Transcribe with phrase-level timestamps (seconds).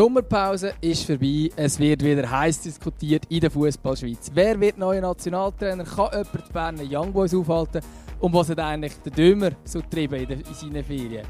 [0.00, 1.50] Sommerpause ist vorbei.
[1.56, 4.30] Es wird wieder heiß diskutiert in der Fußballschweiz.
[4.32, 5.84] Wer wird neuer Nationaltrainer?
[5.84, 7.82] Kann jemand die Berner Young Boys aufhalten?
[8.18, 11.26] Und was hat eigentlich der Dömer so getrieben in, in seinen Ferien?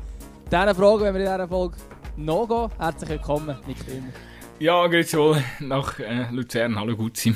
[0.47, 1.79] Diese Frage, wenn wir in dieser Folge
[2.17, 2.71] nachgehen.
[2.79, 4.13] Herzlich willkommen, Nick Dömer.
[4.61, 6.79] Ja, grüezi wohl nach äh, Luzern.
[6.79, 7.35] Hallo Gutzi.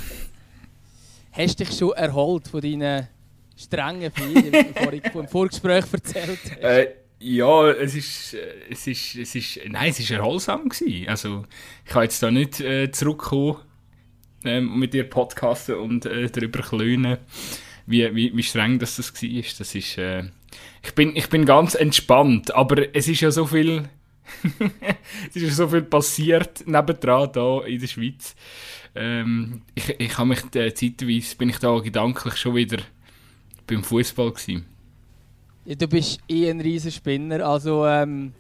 [1.32, 3.08] Hast du dich schon erholt von deinen
[3.57, 6.62] strengen Ferien, wie du vorhin vom Vorgespräch erzählt hast?
[6.62, 11.09] Äh, ja, es ist, äh, es ist, es ist, nein, es ist erholsam gewesen.
[11.09, 11.45] Also,
[11.85, 13.59] ich kann jetzt da nicht äh, zurückkommen
[14.45, 17.18] ähm, mit dir podcasten und äh, darüber klönen,
[17.87, 19.43] wie, wie, wie streng das, das war.
[19.59, 20.25] Das ist, äh,
[20.82, 23.89] ich, bin, ich bin ganz entspannt, aber es ist ja so viel,
[25.29, 28.35] es ist ja so viel passiert nebendran da in der Schweiz.
[28.95, 32.78] Ähm, ich, ich habe mich äh, zeitweise, bin ich da gedanklich schon wieder
[33.67, 34.67] beim Fußball gewesen.
[35.65, 37.47] Ja, du bist eh ein riesen Spinner.
[37.47, 38.33] Also, ähm,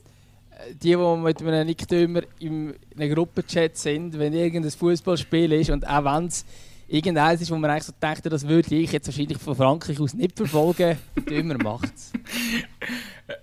[0.82, 5.86] die, die mit einem Nick Dömer in einem Gruppenchat sind, wenn irgendein Fußballspiel ist und
[5.86, 6.44] auch wenn es
[6.88, 10.14] irgendeins ist, wo man eigentlich so denkt, das würde ich jetzt wahrscheinlich von Frankreich aus
[10.14, 12.12] nicht verfolgen, der Dömer macht es.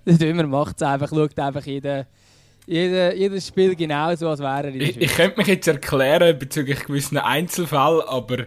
[0.05, 2.05] Der Dömer macht es einfach, schaut einfach jeden,
[2.67, 7.17] jeden, jedes Spiel genauso, als wäre er Ich, ich könnte mich jetzt erklären bezüglich gewissen
[7.17, 8.45] Einzelfällen, aber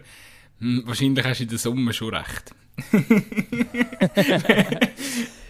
[0.61, 2.55] hm, wahrscheinlich hast du in der Summe schon recht.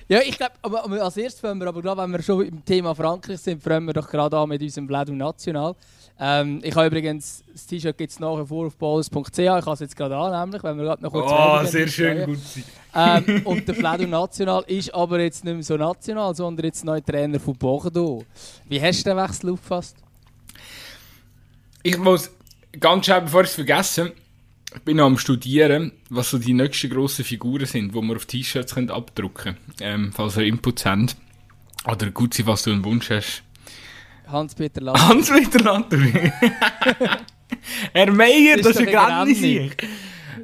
[0.06, 3.40] Ja, ich glaube, als erstes fangen wir, aber gerade wenn wir schon im Thema Frankreich
[3.40, 5.74] sind, fangen wir doch gerade an mit unserem Vladu National.
[6.20, 9.80] Ähm, ich habe übrigens, das T-Shirt gibt es nachher vor auf balls.ch, ich habe es
[9.80, 12.38] jetzt gerade an, nämlich, wenn wir gerade noch kurz Oh, sehr schön, gut.
[12.94, 17.04] Ähm, und der Vladu National ist aber jetzt nicht mehr so national, sondern jetzt neuer
[17.04, 18.24] Trainer von Bordeaux.
[18.68, 19.96] Wie hast du den Wechsel aufgefasst?
[21.82, 22.30] Ich muss
[22.78, 24.12] ganz schnell, bevor ich es vergesse,
[24.74, 28.76] ich bin am Studieren, was so die nächsten grossen Figuren sind, die wir auf T-Shirts
[28.76, 31.16] abdrucken können, ähm, falls ihr Inputs habt.
[31.86, 33.42] Oder gut sein, was du einen Wunsch hast.
[34.26, 34.98] Hans-Peter Land.
[35.00, 36.32] Hans-Peter Landry.
[37.92, 39.34] Herr Meier, Das ist ein Granny.
[39.34, 39.70] Granny.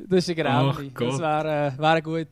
[0.09, 0.91] Das ist ein.
[0.95, 1.13] Gott.
[1.15, 2.29] Das wäre äh, wär gut.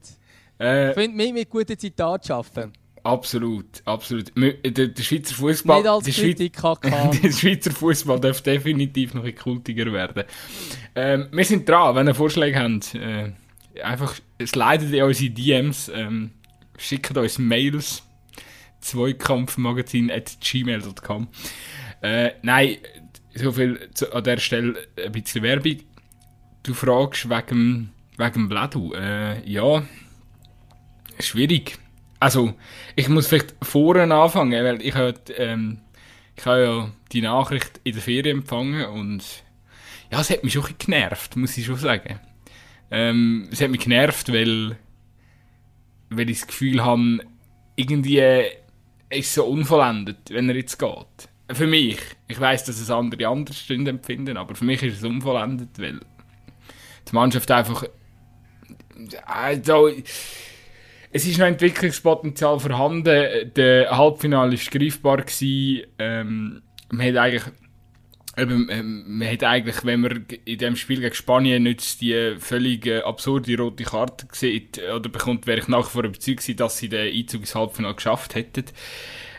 [0.60, 2.72] Äh, Ich finde, mit, mit guten Zitaten arbeiten.
[3.12, 4.30] Absolut, absolut.
[4.32, 6.56] Mö- Der, der Schweizer Fußball, Nicht als der, Kritik
[7.22, 10.24] der Schweizer Fußball darf definitiv noch ein kultiger werden.
[10.94, 12.94] Ähm, wir sind dran, wenn ihr Vorschläge habt.
[12.94, 13.32] Äh,
[13.82, 14.14] einfach
[14.44, 16.30] slidet in unsere DMs, ähm,
[16.76, 18.02] schickt uns Mails.
[18.80, 21.28] Zweikampfmagazin.gmail.com
[22.02, 22.76] äh, Nein,
[23.34, 25.78] so viel zu, an der Stelle ein bisschen Werbung.
[26.62, 28.92] Du fragst wegen, wegen Bladu.
[28.94, 29.82] Äh, ja,
[31.18, 31.78] schwierig.
[32.20, 32.54] Also,
[32.96, 35.80] ich muss vielleicht vorne anfangen, weil ich habe ähm,
[36.38, 39.24] ich habe ja die Nachricht in der Ferien empfangen und
[40.10, 42.20] ja, es hat mich schon ein bisschen genervt, muss ich schon sagen.
[42.90, 44.78] Ähm, es hat mich genervt, weil,
[46.10, 47.20] weil ich das Gefühl habe,
[47.76, 48.20] irgendwie
[49.10, 51.28] ist es so unvollendet, wenn er jetzt geht.
[51.50, 51.98] Für mich.
[52.28, 56.00] Ich weiß, dass es andere anders empfinden, aber für mich ist es unvollendet, weil
[57.08, 57.84] die Mannschaft einfach
[59.44, 59.58] äh,
[61.10, 63.52] es ist noch Entwicklungspotenzial vorhanden.
[63.54, 65.24] Der Halbfinale war greifbar.
[65.98, 67.42] Ähm, man hat eigentlich,
[68.36, 72.86] eben, ähm, man hat eigentlich, wenn man in dem Spiel gegen Spanien nicht die völlig
[72.86, 76.88] äh, absurde rote Karte sieht oder bekommt, wäre ich nach wie vor überzeugt dass sie
[76.88, 78.64] den Einzug ins Halbfinale geschafft hätten.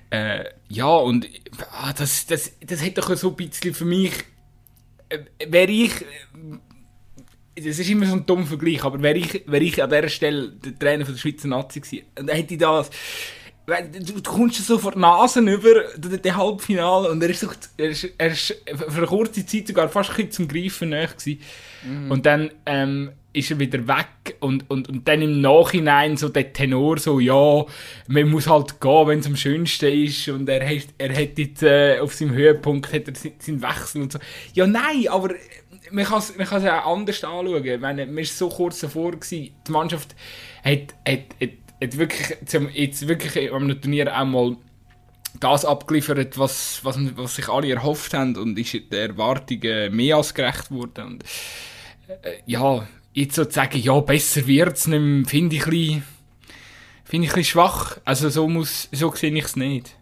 [0.09, 1.29] Äh, ja, und
[1.71, 4.13] ah, das, das, das hat doch so ein bisschen für mich,
[5.09, 5.91] äh, wäre ich,
[7.65, 10.49] das ist immer so ein dummer Vergleich, aber wäre ich, wäre ich an dieser Stelle
[10.51, 12.89] der Trainer von der Schweizer Nazi gewesen, dann hätte ich das,
[13.67, 17.89] du, du kommst so vor die Nase über, den Halbfinale, und er ist, so, er,
[17.89, 21.39] ist, er ist für eine kurze Zeit sogar fast ein bisschen zum Greifen nahe gewesen.
[22.09, 26.51] Und dann ähm, ist er wieder weg und, und, und dann im Nachhinein so der
[26.51, 27.63] Tenor so, ja,
[28.07, 31.63] man muss halt gehen, wenn es am schönsten ist und er hat, er hat jetzt
[31.63, 34.19] äh, auf seinem Höhepunkt hat er se- seinen Wechsel und so.
[34.55, 35.35] Ja, nein, aber
[35.91, 37.65] man kann es ja auch anders anschauen.
[37.65, 39.51] Ich meine, man war so kurz davor, gewesen.
[39.67, 40.15] die Mannschaft
[40.63, 41.49] hat, hat, hat,
[41.81, 42.37] hat wirklich,
[42.73, 44.57] jetzt wirklich am Turnier auch mal
[45.39, 50.33] das abgeliefert, was, was, was sich alle erhofft haben und ist der Erwartungen mehr als
[50.33, 51.05] gerecht worden.
[51.05, 51.23] Und,
[52.07, 56.03] äh, ja, jetzt so zu sagen, ja, besser wird's nicht mehr, finde ich ein bisschen,
[57.05, 57.97] finde ich ein bisschen schwach.
[58.05, 59.95] Also so muss, so sehe ich es nicht.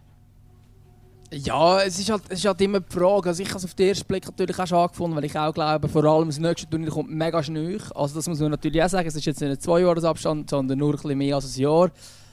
[1.30, 3.28] Ja, es ist, halt, es ist halt immer die Frage.
[3.28, 5.52] Also ich habe es auf den ersten Blick natürlich auch schon angefunden, weil ich auch
[5.52, 7.78] glaube, vor allem das nächste Turnier kommt mega schnell.
[7.94, 9.06] Also das muss man natürlich auch sagen.
[9.06, 11.90] Es ist jetzt nicht ein Zweijahresabstand, sondern nur ein bisschen mehr als ein Jahr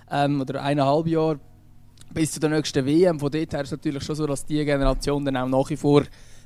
[0.10, 1.40] ähm, oder eineinhalb Jahre
[2.14, 3.20] bis zu der nächsten WM.
[3.20, 5.76] Von dort her ist es natürlich schon so, dass die Generation dann auch nach wie
[5.76, 6.04] vor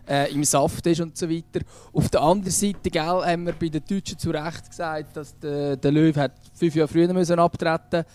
[0.08, 1.64] äh, im Saft ist und so weiter.
[1.94, 5.78] Auf der anderen Seite gell, haben wir bei den Deutschen zu Recht gesagt, dass der,
[5.78, 8.06] der Löw hat fünf Jahre früher müssen abtreten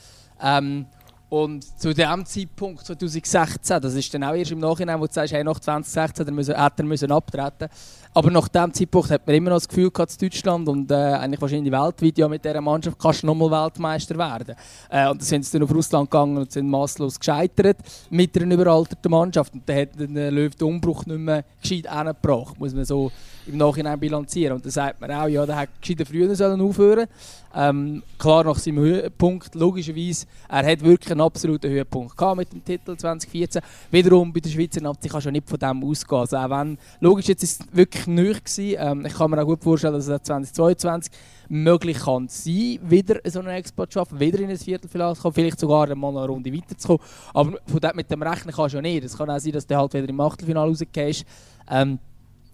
[0.43, 0.87] ähm,
[1.35, 5.33] Und zu dem Zeitpunkt 2016, das ist dann auch erst im Nachhinein, wo du sagst,
[5.33, 7.69] hey, nach 2016 müssen, hätte er müssen abtreten
[8.17, 10.95] Aber nach dem Zeitpunkt hat man immer noch das Gefühl gehabt, in Deutschland und äh,
[10.95, 14.55] eigentlich wahrscheinlich weltweit, ja, mit dieser Mannschaft kannst du nochmal Weltmeister werden.
[14.89, 17.79] Äh, und dann sind sie dann auf Russland gegangen und sind masslos gescheitert
[18.11, 19.53] mit einer überalterten Mannschaft.
[19.53, 23.11] Und dann hat der Löw den Umbruch nicht mehr gescheit hingebracht, muss man so
[23.49, 24.55] im Nachhinein bilanzieren.
[24.55, 27.09] Und dann sagt man auch, ja, der hätte gescheiter früher sollen aufhören
[27.55, 32.65] ähm, Klar, nach seinem Höhepunkt, logischerweise, er hat wirklich einen absoluten Höhepunkt gehabt mit dem
[32.65, 33.63] Titel 2014.
[33.91, 36.21] Wiederum bei der Schweizer Nazi kannst du nicht von dem ausgehen.
[36.21, 38.77] Also auch wenn, logisch, jetzt ist wirklich gewesen.
[38.79, 41.13] Ähm, ich kann mir auch gut vorstellen, dass es 2022
[41.49, 45.35] möglich kann sein, wieder so einen Export zu schaffen, wieder in ein Viertelfinale zu kommen,
[45.35, 47.03] vielleicht sogar mal eine Runde weiterzukommen.
[47.33, 49.05] Aber von dem, mit dem Rechnen kannst du ja nicht.
[49.05, 51.25] Es kann auch sein, dass du halt wieder im Achtelfinale rausgehst.
[51.71, 51.99] Ähm,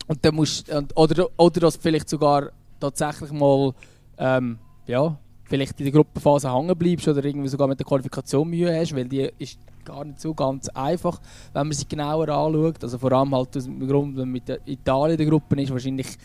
[0.07, 2.51] und dann musst, oder, oder dass du vielleicht sogar
[2.81, 3.73] tatsächlich mal
[4.19, 5.17] ähm, ja,
[5.51, 9.07] vielleicht in der Gruppenphase hängen bleibst oder irgendwie sogar mit der Qualifikation Mühe hast, weil
[9.07, 11.21] die ist gar nicht so ganz einfach,
[11.53, 12.83] wenn man sie genauer anschaut.
[12.83, 15.73] Also vor allem halt aus dem Grund, wenn man mit Italien in der Gruppe ist,
[15.73, 16.17] wahrscheinlich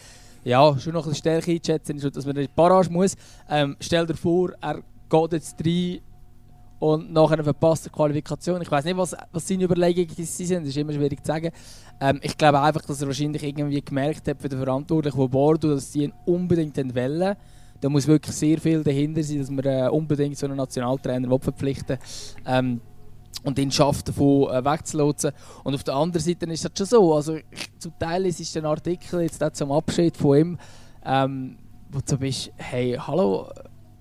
[0.44, 3.16] ja, schon noch ein bisschen stärker einschätzen, ist, dass man in die Barrage muss.
[3.50, 6.00] Ähm, stell dir vor, er geht jetzt rein
[6.77, 8.62] und nach einer verpassten Qualifikation.
[8.62, 11.50] Ich weiß nicht, was, was seine Überlegungen sind, das ist immer schwierig zu sagen.
[12.00, 15.74] Ähm, ich glaube einfach, dass er wahrscheinlich irgendwie gemerkt hat für den Verantwortlichen von Bordeaux,
[15.74, 17.36] dass sie ihn unbedingt wollen.
[17.81, 21.98] Da muss wirklich sehr viel dahinter sein, dass man äh, unbedingt so einen Nationaltrainer verpflichten
[22.45, 22.81] ähm,
[23.44, 25.31] und ihn schafft, davon äh, wegzulotsen.
[25.63, 28.56] Und auf der anderen Seite ist es schon so, also ich, zum Teil ist es
[28.57, 30.57] ein Artikel jetzt auch zum Abschied von ihm,
[31.06, 31.57] ähm,
[31.92, 33.50] wo du bist, hey, hallo,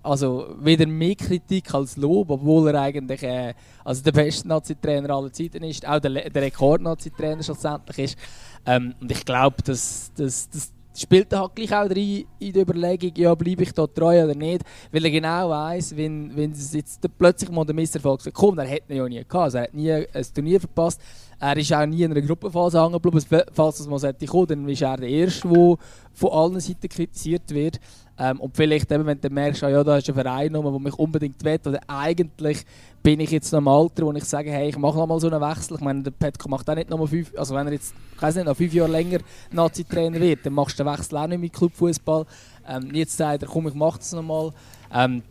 [0.05, 3.55] also wieder mehr Kritik als Lob, obwohl er eigentlich äh,
[3.85, 8.19] also der beste Nazi-Trainer aller Zeiten ist, auch der, der Rekord-Nazi-Trainer schlussendlich ist.
[8.67, 12.61] Ähm, und ich glaube, dass, dass, dass spielt er halt gleich auch rein in die
[12.61, 14.62] Überlegung, ja, bleibe ich da treu oder nicht,
[14.93, 18.93] weil er genau weiss, wenn, wenn es jetzt plötzlich mal der Misserfolg kommt, er hätte
[18.93, 21.00] ihn ja nie gehabt, also er hat nie ein Turnier verpasst,
[21.41, 24.82] er ist auch nie in einer Gruppenphase angeblieben, falls es mal sollte kommen, dann ist
[24.82, 25.76] er der Erste, der
[26.12, 27.81] von allen Seiten kritisiert wird.
[28.19, 30.94] Ähm, und vielleicht eben, wenn du merkst, ah, ja, da ist ein Verein, der mich
[30.94, 32.64] unbedingt will, oder eigentlich
[33.02, 35.28] bin ich jetzt noch im Alter, wo ich sage, hey, ich mache noch mal so
[35.28, 35.76] einen Wechsel.
[35.76, 38.34] Ich meine, der Petko macht auch nicht noch mal fünf, also wenn er jetzt, ich
[38.34, 39.19] nicht, noch fünf Jahre länger
[39.50, 42.25] Nazi-Trainer wird, dann machst du den Wechsel auch nicht mit Clubfußball.
[42.69, 44.52] Ähm, jetzt sagt er, komm, ich mache das noch mal.
[44.93, 45.22] Ähm,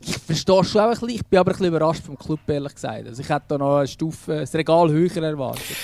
[0.00, 2.74] ich verstehe schon auch ein bisschen, ich bin aber ein bisschen überrascht vom Club, ehrlich
[2.74, 3.06] gesagt.
[3.06, 5.76] Also ich hätte da noch eine Stufe, das Regal höher erwartet.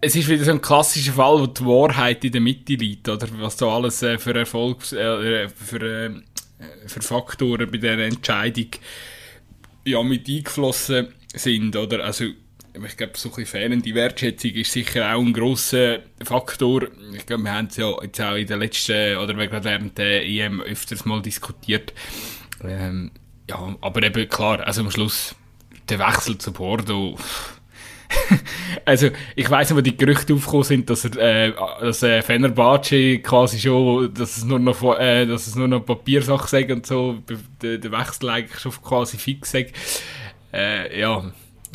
[0.00, 3.26] Es ist wieder so ein klassischer Fall, wo die Wahrheit in der Mitte liegt, oder
[3.38, 6.10] was da alles äh, für Erfolgs, äh, für, äh,
[6.86, 8.68] für Faktoren bei dieser Entscheidung
[9.84, 12.04] ja, mit eingeflossen sind, oder?
[12.04, 16.88] Also, ich glaube, so ein fehlende Wertschätzung ist sicher auch ein grosser Faktor.
[17.14, 20.24] Ich glaube, wir haben es ja jetzt auch in der letzten, oder gerade während der
[20.24, 21.92] EM öfters mal diskutiert.
[22.62, 23.10] Ähm,
[23.48, 25.34] ja, aber eben klar, also am Schluss
[25.88, 27.18] der Wechsel zu Bordeaux.
[28.84, 31.16] also ich weiß nicht, wo die Gerüchte aufgekommen sind, dass er,
[31.48, 35.84] äh, dass äh, Fenerbahce quasi schon, dass es nur noch, äh, dass es nur noch
[35.84, 37.18] Papiersachen sagt und so,
[37.62, 39.72] der, der Wechsel eigentlich schon quasi fix sagt.
[40.52, 41.18] Äh, ja,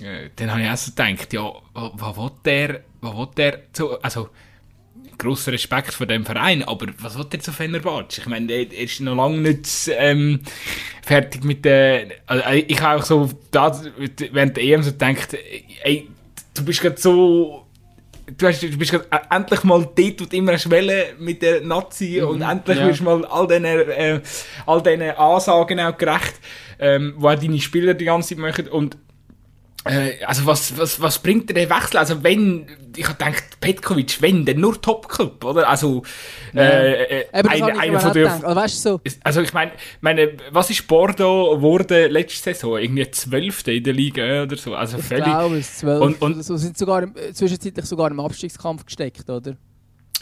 [0.04, 4.00] äh, dann habe ich auch so gedacht, ja, was, was der, was will der, so,
[4.02, 4.30] also
[5.18, 8.22] grosser Respekt vor dem Verein, aber was will der zu Fenerbahce?
[8.22, 10.42] Ich meine, er ist noch lange nicht ähm,
[11.02, 12.08] fertig mit der.
[12.26, 13.80] Also ich habe auch so da,
[14.32, 15.38] während der EM so gedacht,
[15.84, 16.10] ey,
[16.56, 17.62] du bist gerade so.
[18.38, 20.68] Du, hast, du bist gerade endlich mal dort, wo du immer hast
[21.20, 22.88] mit der Nazi mhm, und endlich ja.
[22.88, 24.20] wirst du mal all diesen, äh,
[24.66, 26.34] all diesen Ansagen auch gerecht,
[26.80, 28.98] ähm, die auch deine Spieler die ganze Zeit machen und äh,
[30.26, 31.98] also was, was, was bringt der Wechsel?
[31.98, 32.66] Also wenn,
[32.96, 35.70] ich habe gedacht, Petkovic, wenn, dann nur Top-Club, oder?
[35.70, 36.02] Also,
[36.54, 36.62] ja.
[36.62, 38.32] äh, äh, eine, eine von der...
[38.32, 39.02] Also, weißt so.
[39.24, 42.80] also ich meine, meine, was ist Bordeaux geworden letzte Saison?
[42.80, 44.74] Irgendwie Zwölfte in der Liga oder so?
[44.74, 45.26] Also ich völlig...
[45.26, 46.02] glaube, es zwölf.
[46.02, 49.56] Und, und so sind sogar im, zwischenzeitlich sogar im Abstiegskampf gesteckt, oder?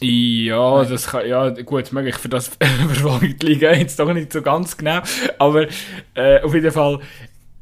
[0.01, 0.91] Ja, Nein.
[0.91, 4.75] das kann, ja, gut, möglich für das verfolgt die Liga jetzt doch nicht so ganz
[4.75, 4.99] genau,
[5.39, 5.67] aber
[6.15, 6.99] äh, auf jeden Fall,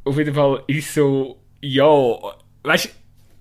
[0.03, 2.17] auf jeden Fall ist so, ja,
[2.63, 2.89] weißt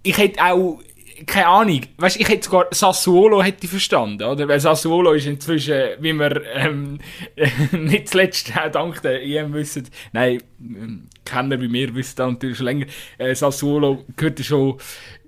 [0.03, 0.81] ich hätte auch,
[1.27, 4.49] keine Ahnung, weißt ich hätte sogar Sassuolo hätte verstanden, oder?
[4.49, 6.99] Weil Sassuolo ist inzwischen, wie wir ähm,
[7.73, 12.57] nicht zuletzt auch dank der EM wissen, nein, ähm, Kenner wie mir wissen da natürlich
[12.57, 12.87] schon länger,
[13.19, 14.79] äh, Sassuolo gehört schon,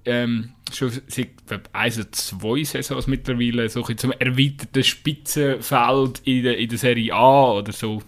[0.05, 1.29] ähm, schon seit
[1.73, 7.53] eins oder zwei Saisons mittlerweile so zum erweiterten Spitzenfeld in der, in der Serie A
[7.53, 8.03] oder so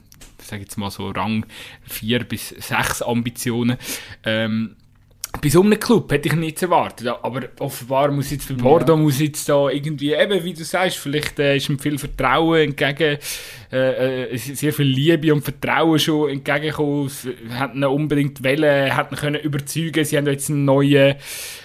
[0.47, 1.47] sage jetzt mal so Rang
[1.87, 3.77] 4 bis 6 Ambitionen.
[4.25, 4.77] Ähm,
[5.41, 7.09] bei so einem Club hätte ich nichts erwartet.
[7.09, 9.03] Aber offenbar muss jetzt für Bordeaux, ja.
[9.03, 13.19] muss jetzt da irgendwie, eben wie du sagst, vielleicht äh, ist ihm viel Vertrauen entgegen,
[13.73, 17.09] äh, äh, sehr viel Liebe und Vertrauen schon entgegengekommen.
[17.09, 20.05] Sie hätten ihn unbedingt wollen, hätten können überzeugen.
[20.05, 21.17] Sie haben jetzt einen neuen,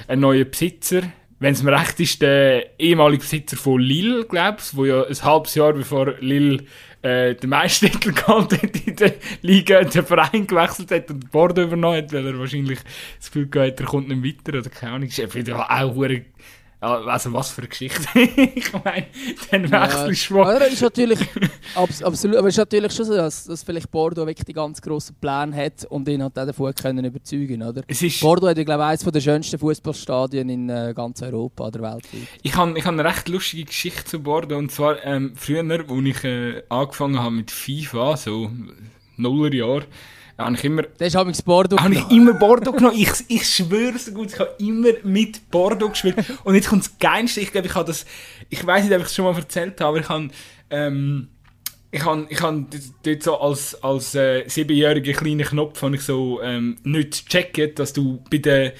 [0.07, 1.01] einen neuen Besitzer.
[1.41, 5.23] Wenn es mir recht ist, der ehemalige Besitzer von Lille, glaube ich, wo ja ein
[5.23, 6.65] halbes Jahr bevor Lille
[7.01, 11.97] äh, den Meistertitel geholt hat in der Liga, den Verein gewechselt hat und Bordeaux übernommen
[11.97, 12.79] hat, weil er wahrscheinlich
[13.17, 15.09] das Gefühl gehabt er kommt nicht weiter oder keine Ahnung.
[15.09, 15.95] Ist auch
[16.81, 18.07] also was für eine Geschichte.
[18.19, 19.07] ich meine,
[19.51, 20.61] dann wechselst du ja, mal.
[20.61, 21.19] ist natürlich,
[21.75, 24.81] abs absolut, aber es ist natürlich schon so, dass, dass vielleicht Bordeaux wirklich die ganz
[24.81, 27.83] grossen Pläne hat und ihn hat auch davon können überzeugen oder?
[27.87, 31.81] Es ist Bordeaux hat, glaube ich, eines der schönsten Fußballstadien in äh, ganz Europa oder
[31.81, 32.27] weltweit.
[32.43, 35.83] Ich habe ich hab eine recht lustige Geschichte zu Bordeaux und zwar ähm, früher, als
[35.89, 38.49] ich äh, angefangen habe mit FIFA, so
[39.17, 39.81] Nullerjahr,
[40.45, 40.83] habe ich immer...
[40.97, 42.97] Das habe ich Bordeaux habe ich immer Bordeaux genommen.
[42.97, 46.15] Ich, ich schwöre so gut, ich habe immer mit Bordeaux gespielt.
[46.43, 47.41] Und jetzt kommt das Geilste.
[47.41, 48.05] Ich glaube, ich habe das...
[48.49, 50.29] Ich weiß nicht, ob ich es schon mal erzählt habe, aber ich habe...
[50.69, 51.29] Ähm,
[51.91, 52.65] ich habe ich hab
[53.03, 58.23] dort so als, als äh, siebenjähriger kleiner Knopf ich so ähm, nicht gecheckt, dass du
[58.29, 58.73] bei der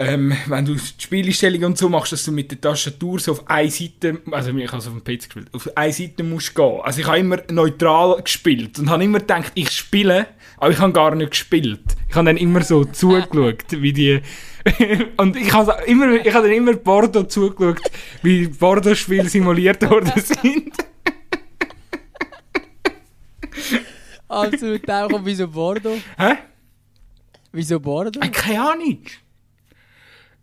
[0.00, 3.50] ähm, wenn du die Spielstellung und so machst, dass du mit der Tastatur so auf
[3.50, 6.80] eine Seite, also ich habe es auf dem PC gespielt, auf eine Seite musst gehen.
[6.82, 10.26] Also ich habe immer neutral gespielt und habe immer gedacht, ich spiele,
[10.60, 11.82] aber ich habe gar nicht gespielt.
[12.08, 14.20] Ich habe dann immer so zugeschaut, wie die
[15.16, 17.80] und ich habe immer, ich habe dann immer Bordeaux zugeschaut,
[18.22, 20.72] wie Bordeaux-Spiele simuliert worden sind.
[24.28, 25.98] also, auch wieso Bordeaux?
[26.18, 26.34] Hä?
[27.52, 28.20] Wieso Bordeaux?
[28.30, 28.98] Keine Ahnung.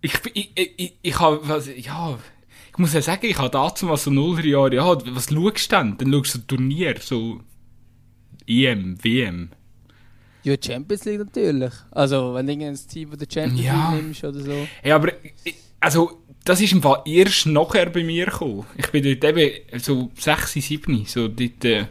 [0.01, 2.17] Ich, ich, ich, ich habe, ja,
[2.71, 5.75] ich muss ja sagen, ich habe dazu mal so nuller Jahre, ja, was schaust du
[5.75, 5.97] denn?
[5.97, 7.41] Dann schaust du Turnier, so
[8.47, 9.49] EM, WM.
[10.43, 11.73] Ja, Champions League natürlich.
[11.91, 13.91] Also, wenn du ein Team der Champions ja.
[13.91, 14.67] League nimmst oder so.
[14.83, 15.13] Ja, aber,
[15.79, 18.65] also, das ist im Fall erst nachher bei mir gekommen.
[18.77, 21.87] Ich bin dort eben so 6, 7, so dort, äh,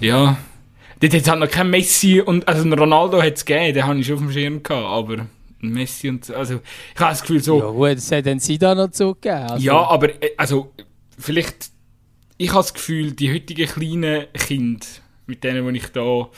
[0.00, 0.36] ja,
[1.00, 3.98] dort hat es halt noch kein Messi und, also Ronaldo hat es gegeben, den habe
[3.98, 5.26] ich schon auf dem Schirm gehabt, aber...
[5.64, 6.34] Messi und so.
[6.34, 6.60] Also,
[6.92, 7.60] ich habe das Gefühl so...
[7.60, 9.44] Ja gut, das hat dann sie da noch zugegeben.
[9.44, 9.64] Also.
[9.64, 10.72] Ja, aber äh, also,
[11.16, 11.70] vielleicht...
[12.36, 14.84] Ich habe das Gefühl, die heutigen kleinen Kinder,
[15.26, 16.28] mit denen, die ich da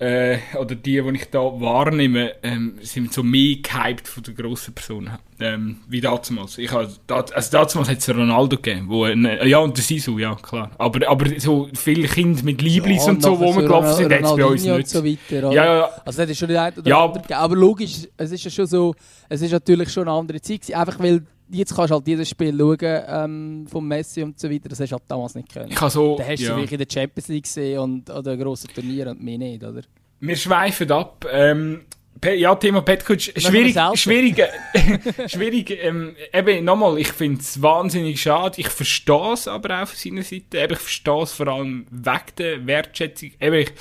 [0.00, 4.74] äh, oder die, die ich da wahrnehme, ähm, sind so mehr gehypt von den grossen
[4.74, 5.18] Personen.
[5.40, 6.58] Ähm, wie damals.
[6.58, 10.34] Ich habe, also damals hat es Ronaldo gegeben, wo, äh, ja, und der Sisu, ja,
[10.36, 10.70] klar.
[10.78, 14.22] Aber, aber so viele Kinder mit Lieblis ja, und so, wo wir gelaufen sind, hat
[14.22, 14.88] es bei uns nicht.
[14.88, 17.40] So weiter, ja, ja, Also das ist schon die eine oder ja, andere gegeben.
[17.40, 18.94] Aber logisch, es ist ja schon so,
[19.28, 22.28] es ist natürlich schon eine andere Zeit gewesen, einfach weil jetzt kannst du halt jedes
[22.28, 24.68] Spiel schauen ähm, vom Messi und so weiter.
[24.68, 25.70] Das hast du halt damals nicht können.
[25.70, 26.56] Ich so, da hast du ja.
[26.56, 29.82] wirklich in der Champions League gesehen und oder grossen Turnier und mehr nicht, oder?
[30.20, 31.26] Wir schweifen ab.
[31.30, 31.82] Ähm,
[32.24, 38.60] ja, Thema Petkovic, schwierig, schwierig, äh, schwierig, ähm, eben, nochmal, ich finde es wahnsinnig schade,
[38.60, 42.34] ich verstehe es aber auch von seiner Seite, eben, ich verstehe es vor allem wegen
[42.38, 43.72] der Wertschätzung, eben, ich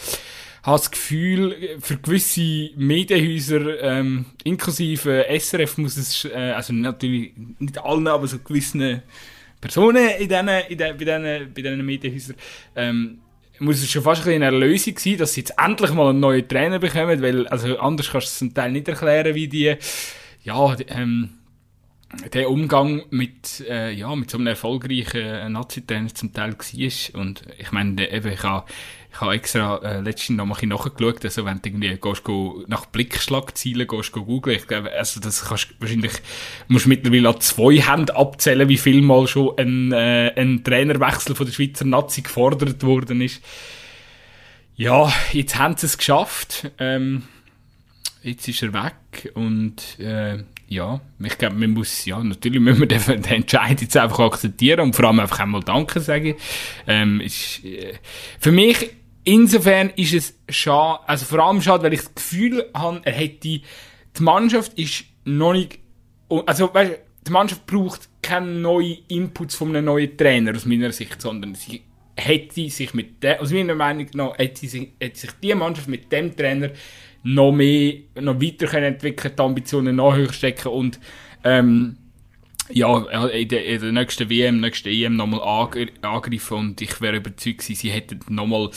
[0.68, 7.78] habe das Gefühl, für gewisse Medienhäuser, ähm, inklusive SRF muss es, äh, also natürlich nicht
[7.78, 9.02] allen, aber so gewissen
[9.62, 12.36] Personen in diesen, in den, bei diesen, bei diesen Medienhäusern,
[12.76, 13.20] ähm,
[13.60, 16.48] muss es schon fast ein eine Erlösung sein, dass sie jetzt endlich mal einen neuen
[16.48, 19.74] Trainer bekommen, weil also anders kannst du es zum Teil nicht erklären, wie die,
[20.44, 21.30] ja, die, ähm,
[22.34, 27.22] der Umgang mit, äh, ja, mit so einem erfolgreichen Nazi-Trainer zum Teil war.
[27.22, 28.66] Und ich meine, eben, ich habe
[29.12, 32.86] ich habe extra äh, letztens noch mal nachgeschaut, also wenn du irgendwie gehst, go, nach
[32.86, 36.14] Blickschlagzielen gehst, go googlen, ich glaube, also das kannst wahrscheinlich,
[36.68, 41.46] musst mittlerweile an zwei Händen abzählen, wie viel mal schon ein, äh, ein Trainerwechsel von
[41.46, 43.42] der Schweizer Nazi gefordert worden ist.
[44.76, 46.70] Ja, jetzt haben sie es geschafft.
[46.78, 47.24] Ähm,
[48.24, 52.88] jetzt ist er weg und äh, ja, ich glaube, man muss, ja, natürlich müssen wir
[52.88, 56.36] den, den Entscheid jetzt einfach akzeptieren und vor allem einfach einmal Danke sagen.
[56.88, 57.94] Ähm, ist, äh,
[58.40, 58.90] für mich
[59.24, 63.40] insofern ist es schade, also vor allem schade, weil ich das Gefühl habe, er hätte,
[63.48, 63.64] die
[64.20, 65.80] Mannschaft ist noch nicht,
[66.46, 71.22] also weißt, die Mannschaft braucht keine neuen Inputs von einem neuen Trainer aus meiner Sicht,
[71.22, 71.82] sondern sie
[72.16, 76.12] hätte sich mit der, aus meiner Meinung nach, hätte sich, hätte sich die Mannschaft mit
[76.12, 76.72] dem Trainer
[77.24, 81.00] noch mehr, noch weiter können entwickeln, die Ambitionen noch höher stecken und
[81.44, 81.98] ähm,
[82.70, 85.42] ja, in der, in der nächsten WM, nächsten EM nochmal
[86.02, 88.70] angreifen und ich wäre überzeugt gewesen, sie hätten nochmal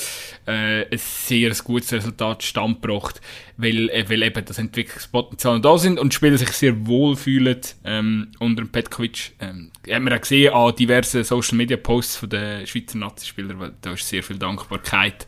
[0.46, 3.20] äh, ein sehr gutes Resultat stand gebracht,
[3.60, 8.32] weil, äh, weil eben das Entwicklungspotenzial da sind und Spieler sich sehr wohl fühlen ähm,
[8.38, 9.32] unter dem Petkovic.
[9.40, 13.72] Ähm, haben wir auch gesehen an diversen Social Media Posts von den Schweizer Nazispielern, weil
[13.80, 15.26] da ist sehr viel Dankbarkeit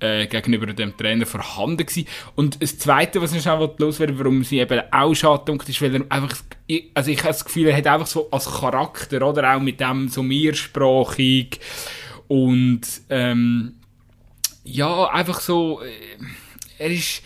[0.00, 2.06] äh, gegenüber dem Trainer vorhanden gewesen.
[2.34, 6.04] Und das Zweite, was ich noch loswerden warum sie eben auch schade ist, weil er
[6.10, 6.36] einfach,
[6.94, 10.08] also ich habe das Gefühl, er hat einfach so als Charakter, oder auch mit dem
[10.08, 11.60] so mehrsprachig
[12.28, 13.74] und ähm,
[14.64, 15.92] ja, einfach so, äh,
[16.78, 17.22] er ist,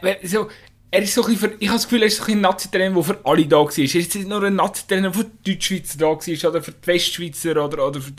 [0.00, 0.48] weil, so,
[0.92, 3.04] er ist so ein für, ich habe das Gefühl, er ist so ein Nazi-Trainer, der
[3.04, 3.78] für alle da war.
[3.78, 6.86] Er ist nicht nur ein Nazi-Trainer, der für die Deutschschweizer da war, oder für die
[6.86, 8.12] Westschweizer, oder, oder für,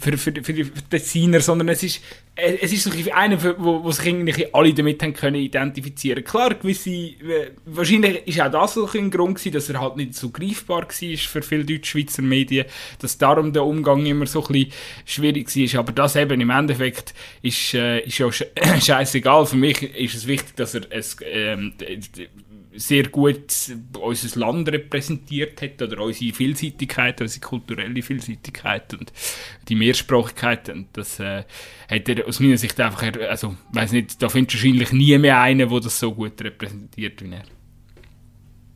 [0.00, 2.00] für, für, für die Tessiner, sondern es ist,
[2.34, 6.54] es ist so ein einer, wo, wo sich eigentlich alle damit haben können identifizieren Klar,
[6.54, 10.30] gewisse, äh, wahrscheinlich ist auch das so ein Grund gewesen, dass er halt nicht so
[10.30, 12.64] greifbar war für viele Deutschschweizer Medien,
[13.00, 14.72] dass darum der Umgang immer so ein bisschen
[15.04, 15.80] schwierig war.
[15.80, 17.12] Aber das eben im Endeffekt
[17.42, 18.30] ist, äh, ist ja
[18.80, 19.44] scheißegal.
[19.44, 21.74] Für mich ist es wichtig, dass er es, ähm,
[22.74, 23.52] sehr gut
[24.00, 29.12] unser Land repräsentiert hat oder unsere Vielseitigkeit, unsere kulturelle Vielseitigkeit und
[29.68, 31.44] die Mehrsprachigkeit und das äh,
[31.90, 35.40] hat er aus meiner Sicht einfach, also weiß nicht, da findest du wahrscheinlich nie mehr
[35.40, 37.42] einen, der das so gut repräsentiert wie er.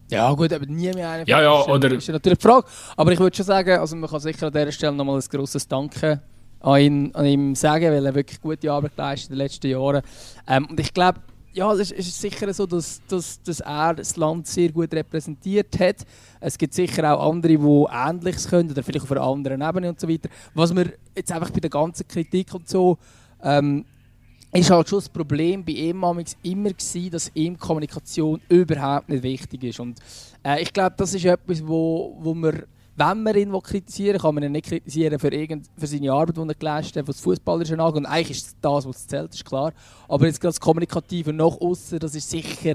[0.08, 1.26] Ja gut, aber nie mehr einen.
[1.26, 1.88] Ja, ja, oder...
[1.88, 2.66] Das ist natürlich die Frage.
[2.96, 5.66] Aber ich würde schon sagen, also man kann sicher an dieser Stelle nochmal ein grosses
[5.66, 6.22] Danke
[6.60, 10.02] an, ihn, an ihm sagen, weil er wirklich gute Arbeit geleistet in den letzten Jahren.
[10.46, 11.20] Ähm, und ich glaube,
[11.56, 15.80] ja, es ist, ist, sicher so, dass, dass, dass er das Land sehr gut repräsentiert
[15.80, 15.96] hat.
[16.38, 19.98] Es gibt sicher auch andere, die Ähnliches können oder vielleicht auf einer anderen Ebene und
[19.98, 20.28] so weiter.
[20.52, 22.98] Was wir jetzt einfach bei der ganzen Kritik und so
[23.42, 23.86] ähm,
[24.52, 26.04] ist halt schon das Problem bei ihm
[26.42, 29.80] immer gewesen, dass ihm Kommunikation überhaupt nicht wichtig ist.
[29.80, 29.98] Und
[30.44, 34.44] äh, ich glaube, das ist etwas, wo, wo wir wenn man ihn kritisieren kann man
[34.44, 37.96] ihn nicht kritisieren für, irgend, für seine Arbeit, die er geleistet hat, was Fußballerische angeht.
[37.96, 39.72] Und eigentlich ist das, was zählt, ist klar.
[40.08, 42.74] Aber jetzt das Kommunikative nach außen, das ist sicher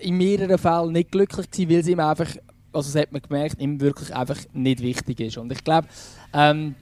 [0.00, 2.28] in mehreren Fällen nicht glücklich gewesen, weil es ihm einfach,
[2.72, 5.38] also das hat man gemerkt, ihm wirklich einfach nicht wichtig ist.
[5.38, 5.88] Und ich glaube,
[6.32, 6.76] ähm,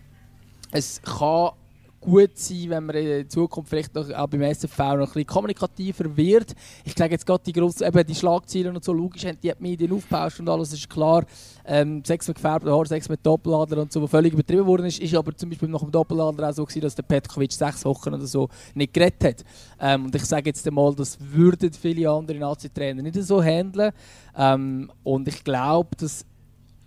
[0.70, 1.52] es kann
[2.00, 6.16] gut sein, wenn man in Zukunft vielleicht noch, auch beim SFV noch ein bisschen kommunikativer
[6.16, 6.54] wird.
[6.84, 9.92] Ich sage jetzt gerade die, grossen, eben die Schlagzeilen und so, logisch haben die Medien
[9.92, 11.24] aufgebauscht und alles, ist klar.
[11.66, 14.98] Ähm, Sex mit gefärbten Haaren, Sex mit Doppeladler und so, was völlig übertrieben worden ist,
[14.98, 18.14] ist aber zum Beispiel nach dem Doppeladler auch so gewesen, dass der Petkovic sechs Wochen
[18.14, 19.44] oder so nicht geredet hat.
[19.78, 23.92] Ähm, und ich sage jetzt einmal, das würden viele andere Nazi-Trainer nicht so handeln.
[24.36, 26.24] Ähm, und ich glaube, dass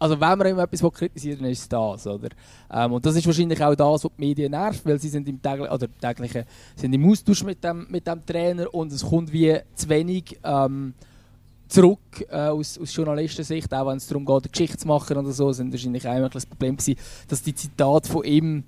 [0.04, 2.06] also wenn man etwas kritisieren ist es das.
[2.08, 2.28] Oder?
[2.70, 5.42] Ähm, und das ist wahrscheinlich auch das, was die Medien nervt, weil sie sind im
[5.42, 6.44] täglichen, oder täglichen,
[6.76, 10.94] sind im Austausch mit dem, mit dem Trainer und es kommt wie zu wenig ähm,
[11.70, 15.54] zurück äh, aus, aus Journalistensicht, auch wenn es darum geht, Geschichte zu machen oder so,
[15.54, 18.66] sind wahrscheinlich auch das Problem gewesen, dass die Zitate von ihm,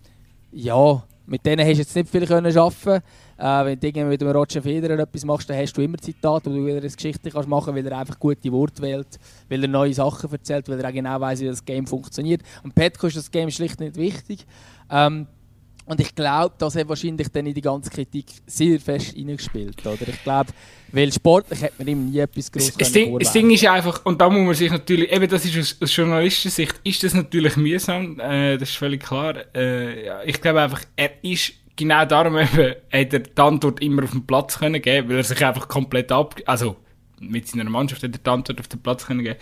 [0.54, 3.04] ja, mit denen hast du jetzt nicht viel können arbeiten
[3.38, 6.56] äh, wenn du mit dem Roger Federer etwas machst, dann hast du immer Zitate, wo
[6.56, 9.20] du wieder eine Geschichte kannst machen kannst, weil er einfach gute Worte wählt,
[9.50, 12.42] weil er neue Sachen erzählt, weil er auch genau weiß, wie das Game funktioniert.
[12.64, 14.46] Und Petko ist das Game schlicht nicht wichtig.
[14.90, 15.28] Ähm,
[15.88, 19.86] und ich glaube, das hat wahrscheinlich dann in die ganze Kritik sehr fest reingespielt.
[19.86, 20.08] Oder?
[20.08, 20.52] Ich glaube,
[20.92, 24.20] weil sportlich hat man ihm nie etwas Grosses das, Ding, das Ding ist einfach, und
[24.20, 28.20] da muss man sich natürlich, eben das ist aus, aus Journalistensicht, ist das natürlich mühsam,
[28.20, 29.36] äh, das ist völlig klar.
[29.54, 34.12] Äh, ich glaube einfach, er ist genau darum eben, hat er die Antwort immer auf
[34.12, 36.78] den Platz können geben, weil er sich einfach komplett ab, also
[37.20, 39.40] mit seiner Mannschaft hat er die Antwort auf den Platz können geben,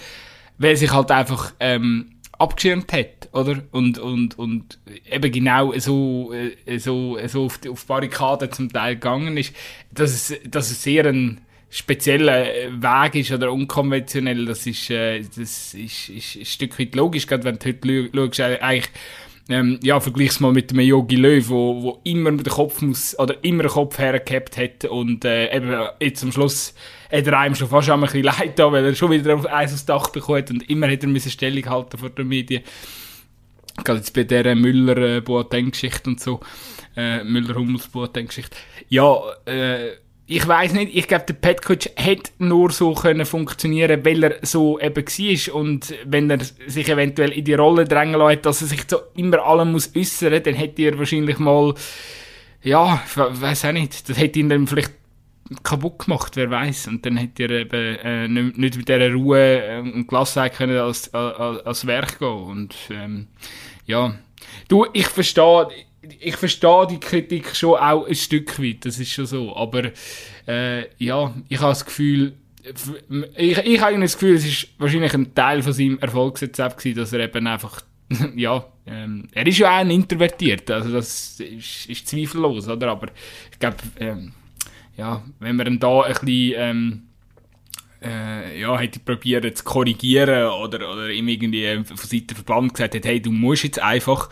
[0.58, 3.64] weil er sich halt einfach ähm, abgeschirmt hat, oder?
[3.72, 8.96] Und, und, und eben genau so, äh, so, so auf, die, auf Barrikaden zum Teil
[8.96, 9.56] gegangen ist,
[9.92, 15.74] dass es, dass es sehr ein spezieller Weg ist oder unkonventionell, das ist, äh, das
[15.74, 18.90] ist, ist ein Stück weit logisch, gerade wenn du heute schaust, eigentlich
[19.50, 23.44] ähm, ja, vergleich's mal mit dem Yogi Löw, wo, wo immer den Kopf muss, oder
[23.44, 26.74] immer den Kopf hergehabt hat und äh, eben jetzt am Schluss
[27.12, 29.74] hat er einem schon fast ein bisschen leid da, weil er schon wieder auf Eis
[29.74, 32.64] aufs Dach bekommen und immer hat er müssen Stellung halten vor den Medien.
[33.84, 36.40] Gerade jetzt bei dieser Müller-Boateng-Geschichte und so,
[36.96, 38.56] äh, Müller-Hummels-Boateng-Geschichte.
[38.88, 39.94] Ja, äh,
[40.26, 44.80] ich weiß nicht, ich glaube, der Petkovic hätte nur so können funktionieren, weil er so
[44.80, 48.84] eben war und wenn er sich eventuell in die Rolle drängen lässt, dass er sich
[48.88, 51.74] so immer allem muss äußern, dann hätte er wahrscheinlich mal,
[52.62, 54.94] ja, weiß auch nicht, das hätte ihn dann vielleicht
[55.62, 59.80] kaputt gemacht, wer weiß und dann hätte er eben äh, nicht, mit dieser Ruhe äh,
[59.80, 62.28] und Gelassenheit können als, als, als Werk gehen.
[62.30, 63.28] Und ähm,
[63.86, 64.16] ja,
[64.70, 65.68] du, ich verstehe
[66.20, 69.56] ich verstehe die Kritik schon auch ein Stück weit, das ist schon so.
[69.56, 69.92] Aber
[70.48, 72.34] äh, ja, ich habe das Gefühl,
[73.36, 77.14] ich, ich habe das Gefühl, es ist wahrscheinlich ein Teil von seinem Erfolgsrezept gewesen, dass
[77.14, 77.82] er eben einfach,
[78.36, 82.92] ja, ähm, er ist ja auch ein Introvertiert, also das ist, ist zweifellos, oder?
[82.92, 83.08] Aber
[83.52, 84.34] ich glaube, ähm,
[84.98, 87.04] ja, wenn man da ein bisschen, ähm,
[88.02, 93.06] äh, ja, hätte probiert zu korrigieren oder, oder ihm irgendwie von Seiten Verband gesagt hat,
[93.06, 94.30] hey, du musst jetzt einfach,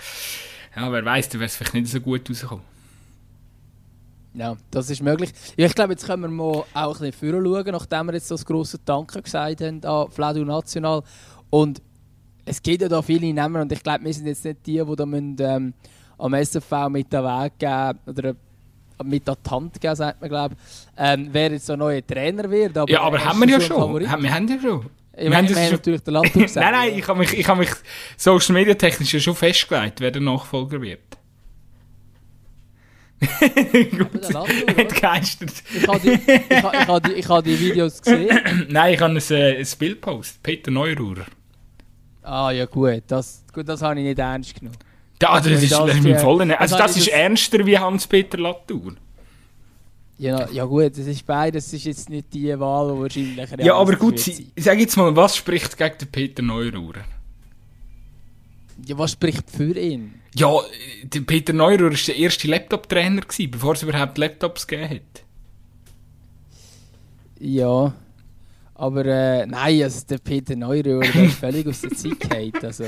[0.75, 2.63] ja, wer weiß, dann wäre es vielleicht nicht so gut rausgekommen.
[4.33, 5.31] Ja, das ist möglich.
[5.57, 8.45] Ja, ich glaube, jetzt können wir mal auch ein bisschen schauen, nachdem wir jetzt das
[8.45, 11.03] grosse Danke gesagt haben an Fladu National.
[11.49, 11.81] Und
[12.45, 14.95] es gibt ja da viele Namen und ich glaube, wir sind jetzt nicht die, die
[14.95, 15.73] da müssen, ähm,
[16.17, 18.35] am SFV mit den Weg geben oder
[19.03, 20.55] mit an die Hand geben, sagt man, glaube
[20.97, 22.77] ähm, wer jetzt so ein neuer Trainer wird.
[22.77, 23.99] Aber ja, aber haben wir ja schon.
[23.99, 24.85] Wir haben ja schon.
[25.21, 26.55] Wir, haben, wir haben natürlich den Laptop gesagt.
[26.55, 27.69] nein, nein, ich habe mich, ich hab mich
[28.17, 30.99] social media technisch ja schon festgelegt, wer der Nachfolger wird.
[33.97, 35.53] Gut, entgeistert.
[35.75, 38.65] Ich habe die, ich ha, ich ha die, ich ha die Videos gesehen.
[38.69, 40.41] Nein, ich habe ein, äh, ein Bild gepostet.
[40.41, 41.25] Peter Neururer.
[42.23, 44.77] Ah ja gut, das, gut, das habe ich nicht ernst genommen.
[45.21, 48.93] Ja, das, das ist das im vollen Also das, das ist ernster wie Hans-Peter Latour.
[50.17, 53.75] Ja, ja gut, das ist beides, das ist jetzt nicht die Wahl, die wahrscheinlich Ja,
[53.75, 57.05] aber gut, sie, sag jetzt mal, was spricht gegen den Peter Neururer?
[58.85, 60.13] Ja, was spricht für ihn?
[60.35, 60.59] Ja,
[61.03, 65.23] der Peter Neururer war der erste Laptop-Trainer, bevor es überhaupt Laptops gegeben hat.
[67.39, 67.93] Ja,
[68.75, 72.53] aber äh, nein, also der Peter Neururer ist völlig aus der Zeit gefallen.
[72.61, 72.83] Also,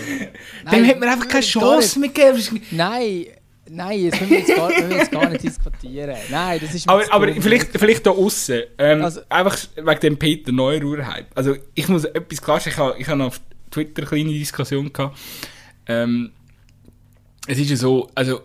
[0.71, 2.61] Dem hat man einfach keine Chance mehr gegeben.
[2.71, 3.25] Nein,
[3.69, 6.15] nein, das können wir jetzt gar, wir jetzt gar nicht diskutieren.
[6.29, 10.51] Nein, das ist Aber, aber vielleicht, vielleicht da außen, ähm, also, einfach wegen dem Peter
[10.51, 11.27] Neururer-Hype.
[11.35, 15.17] Also ich muss etwas klarstellen, ich habe ich hab auf Twitter eine kleine Diskussion gehabt.
[15.87, 16.31] Ähm,
[17.47, 18.41] es ist ja so, also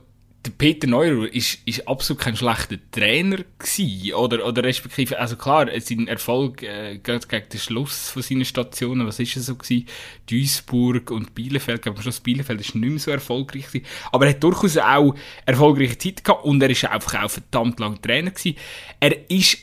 [0.47, 5.69] der Peter Neuer ist, ist absolut kein schlechter Trainer gewesen, oder, oder respektive, also klar,
[5.81, 9.87] sein Erfolg äh, gegen den Schluss von seinen Stationen, was ist es so gewesen?
[10.31, 14.35] Duisburg und Bielefeld, glaube schon das Bielefeld ist nicht mehr so erfolgreich gewesen, aber er
[14.35, 18.57] hat durchaus auch erfolgreiche Zeit gehabt und er ist einfach auch verdammt lang Trainer gewesen.
[19.01, 19.59] Er ist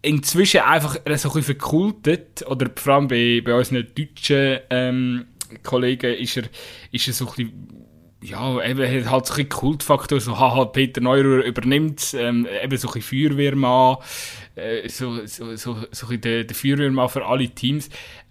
[0.00, 5.26] inzwischen einfach so ein bisschen verkultet, oder vor allem bei, bei unseren deutschen ähm,
[5.62, 6.44] Kollegen ist er,
[6.92, 7.87] ist er so ein bisschen
[8.20, 13.00] ja, eben, halt so ein Kultfaktor, so, haha, Peter Neuruhr übernimmt, ähm, eben so ein
[13.00, 13.98] Feuerwehrmann,
[14.56, 17.88] äh, so, so, so, so ein der, der Feuerwehrmann für alle Teams.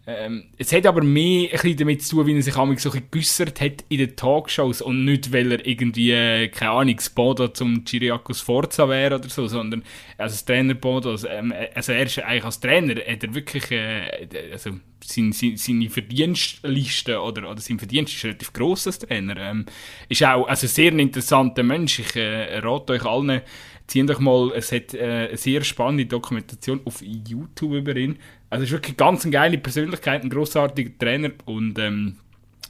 [0.10, 2.90] Ähm, es hat aber mehr ein bisschen damit zu tun, wie er sich einmal so
[2.92, 7.50] ein geäussert hat in den Talkshows und nicht, weil er irgendwie, äh, keine Ahnung, Bodo
[7.50, 9.84] zum Chiriakos Forza wäre oder so, sondern
[10.18, 14.80] als Trainer Bodo, ähm, also er ist eigentlich als Trainer, hat er wirklich, äh, also
[15.04, 19.36] seine, seine, seine Verdienstliste oder, oder sein Verdienst ist relativ gross als Trainer.
[19.38, 19.66] Ähm,
[20.08, 22.00] ist auch also sehr interessanter Mensch.
[22.00, 23.42] Ich äh, rate euch allen,
[23.88, 28.20] zieht euch mal, es hat äh, eine sehr spannende Dokumentation auf YouTube über ihn.
[28.50, 32.18] Also ist wirklich ganz eine geile Persönlichkeit, ein grossartiger Trainer und ähm,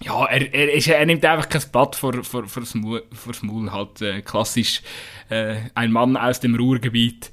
[0.03, 4.01] ja, er, er, ist, er nimmt einfach kein Blatt vor, vor, vor, das, Maul, halt
[4.01, 4.81] äh, klassisch
[5.29, 7.31] äh, ein Mann aus dem Ruhrgebiet.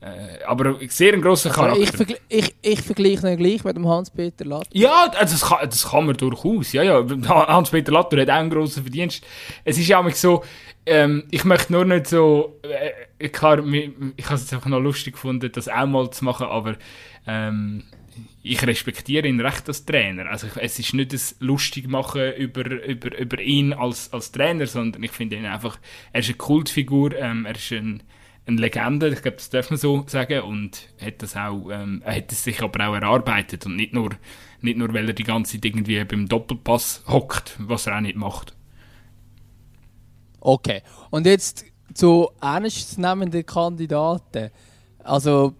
[0.00, 1.82] Äh, aber sehr ein grosser also Charakter.
[1.82, 4.68] Ich, vergl ich, ich vergleiche ihn gleich mit dem Hans-Peter Latour.
[4.72, 6.72] Ja, also das kann, das kann man durchaus.
[6.72, 7.04] Ja, ja.
[7.28, 9.26] Hans-Peter Latour hat auch einen grossen Verdienst.
[9.64, 10.44] Es ist ja auch so,
[10.86, 12.60] ähm, ich möchte nur nicht so,
[13.18, 16.24] äh, klar, ich, ich habe es jetzt einfach noch lustig gefunden, das auch mal zu
[16.24, 16.76] machen, aber
[17.26, 17.84] ähm,
[18.42, 20.26] ich respektiere ihn recht als Trainer.
[20.26, 25.02] Also es ist nicht das lustig machen über, über, über ihn als, als Trainer, sondern
[25.02, 25.78] ich finde ihn einfach,
[26.12, 28.02] er ist eine Kultfigur, ähm, er ist ein
[28.48, 32.16] eine Legende, ich glaube, das darf man so sagen, und hat das auch, ähm, er
[32.16, 34.10] hat es sich aber auch erarbeitet und nicht nur,
[34.62, 38.16] nicht nur, weil er die ganze Zeit irgendwie beim Doppelpass hockt, was er auch nicht
[38.16, 38.54] macht.
[40.40, 44.50] Okay, und jetzt zu ernstnehmenden Kandidaten.
[45.04, 45.54] Also,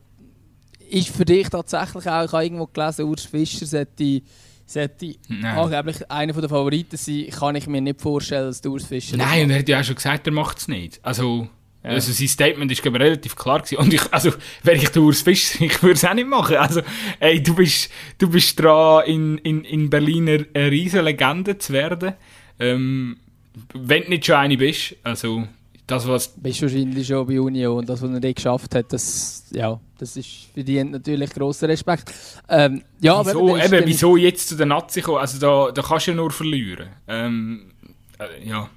[0.90, 4.22] ist für dich tatsächlich auch, ich habe irgendwo gelesen, Urs Fischer sollte,
[4.66, 7.28] sollte angeblich einer der Favoriten sein.
[7.30, 9.96] Kann ich mir nicht vorstellen, dass Urs Fischer Nein, und er hat ja auch schon
[9.96, 11.00] gesagt, er macht es nicht.
[11.02, 11.48] Also,
[11.82, 11.90] ja.
[11.90, 13.76] Also sein Statement ist glaube relativ klar gewesen.
[13.76, 16.56] Und ich, also, wäre ich Urs Fischer, ich würde es auch nicht machen.
[16.56, 16.82] Also,
[17.20, 22.14] ey, du bist, du bist dran, in, in, in Berlin eine riesige Legende zu werden.
[22.58, 23.18] Ähm,
[23.74, 24.96] wenn du nicht schon eine bist.
[25.02, 25.46] Also,
[25.88, 26.28] das, was...
[26.28, 27.84] Bist wahrscheinlich schon bei Union.
[27.84, 32.12] Das, was er nicht geschafft hat, das, ja, das ist verdient natürlich grosser Respekt.
[32.48, 35.18] Ähm, ja, wieso, aber, eben, wieso jetzt zu der Nazi kommen?
[35.18, 36.90] Also, da, da kannst du ja nur verlieren.
[37.08, 37.72] Ähm,
[38.18, 38.70] äh, ja.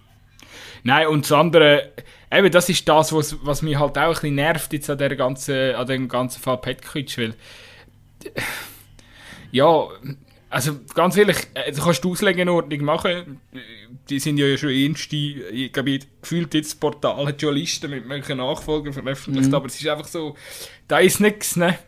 [0.84, 1.92] Nein, und das andere
[2.32, 5.16] eben, das ist das, was, was mich halt auch ein bisschen nervt jetzt an, der
[5.16, 7.34] ganzen, an dem ganzen Fall Petkovic, weil
[9.52, 9.88] ja,
[10.52, 13.40] also ganz ehrlich, äh, du kannst die Auslegeordnung machen,
[14.10, 18.08] die sind ja schon erste, ich glaube, gefühlt jetzt das Portal hat schon Listen mit
[18.08, 19.56] welchen Nachfolgern veröffentlicht, mhm.
[19.56, 20.36] aber es ist einfach so,
[20.88, 21.80] da ist nichts, ne?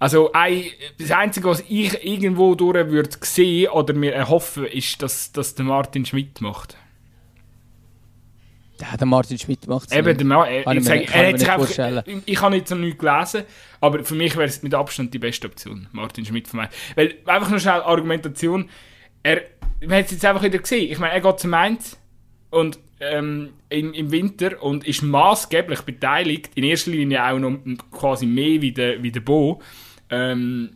[0.00, 0.64] Also ein,
[0.98, 5.64] das Einzige, was ich irgendwo durch würde sehen oder mir erhoffen, ist, dass, dass der
[5.64, 6.76] Martin Schmidt macht.
[8.80, 12.56] Ja, der Martin Schmidt macht es Eben, der Ma ich, ich kann ich einfach, habe
[12.56, 13.42] jetzt noch nichts gelesen,
[13.80, 16.68] aber für mich wäre es mit Abstand die beste Option, Martin Schmidt von mir.
[16.94, 18.70] Weil, einfach noch schnell Argumentation,
[19.22, 19.42] er,
[19.80, 21.98] man hat es jetzt einfach wieder gesehen, ich meine, er geht zu Mainz
[22.50, 27.58] und ähm, im, im Winter und ist maßgeblich beteiligt, in erster Linie auch noch
[27.90, 29.60] quasi mehr wie der, wie der Bo,
[30.10, 30.70] ähm,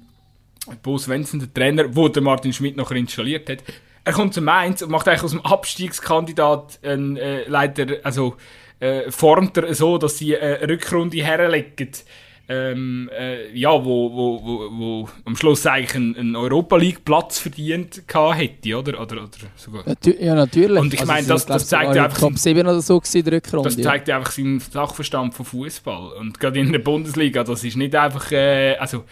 [0.83, 3.59] Bo Svensson, der Trainer, wo der Martin Schmidt noch installiert hat.
[4.05, 8.37] Er kommt zu Mainz und macht eigentlich aus dem Abstiegskandidat einen, äh, leider, also
[8.81, 11.91] äh, formt er so, dass sie eine Rückrunde herlegen.
[12.49, 17.39] Ähm, äh, ja, wo, wo, wo, wo am Schluss eigentlich einen, einen Europa League Platz
[17.39, 19.01] verdient hätte, oder?
[19.01, 19.85] Oder, oder sogar.
[20.21, 20.81] Ja, natürlich.
[20.81, 23.69] Und ich meine, sie das- das zeigt einfach Top 7 oder so gewesen, der Rückrunde.
[23.69, 26.15] Das zeigt ja einfach seinen Sachverstand von Fußball.
[26.19, 29.05] Und gerade in der Bundesliga, das ist nicht einfach, äh, also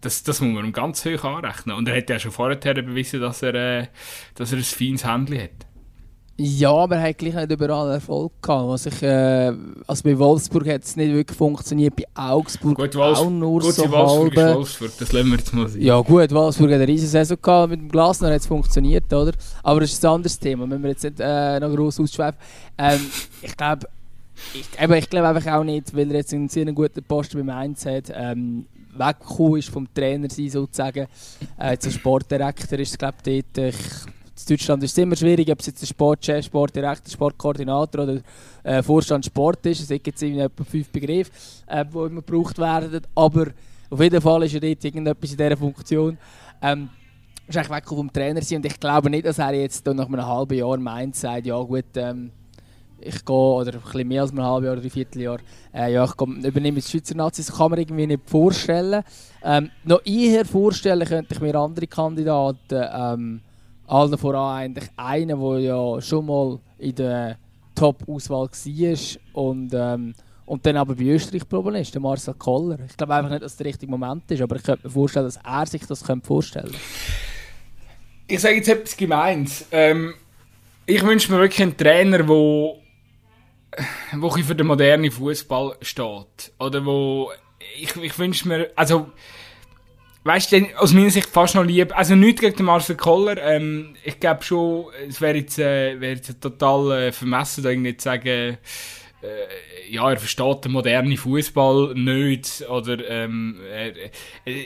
[0.00, 1.76] das, das muss man ihm ganz hoch anrechnen.
[1.76, 3.86] Und er hat ja schon vorher bewiesen, dass er, äh,
[4.34, 5.66] dass er ein feines Händchen hat.
[6.38, 8.68] Ja, aber er hat gleich nicht überall Erfolg gehabt.
[8.68, 9.52] Was ich, äh,
[9.86, 13.72] also bei Wolfsburg hat es nicht wirklich funktioniert, bei Augsburg Gut, Wolfs auch nur gut
[13.72, 14.54] so Wolfsburg ist halbe.
[14.56, 15.80] Wolfsburg, das lassen wir jetzt mal sein.
[15.80, 19.32] Ja gut, Wolfsburg hat eine riesen Saison gehabt, mit dem Glasner hat es funktioniert, oder?
[19.62, 22.38] Aber das ist ein anderes Thema, wenn wir jetzt nicht äh, noch gross ausschweifen.
[22.76, 23.00] Ähm,
[23.40, 23.88] ich glaube,
[24.52, 27.46] ich, eben, ich glaube einfach auch nicht, weil er jetzt einen sehr guten Posten beim
[27.46, 28.66] Mainz hat, ähm,
[28.98, 31.06] weggekommen ist vom Trainer sein sozusagen.
[31.58, 33.74] Äh, zum Sportdirektor ist es glaube ich dort,
[34.38, 38.20] in Deutschland ist es immer schwierig, ob es jetzt der Sportchef, Sportdirektor, Sportkoordinator oder
[38.62, 39.90] äh, Vorstand Sport ist.
[39.90, 41.30] Es gibt irgendwie etwa fünf Begriffe,
[41.66, 43.00] äh, die immer gebraucht werden.
[43.14, 43.46] Aber
[43.88, 46.18] auf jeden Fall ist er dort irgendetwas in dieser Funktion.
[46.60, 46.90] Ähm,
[47.48, 50.26] ist eigentlich weg vom Trainer sein und ich glaube nicht, dass er jetzt nach einem
[50.26, 52.32] halben Jahr meint, sagt, ja gut, ähm,
[53.00, 55.38] ich gehe, oder ein bisschen mehr als ein halbes Jahr oder ein Vierteljahr,
[55.74, 59.02] äh, ja, ich komm, übernehme die Schweizer Nazis, kann man irgendwie nicht vorstellen.
[59.42, 63.40] Ähm, noch eher vorstellen könnte ich mir andere Kandidaten, ähm,
[63.86, 67.38] allen voran eigentlich einen, der ja schon mal in der
[67.74, 70.14] Top-Auswahl war und, ähm,
[70.46, 72.78] und dann aber bei Österreich geblieben ist, der Marcel Koller.
[72.88, 75.26] Ich glaube einfach nicht, dass es der richtige Moment ist, aber ich könnte mir vorstellen,
[75.26, 76.74] dass er sich das könnte vorstellen
[78.26, 79.66] Ich sage jetzt etwas Gemeins.
[79.70, 80.14] Ähm,
[80.86, 82.78] ich wünsche mir wirklich einen Trainer, wo,
[84.16, 86.52] wo für den modernen Fußball steht.
[86.58, 87.30] Oder wo,
[87.80, 89.10] ich, ich wünsche mir, also,
[90.24, 93.96] weißt du, aus meiner Sicht fast noch lieb, also nichts gegen den Marcel Koller, ähm,
[94.04, 98.04] ich glaube schon, es wäre jetzt, äh, wäre jetzt total äh, vermessen, da irgendwie zu
[98.04, 98.58] sagen, äh,
[99.88, 103.92] ja, er versteht den modernen Fußball nicht oder ähm, äh,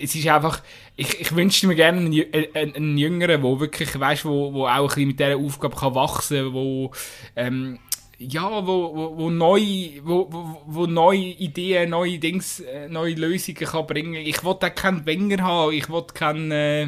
[0.03, 0.63] es ist einfach,
[0.97, 4.67] ich, ich wünschte mir gerne einen, Jü- einen, einen Jüngeren, der wirklich, weißt, wo, wo
[4.67, 6.91] auch ein bisschen mit dieser Aufgabe kann wachsen, wo
[7.37, 7.79] ähm,
[8.23, 9.61] ja, wo, wo, wo, neu,
[10.03, 14.15] wo, wo, wo neue Ideen, neue Dings, äh, neue Lösungen kann bringen.
[14.15, 16.83] Ich wollte keinen Wenger haben, ich wollte keinen, äh,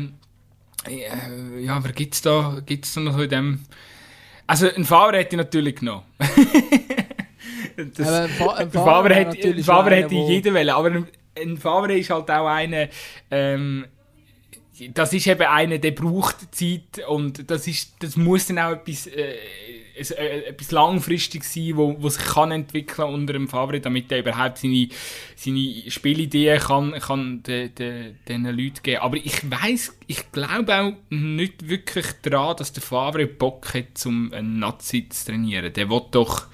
[0.87, 3.61] äh, ja, wer gibt's da, gibt's da noch so in dem,
[4.47, 6.03] also ein Fahrer hätte ich natürlich genommen.
[7.97, 10.69] das, Aber ein Fa- ein Fahrer Faber wäre hätte, ein schon hätte wo- jeder wollen,
[10.69, 11.07] aber ein,
[11.39, 12.89] ein Faber ist halt auch einer,
[13.31, 13.87] ähm,
[14.95, 19.07] das ist eben einer, der braucht Zeit und das ist, das muss dann auch etwas,
[19.07, 19.35] es- äh,
[19.95, 24.89] etwas langfristig sein, wo, wo sich kann entwickeln unter dem Favre, damit er überhaupt seine,
[25.37, 29.03] seine Spielideen kann, kann den, den, den Leuten geben.
[29.03, 34.33] Aber ich weiß, ich glaube auch nicht wirklich daran, dass der Favre Bock hat, um
[34.33, 35.73] einen Nazi zu trainieren.
[35.73, 36.47] Der will doch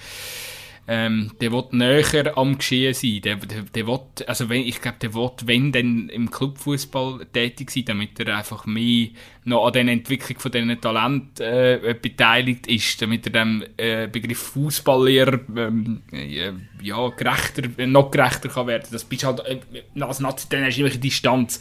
[0.91, 3.21] ähm, der will näher am Geschehen sein.
[3.23, 7.71] Der, der, der will, also wenn, ich glaube, der will, wenn dann im Clubfußball tätig
[7.71, 9.09] sein, damit er einfach mehr
[9.45, 14.39] noch an der Entwicklung von diesen Talenten äh, beteiligt ist, damit er dem äh, Begriff
[14.39, 18.89] Fußballlehrer ähm, äh, ja, gerechter, noch gerechter kann werden.
[18.91, 19.61] Das bist halt, äh,
[20.01, 21.61] als Nazi, dann hast du immer Distanz.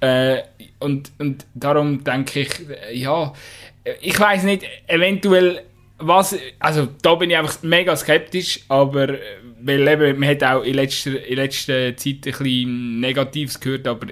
[0.00, 0.42] Äh,
[0.78, 3.32] und, und darum denke ich, äh, ja,
[3.82, 5.64] äh, ich weiß nicht, eventuell
[6.00, 9.20] was, also da bin ich einfach mega skeptisch, aber äh,
[9.62, 14.08] weil eben, man hat auch in letzter, in letzter Zeit ein bisschen Negatives gehört, aber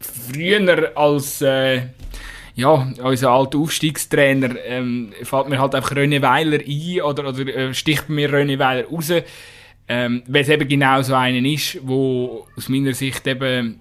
[0.00, 1.82] früher als äh,
[2.54, 7.74] ja, unser alter Aufstiegstrainer ähm, fällt mir halt einfach René Weiler ein oder, oder äh,
[7.74, 9.12] sticht mir René Weiler raus,
[9.88, 13.80] ähm, weil es eben genau so einen ist, wo aus meiner Sicht eben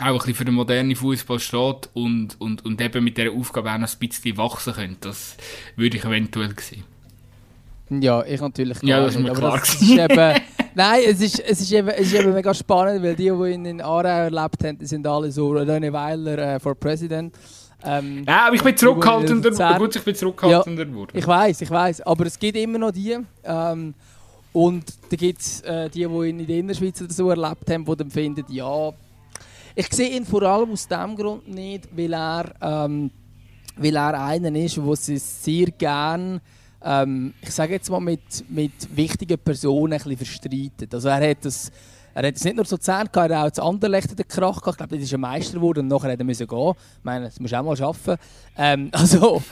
[0.00, 3.72] auch ein bisschen für den modernen Fußball steht und, und, und eben mit dieser Aufgabe
[3.72, 5.08] auch noch ein bisschen wachsen könnte.
[5.08, 5.36] Das
[5.76, 6.84] würde ich eventuell sehen.
[8.00, 10.40] Ja, ich natürlich Ja, gar das ist nicht, mir klar das ist eben,
[10.74, 13.66] Nein, es ist, es, ist eben, es ist eben mega spannend, weil die, die ihn
[13.66, 17.34] in Aarau erlebt haben, die sind alle so René Weiler äh, for President.
[17.84, 19.78] Ähm, Ja, aber ich bin zurückhaltender.
[19.78, 21.10] Gut, ich bin zurückhaltender geworden.
[21.12, 23.18] Ich weiß, ich weiß, aber es gibt immer noch die.
[23.44, 23.94] Ähm,
[24.54, 27.84] und da gibt es äh, die, die ihn in der Innerschweiz oder so erlebt haben,
[27.84, 28.90] die dann finden, ja,
[29.74, 33.10] Ich sehe ihn vor allem aus dem Grund nicht, weil er, ähm,
[33.76, 36.40] weil er einer ist, der sich sehr gern,
[36.84, 40.94] ähm, ich sage jetzt mal, mit, mit wichtigen Personen ein verstreitet.
[40.94, 41.70] Also er hat das
[42.14, 44.60] er hat es nicht nur so Zähne gehabt, er hat auch das Anderlecht den Krach
[44.60, 44.74] gehabt.
[44.74, 46.74] Ich glaube, das ist ein Meister geworden und nachher musste er gehen.
[46.98, 48.16] Ich meine, das musst du auch mal schaffen.
[48.56, 49.42] Ähm, also,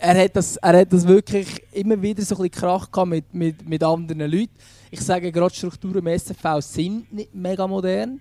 [0.00, 3.34] er hat, das, er hat das wirklich immer wieder so ein bisschen Krach gehabt mit,
[3.34, 4.50] mit, mit anderen Leuten.
[4.90, 8.20] Ich sage, gerade Strukturen im SFV sind nicht mega modern.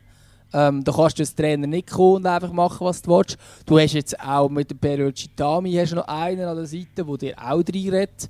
[0.54, 3.38] Ähm, da kannst du als Trainer nicht kommen und einfach machen, was du willst.
[3.66, 7.18] Du hast jetzt auch mit dem Period Chitami hast noch einen an der Seite, der
[7.18, 8.30] dir auch reinredet.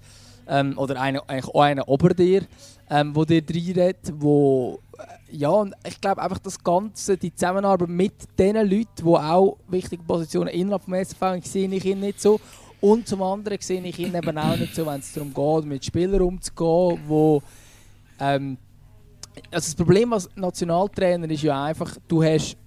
[0.49, 2.43] Ähm, oder einen, eigentlich auch einen ober dir,
[2.89, 7.89] ähm, der dir reinredet, wo äh, ja, und ich glaube einfach das Ganze, die Zusammenarbeit
[7.89, 12.39] mit den Leuten, die auch wichtige Positionen innerhalb des SFV sehe ich ihn nicht so.
[12.80, 15.84] Und zum anderen sehe ich ihn eben auch nicht so, wenn es darum geht, mit
[15.84, 17.41] Spielern umzugehen,
[18.19, 18.58] ähm,
[19.52, 22.58] also das Problem als Nationaltrainer ist ja einfach, du hast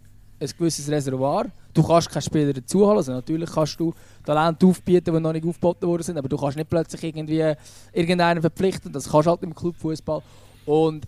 [0.40, 3.92] ein gewisses Reservoir, du kannst keine Spieler dazuholen, also natürlich kannst du
[4.24, 7.54] Talente aufbieten, die noch nicht aufgeboten worden sind, aber du kannst nicht plötzlich irgendwie
[7.92, 10.22] irgendeinen verpflichten, das kannst du halt im Clubfußball.
[10.66, 11.06] Und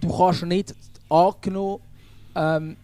[0.00, 0.74] du kannst nicht
[1.08, 1.80] angenommen,
[2.34, 2.76] ähm,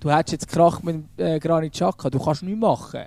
[0.00, 3.04] du hättest jetzt Krach mit äh, Granit Xhaka, du kannst nichts machen.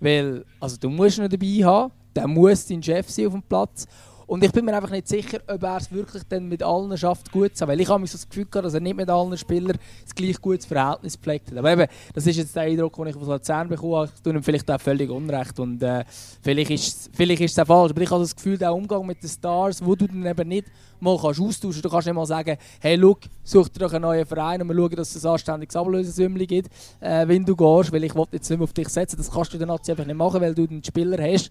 [0.00, 3.86] Weil, also du musst ihn dabei haben, der muss dein Chef sein auf dem Platz
[4.26, 7.32] und ich bin mir einfach nicht sicher, ob er es wirklich dann mit allen schafft,
[7.32, 7.68] gut zu sein.
[7.68, 10.40] Weil ich habe so das Gefühl gehabt, dass er nicht mit allen Spielern das gleich
[10.40, 11.56] gutes Verhältnis pflegt.
[11.56, 14.10] Aber eben, das ist jetzt der Eindruck, den ich von Luzern bekommen habe.
[14.14, 15.58] Ich tue ihm vielleicht auch völlig unrecht.
[15.58, 16.04] Und äh,
[16.42, 17.92] vielleicht ist vielleicht ist es auch falsch.
[17.92, 20.66] Aber ich habe das Gefühl, der Umgang mit den Stars, wo du dann eben nicht
[21.00, 21.82] mal kannst austauschen.
[21.82, 24.76] Du kannst nicht mal sagen, hey, look, such dir doch einen neuen Verein und wir
[24.76, 27.92] schauen, dass es ein anständiges Ablösesümmel gibt, äh, wenn du gehst.
[27.92, 29.16] Weil ich wollte jetzt nicht mehr auf dich setzen.
[29.16, 31.50] Das kannst du dann einfach nicht machen, weil du einen Spieler hast,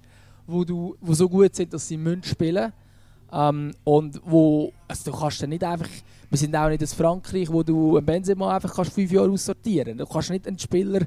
[0.52, 2.72] wo, du, wo so gut sind, dass sie müssen spielen.
[3.32, 5.88] Ähm, und wo, also du kannst dann nicht einfach,
[6.30, 9.98] wir sind auch nicht das Frankreich, wo du einen Benzema einfach kannst fünf Jahre aussortieren.
[9.98, 11.02] Du kannst nicht einen Spieler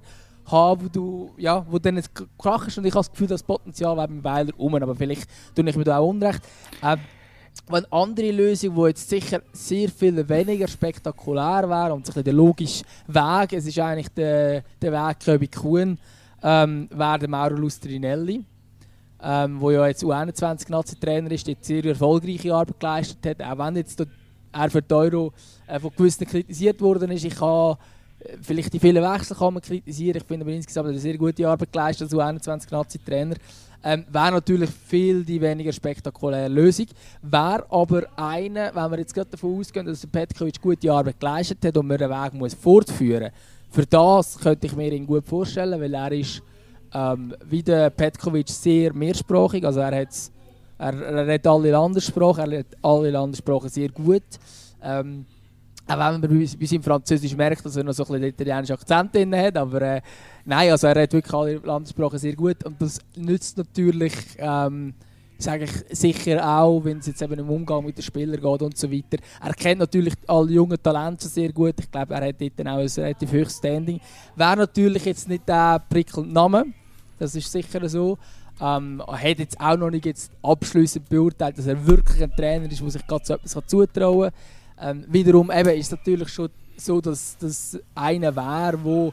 [0.46, 2.00] haben, wo du, ja, wo dann
[2.38, 5.68] krachst und ich habe das Gefühl, das Potenzial wäre beim Weiler um, aber vielleicht tue
[5.68, 6.42] ich mir da auch unrecht.
[6.82, 7.00] Ähm,
[7.68, 12.84] eine andere Lösung, die jetzt sicher sehr viel weniger spektakulär wäre und sich der logische
[13.06, 15.98] Weg, es ist eigentlich der, der Weg Köbi Kuhn,
[16.42, 18.44] ähm, wäre der Mauro Lustrinelli
[19.22, 24.04] ähm, wo ja jetzt U21-Nazi-Trainer ist, der sehr erfolgreiche Arbeit geleistet hat, auch wenn jetzt
[24.52, 25.32] er für die Euro
[25.66, 27.24] äh, von gewissen kritisiert worden ist.
[27.24, 27.76] Ich kann
[28.20, 31.48] äh, vielleicht die vielen Wechsel kann man kritisieren, ich finde aber insgesamt eine sehr gute
[31.48, 33.36] Arbeit geleistet als U21-Nazi-Trainer.
[33.86, 36.86] Ähm, wäre natürlich viel die weniger spektakuläre Lösung.
[37.20, 41.76] Wäre aber eine, wenn wir jetzt gerade davon ausgehen, dass Petkovic gute Arbeit geleistet hat
[41.76, 45.78] und man den Weg muss fortführen muss, für das könnte ich mir ihn gut vorstellen,
[45.80, 46.40] weil er ist
[46.94, 50.14] ähm, wie der Petkovic sehr mehrsprachig, also er, hat,
[50.78, 54.22] er, er hat alle Landessprachen, er hat alle Landessprachen sehr gut.
[54.82, 55.26] Ähm,
[55.86, 59.14] auch wenn man bei, seinem Französisch merkt, dass er noch so ein bisschen italienischen Akzent
[59.14, 60.00] drin hat, aber äh,
[60.44, 64.94] nein, also er hat wirklich alle Landessprachen sehr gut und das nützt natürlich, ähm,
[65.36, 68.78] sage ich sicher auch, wenn es jetzt eben im Umgang mit den Spielern geht und
[68.78, 69.18] so weiter.
[69.42, 72.88] Er kennt natürlich alle jungen Talente sehr gut, ich glaube, er hat dort auch ein
[72.88, 74.00] relativ hohes Standing.
[74.36, 76.64] Wäre natürlich jetzt nicht der prickelnde Name,
[77.18, 78.18] das ist sicher so.
[78.60, 82.70] Ähm, er hat jetzt auch noch nicht jetzt abschließend beurteilt, dass er wirklich ein Trainer
[82.70, 84.30] ist, der sich gerade so etwas zutrauen
[84.78, 85.00] kann.
[85.00, 89.12] Ähm, wiederum eben ist es natürlich schon so, dass das einer wäre, wo,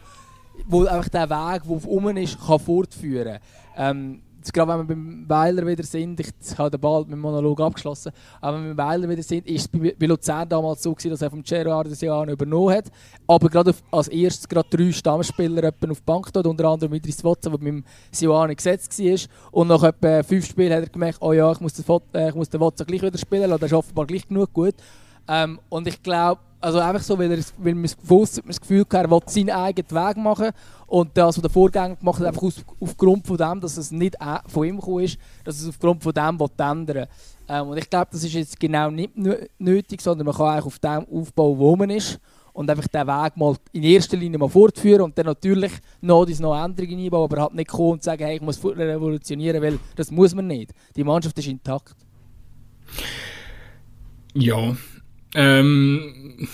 [0.67, 3.39] wo einfach der Weg, der oben ist, kann fortführen
[3.75, 3.97] kann.
[3.97, 7.61] Ähm, jetzt gerade wenn wir beim Weiler wieder sind, ich habe bald mit dem Monolog
[7.61, 11.11] abgeschlossen, aber wenn wir beim Weiler wieder sind, ist es bei, Luzern damals so gewesen,
[11.11, 12.85] dass er vom Gerard Jahr übernommen hat,
[13.27, 17.49] aber gerade als erstes gerade drei Stammspieler auf die Bank dort, unter anderem Idris Wotza,
[17.51, 19.19] der mit dem gesetzt war.
[19.51, 22.59] Und nach etwa fünf Spielen hat er gemerkt, oh ja, ich muss den, äh, den
[22.59, 24.75] Wotza gleich wieder spielen lassen, der ist offenbar gleich genug gut.
[25.27, 29.19] Ähm, und ich glaube, also einfach so, weil, weil man das Gefühl hat, er will
[29.25, 30.51] seinen eigenen Weg machen
[30.87, 34.15] und das, was der Vorgänger gemacht hat, einfach aus, aufgrund von dem, dass es nicht
[34.47, 37.07] von ihm gekommen ist, dass es aufgrund von dem ändern
[37.49, 39.13] ähm, Und ich glaube, das ist jetzt genau nicht
[39.57, 42.19] nötig, sondern man kann eigentlich auf dem aufbauen, wo man ist
[42.53, 45.71] und einfach den Weg mal in erster Linie mal fortführen und dann natürlich
[46.01, 49.79] noch, noch Änderungen einbauen, aber halt nicht kommen und sagen, hey, ich muss revolutionieren, weil
[49.95, 50.71] das muss man nicht.
[50.95, 51.95] Die Mannschaft ist intakt.
[54.33, 54.75] Ja,
[55.35, 56.47] ähm,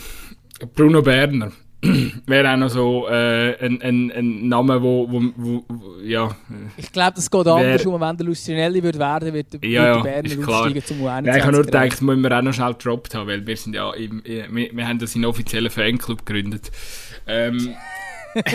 [0.76, 1.52] Bruno Berner
[2.26, 5.64] wäre auch noch so äh, ein, ein, ein Name, wo, wo, wo,
[6.04, 6.36] ja.
[6.76, 10.48] Ich glaube, das geht anders, um, wenn der Lucianelli wird werden, wird, wird ja, Berner
[10.48, 11.26] aufsteigen zum U21.
[11.28, 13.58] Ja, ich habe nur gedacht, das müssen wir auch noch schnell gedroppt haben, weil wir
[13.58, 16.72] sind ja, im, wir, wir haben das in offiziellen Fanclub gegründet.
[17.28, 17.76] Ähm,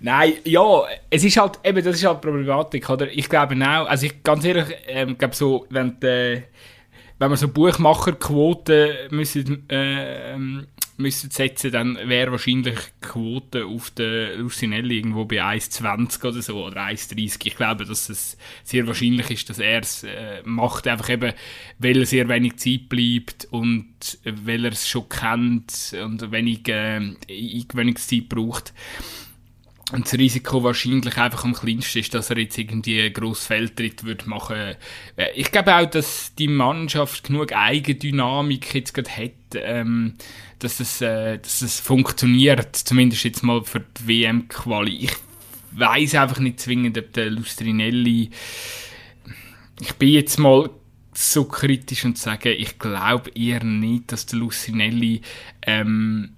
[0.00, 3.10] Nein, ja, es ist halt, eben, das ist halt Problematik, oder?
[3.10, 6.42] Ich glaube auch, also ich, ganz ehrlich, ähm, glaube so, wenn die,
[7.22, 10.36] wenn man so Buchmacherquoten müssen, äh,
[10.96, 16.64] müssen setzen, dann wäre wahrscheinlich die Quote auf der Lucinelli irgendwo bei 1,20 oder so,
[16.64, 17.46] oder 1,30.
[17.46, 21.32] Ich glaube, dass es sehr wahrscheinlich ist, dass er es äh, macht, einfach eben,
[21.78, 26.96] weil er sehr wenig Zeit bleibt und weil er es schon kennt und wenig äh,
[27.30, 28.74] Eingewöhnungszeit braucht.
[29.90, 34.04] Und das Risiko wahrscheinlich einfach am kleinsten ist, dass er jetzt irgendwie einen grossen Feldtritt
[34.04, 34.56] würde machen.
[35.16, 40.14] Äh, ich glaube auch, dass die Mannschaft genug Eigendynamik jetzt gerade hat, ähm,
[40.60, 42.76] dass, es, äh, dass es funktioniert.
[42.76, 44.96] Zumindest jetzt mal für die WM-Quali.
[44.96, 45.12] Ich
[45.72, 48.30] weiß einfach nicht zwingend, ob der Lustrinelli.
[49.80, 50.70] Ich bin jetzt mal
[51.14, 55.20] so kritisch und sage, ich glaube eher nicht, dass der Lustrinelli
[55.62, 56.30] ähm,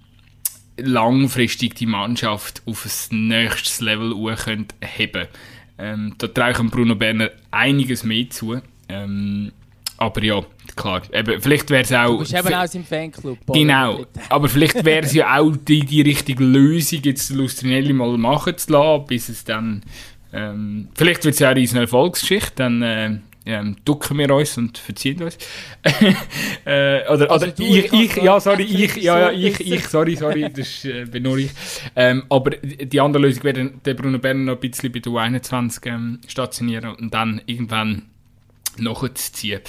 [0.77, 5.29] langfristig die Mannschaft auf ein nächstes Level heben könnte.
[5.77, 8.61] Ähm, da traue ich Bruno Berner einiges mehr zu.
[8.87, 9.51] Ähm,
[9.97, 10.41] aber ja,
[10.75, 11.01] klar.
[11.11, 12.11] Eben, vielleicht wäre es auch...
[12.11, 13.37] Du bist eben auch im Fanclub.
[13.47, 14.05] Genau.
[14.29, 18.71] Aber vielleicht wäre es ja auch die, die richtige Lösung, jetzt Lustrinelli mal machen zu
[18.71, 19.83] lassen, bis es dann...
[20.33, 24.77] Ähm, vielleicht wird es ja auch eine Erfolgsgeschichte, dann äh, ähm, ducken wir uns und
[24.77, 25.37] verziehen uns.
[26.65, 30.49] äh, oder also oder ich, ich, ja, sorry, ich, ja, ja, ich, ich, sorry, sorry,
[30.55, 31.51] das äh, bin nur ich.
[31.95, 35.85] Ähm, aber die andere Lösung wäre der Bruno Berner noch ein bisschen bei der U21
[35.87, 38.03] ähm, stationieren und dann irgendwann
[38.77, 39.61] nachzuziehen.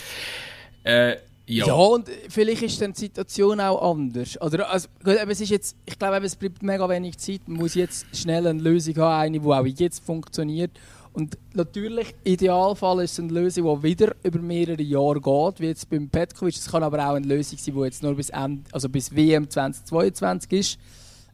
[0.85, 1.17] Äh,
[1.49, 1.67] ja.
[1.67, 4.41] ja, und vielleicht ist dann die Situation auch anders.
[4.41, 7.43] Oder, also, es ist jetzt, ich glaube, es bleibt mega wenig Zeit.
[7.47, 10.73] Man muss jetzt schnell eine Lösung haben, eine, die auch jetzt funktioniert.
[11.17, 15.89] Und natürlich, Idealfall ist es eine Lösung, die wieder über mehrere Jahre geht, wie jetzt
[15.89, 16.55] beim Petkovic.
[16.55, 19.49] Es kann aber auch eine Lösung sein, die jetzt nur bis, Ende, also bis WM
[19.49, 20.79] 2022 ist,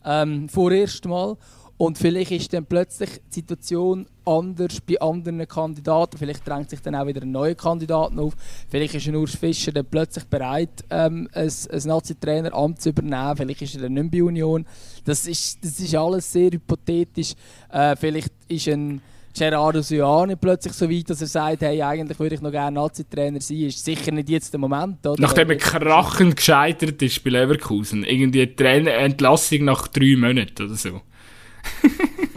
[0.04, 1.36] ähm, vorerst mal.
[1.78, 6.16] Und vielleicht ist dann plötzlich die Situation anders bei anderen Kandidaten.
[6.16, 8.34] Vielleicht drängt sich dann auch wieder ein neuer Kandidat auf.
[8.68, 13.36] Vielleicht ist Urs Fischer dann plötzlich bereit, ähm, ein, ein Nazi-Traineramt zu übernehmen.
[13.36, 14.64] Vielleicht ist er dann nicht bei Union.
[15.04, 17.34] Das ist, das ist alles sehr hypothetisch.
[17.68, 19.02] Äh, vielleicht ist ein
[19.34, 23.40] Gerardo Siani plötzlich so weit, dass er sagt, hey, eigentlich würde ich noch gerne Nazi-Trainer
[23.40, 25.06] sein, ist sicher nicht jetzt der Moment.
[25.06, 25.20] Oder?
[25.20, 28.04] Nachdem er krachend gescheitert ist bei Leverkusen.
[28.04, 31.00] Irgendwie eine Trainer Entlassung nach drei Monaten oder so.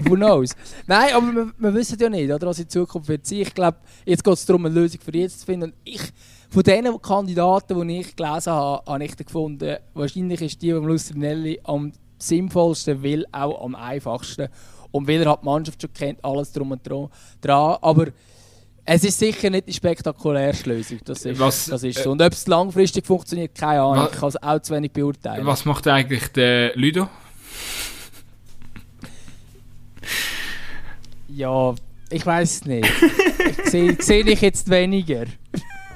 [0.08, 0.56] Who knows?
[0.88, 3.39] Nein, aber wir, wir, wissen ja nicht, oder, was in Zukunft wird sein.
[3.39, 5.72] Ich glaube, jetzt geht es darum, eine Lösung für jetzt zu finden.
[5.72, 6.02] Und ich,
[6.50, 11.60] von den Kandidaten, die ich gelesen habe, habe ich gefunden, wahrscheinlich ist die, die Lustrinelli
[11.64, 14.48] am sinnvollsten will, auch am einfachsten.
[14.96, 17.10] Und weil er hat die Mannschaft schon kennt, alles drum und dran.
[17.82, 18.08] Aber
[18.86, 21.00] es ist sicher nicht die spektakulärste Lösung.
[21.04, 22.12] Das ist, was, das ist so.
[22.12, 24.06] Und ob es langfristig funktioniert, keine Ahnung.
[24.06, 25.46] Was, ich kann es auch zu wenig beurteilen.
[25.46, 27.10] Was macht eigentlich der Ludo?
[31.28, 31.76] Ja,
[32.10, 32.89] ich weiß nicht.
[33.50, 35.26] ich sehe seh dich jetzt weniger.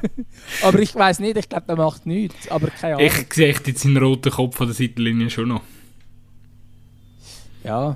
[0.62, 2.52] aber ich weiß nicht, ich glaube, der macht nichts.
[2.52, 3.08] Aber keine Ahnung.
[3.08, 5.62] Ich sehe jetzt seinen roten Kopf an der Seitenlinie schon noch.
[7.64, 7.96] Ja,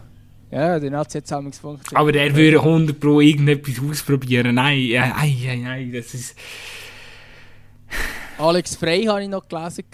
[0.54, 1.96] ja, der Nazi hat es funktioniert.
[1.96, 4.54] Aber der würde 100 Pro irgendetwas ausprobieren.
[4.54, 6.38] Nein, nein, nein, nein, das ist...
[8.38, 9.86] Alex Frey habe ich noch gelesen.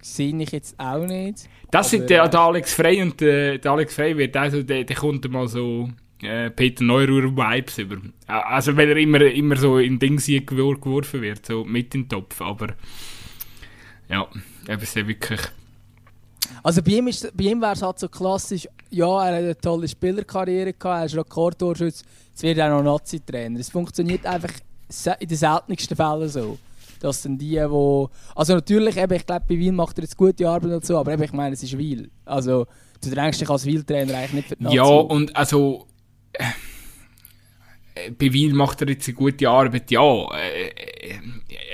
[0.00, 1.48] Sehe ich jetzt auch nicht.
[1.72, 4.96] Das sind der, der Alex Frey und der, der Alex Frey wird also, der, der
[4.96, 5.88] kommt mal so
[6.22, 7.96] äh, Peter Neuruhr Vibes über.
[8.26, 12.40] Also wenn er immer, immer so in Dings geworfen wird, so mit in den Topf,
[12.40, 12.68] aber
[14.08, 14.28] ja,
[14.68, 15.40] eben sehr wirklich
[16.62, 20.72] also bei ihm, ihm wäre es halt so klassisch, ja, er hat eine tolle Spielerkarriere
[20.72, 23.60] gehabt, er ist Rekordtorschütze, jetzt wird er auch noch Nazi-Trainer.
[23.60, 24.52] Es funktioniert einfach
[25.20, 26.58] in den seltensten Fällen so.
[27.00, 28.06] Dass dann die, die...
[28.34, 31.22] Also natürlich, eben, ich glaube, bei Wien macht er jetzt gute Arbeit dazu, aber eben,
[31.22, 32.10] ich meine, es ist Wiel.
[32.24, 32.66] Also
[33.02, 34.76] du drängst dich als Wiel-Trainer eigentlich nicht für die Nazi.
[34.76, 35.86] Ja, und also...
[36.32, 36.44] Äh,
[38.18, 40.02] bei Wiel macht er jetzt eine gute Arbeit, ja.
[40.34, 40.72] Äh,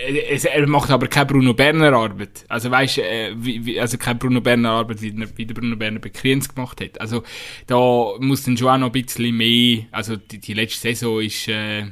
[0.08, 2.44] äh, er macht aber keine Bruno Berner Arbeit.
[2.48, 6.48] Also weißt, äh, also keine Bruno Berner Arbeit, wie, wie der Bruno Berner bei Kriens
[6.48, 7.00] gemacht hat.
[7.00, 7.22] Also
[7.66, 11.48] da muss dann schon auch noch ein bisschen mehr, also die, die letzte Saison ist,
[11.48, 11.86] äh,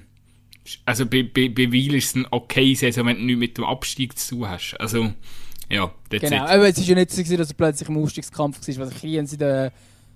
[0.84, 3.64] also bei, bei, bei Wiel ist es eine okay Saison, wenn du nichts mit dem
[3.64, 4.74] Abstieg zu tun hast.
[4.78, 5.12] Also,
[5.68, 8.86] ja, that's Genau, aber es ist ja nicht so, dass er plötzlich im Aufstiegskampf war,
[8.86, 9.72] was Kriens in der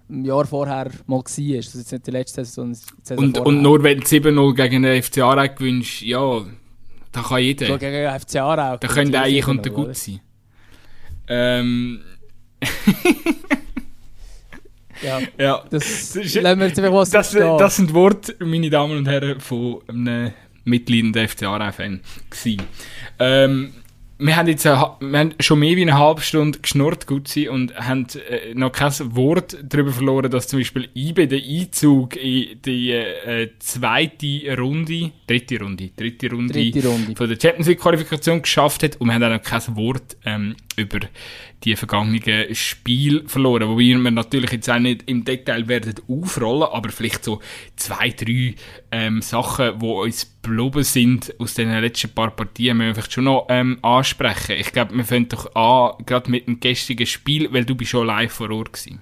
[0.09, 1.23] im Jahr vorher mal war.
[1.25, 4.83] Das ist jetzt nicht die letzte Saison, Saison und, und nur wenn du 7-0 gegen
[4.83, 6.45] den FC Aarau gewinnst, ja,
[7.13, 7.67] da kann jeder.
[7.67, 8.77] So gegen den FC Aarau.
[8.77, 10.21] Da könnte eigentlich unter gut sein.
[11.29, 12.01] Ähm...
[15.03, 20.33] ja, ja, das, das, was das, das sind Worte, meine Damen und Herren, von einem
[20.65, 22.01] mitleidenden FC Aarau-Fan.
[23.19, 23.75] Ähm,
[24.19, 27.75] wir haben jetzt eine, wir haben schon mehr wie eine halbe Stunde geschnurrt, Gutzi, und
[27.77, 32.93] haben äh, noch kein Wort darüber verloren, dass zum Beispiel IBE den Einzug in die
[32.93, 37.15] äh, zweite Runde, dritte Runde, dritte Runde, Dritte Runde.
[37.15, 40.57] von der Champions League Qualifikation geschafft hat und wir haben auch noch kein Wort ähm,
[40.77, 41.01] über
[41.67, 46.91] die vergangenen Spiele verloren, wobei wir natürlich jetzt auch nicht im Detail werden aufrollen, aber
[46.91, 47.41] vielleicht so
[47.75, 48.55] zwei, drei
[48.93, 53.25] ähm, Sachen, die uns geblieben sind aus den letzten paar Partien, müssen wir vielleicht schon
[53.25, 54.57] noch ähm, ansprechen.
[54.59, 58.07] Ich glaube, wir fangen doch an, gerade mit dem gestrigen Spiel, weil du bist schon
[58.07, 59.01] live vor Ort gewesen.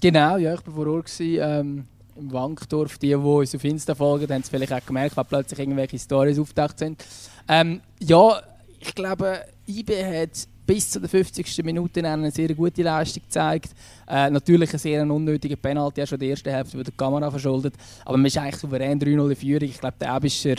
[0.00, 1.84] Genau, ja, ich war vor Ort gewesen, ähm,
[2.16, 2.96] im Wankdorf.
[2.96, 6.38] Die, die uns auf Insta folgen, haben es vielleicht auch gemerkt, weil plötzlich irgendwelche Stories
[6.38, 7.04] auftaucht sind.
[7.46, 8.40] Ähm, ja,
[8.80, 11.64] ich glaube, IB hat bis zu der 50.
[11.64, 13.70] Minute eine sehr gute Leistung gezeigt.
[14.08, 17.74] Äh, natürlich ein sehr unnötiger Penalty, ja schon die erste Hälfte, die der Kamera verschuldet.
[18.04, 19.68] Aber man ist eigentlich souverän 3-0 in Führung.
[19.68, 20.56] Ich glaube, der Abischer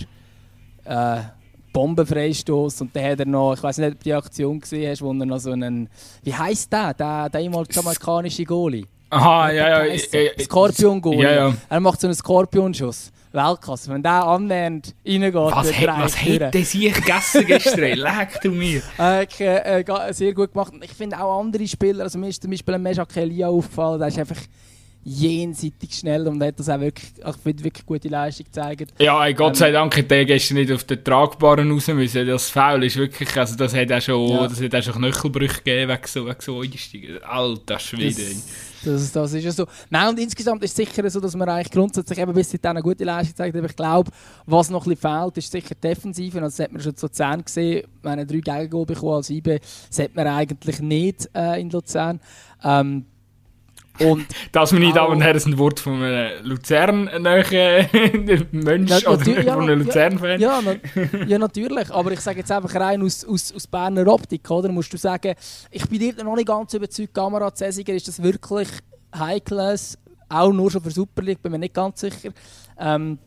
[0.86, 1.22] äh,
[1.74, 5.02] Bombenfreistoß und dann hat er noch, ich weiß nicht, ob du die Aktion gesehen hast,
[5.02, 5.90] wo er noch so einen,
[6.24, 8.86] wie heisst der, der, der ehemalige jamaikanische Goalie?
[9.10, 9.98] Aha, ja, ja.
[10.12, 10.40] der?
[10.40, 11.22] Skorpion-Goalie.
[11.24, 11.54] Ja, ja.
[11.70, 13.12] Er macht so einen Skorpionschuss.
[13.38, 13.90] Weltklasse.
[13.94, 17.80] Wenn der annähernd reingeht, Was, er was hätte sie gegessen gestern?
[17.98, 18.82] Leg du mir.
[19.00, 20.74] äh, äh, ga- sehr gut gemacht.
[20.82, 24.10] Ich finde auch andere Spieler, also mir ist zum Beispiel ein Meja Kelia aufgefallen, der
[24.10, 24.42] ist einfach
[25.10, 28.92] jenseitig schnell und hat das auch wirklich, ich finde, wirklich gute Leistung gezeigt.
[29.00, 32.28] Ja, ey, Gott Ähm, sei Dank hat der gestern nicht auf den Tragbaren raus müssen.
[32.28, 34.48] Das Foul ist wirklich, also das hat auch schon, Ja.
[34.48, 37.24] das hat auch schon Knöchelbrüche gegeben wegen so, wegen so Einsteigen.
[37.24, 38.16] Alter Schwede.
[38.16, 39.66] Das, das, das ist ja so.
[39.90, 42.82] Nein, und insgesamt ist es sicher so, dass man eigentlich grundsätzlich eben bis dahin eine
[42.82, 43.56] gute Leistung zeigt.
[43.56, 44.12] Aber ich glaube,
[44.46, 46.38] was noch ein bisschen fehlt, ist sicher die Defensive.
[46.38, 47.88] Und das hat man schon zu Luzern gesehen.
[48.02, 49.60] Wir haben drei Gegengol bekommen als IB.
[49.90, 52.20] Das hat man eigentlich nicht äh, in Luzern.
[52.64, 53.06] Ähm,
[54.00, 55.22] und Das, meine Damen und.
[55.22, 57.22] Herren, sind Wort von einem Luzern-nahen
[58.52, 59.86] Mensch Ja, oder ja, von einem ja.
[59.86, 60.40] Luzern-Fan.
[60.40, 61.92] Ja, na, ja, natürlich.
[61.92, 64.70] Aber ich sage jetzt einfach rein aus, aus, aus Berner Optik, oder?
[64.70, 65.36] Musst du sagen,
[65.72, 68.70] ich bin dir noch nicht ganz überzeugt, Kamera Cäsiger, ist das wirklich
[69.18, 69.98] High-Class?
[70.30, 72.30] Auch nur schon für Super League, bin mir nicht ganz sicher.
[72.80, 73.18] Ähm,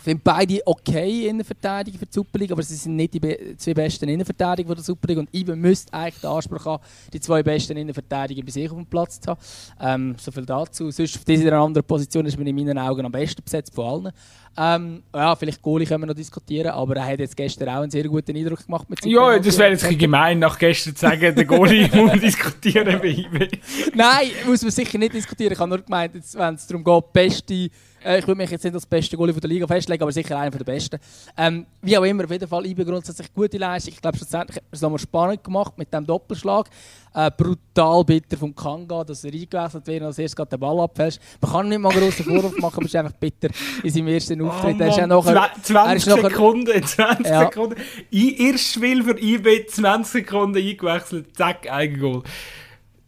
[0.00, 3.12] ich finde beide okay in der Verteidigung für die Super League, aber sie sind nicht
[3.12, 5.18] die be zwei besten Innenverteidiger der Super League.
[5.18, 6.82] Und Ibe müsste eigentlich den Anspruch haben,
[7.12, 9.40] die zwei besten Innenverteidiger bei sich auf dem Platz zu haben.
[9.78, 10.90] Ähm, so viel dazu.
[10.90, 14.12] Sonst auf dieser anderen Position ist man in meinen Augen am besten besetzt von allen.
[14.56, 17.90] Ähm, ja, vielleicht Goalie können wir noch diskutieren, aber er hat jetzt gestern auch einen
[17.90, 21.02] sehr guten Eindruck gemacht mit seinem Ja, das wäre jetzt ein gemein, nach gestern zu
[21.02, 23.48] sagen, der Goalie muss diskutieren bei IB.
[23.94, 25.52] Nein, muss man sicher nicht diskutieren.
[25.52, 27.70] Ich habe nur gemeint, wenn es darum geht, beste,
[28.04, 30.38] äh, ich würde mich jetzt nicht als beste Goalie von der Liga festlegen, aber sicher
[30.38, 30.98] einer der besten.
[31.36, 33.92] Ähm, wie auch immer, auf jeden Fall IB grundsätzlich gute Leistung.
[33.94, 36.68] Ich glaube, schlussendlich hat man es nochmal spannend gemacht mit dem Doppelschlag.
[37.14, 40.78] Äh, brutal bitter vom Kanga, dass er eingewechselt wird und als erstes gerade den Ball
[40.80, 41.20] abfälscht.
[41.40, 43.48] Man kann nicht mal einen grossen Vorwurf machen, aber es ist einfach bitter
[43.82, 44.80] in seinem ersten Auftritt.
[44.80, 47.40] er ist ja nachher, Zwe- er ist 20 nachher- Sekunden, 20 Ja.
[47.40, 47.76] Sekunden.
[48.12, 52.22] Erstes Spiel für IB, 20 Sekunden eingewechselt, zack, Eigengoal.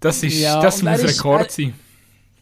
[0.01, 1.75] Das, ist, Ja, das muss ist- Rekord er- sein.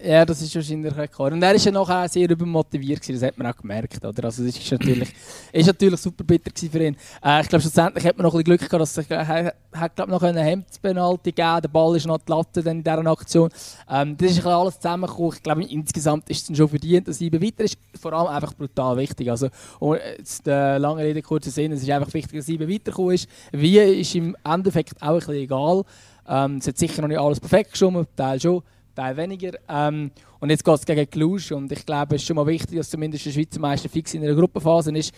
[0.03, 1.35] Ja, das ist wahrscheinlich ein Rekord.
[1.35, 4.03] Und er ist ja nachher auch sehr übermotiviert gewesen, das hat man auch gemerkt.
[4.03, 4.25] Oder?
[4.25, 5.13] Also das ist natürlich,
[5.53, 6.97] ist natürlich super bitter für ihn.
[7.23, 9.97] Äh, ich glaube, schlussendlich hat man noch ein bisschen Glück gehabt, dass er hat, hat
[9.97, 13.51] glaub, noch eine Hemdspenalty gegeben Der Ball ist noch die Latte dann in dieser Aktion.
[13.91, 15.33] Ähm, das ist alles zusammengekommen.
[15.35, 17.77] Ich glaube, insgesamt ist es schon verdient, dass Ibe weiter ist.
[18.01, 19.31] Vor allem einfach brutal wichtig.
[19.31, 19.49] Also,
[19.81, 21.73] und jetzt, äh, lange Rede, kurzer Sinn.
[21.73, 23.29] Es ist einfach wichtig, dass Ibe weitergekommen ist.
[23.53, 25.83] Wie ist im Endeffekt auch ein bisschen egal.
[26.27, 28.63] Ähm, es hat sicher noch nicht alles perfekt geschoben, Teil schon.
[29.01, 29.59] Teil weniger.
[29.69, 32.77] Ähm, und jetzt geht es gegen Cluj und ich glaube, es ist schon mal wichtig,
[32.77, 35.13] dass zumindest der Schweizer Meister fix in einer Gruppenphase ist.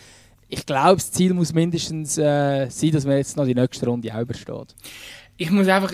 [0.47, 4.13] Ich glaube, das Ziel muss mindestens äh, sein, dass man jetzt noch die nächste Runde
[4.15, 4.75] auch übersteht.
[5.37, 5.93] Ich muss einfach.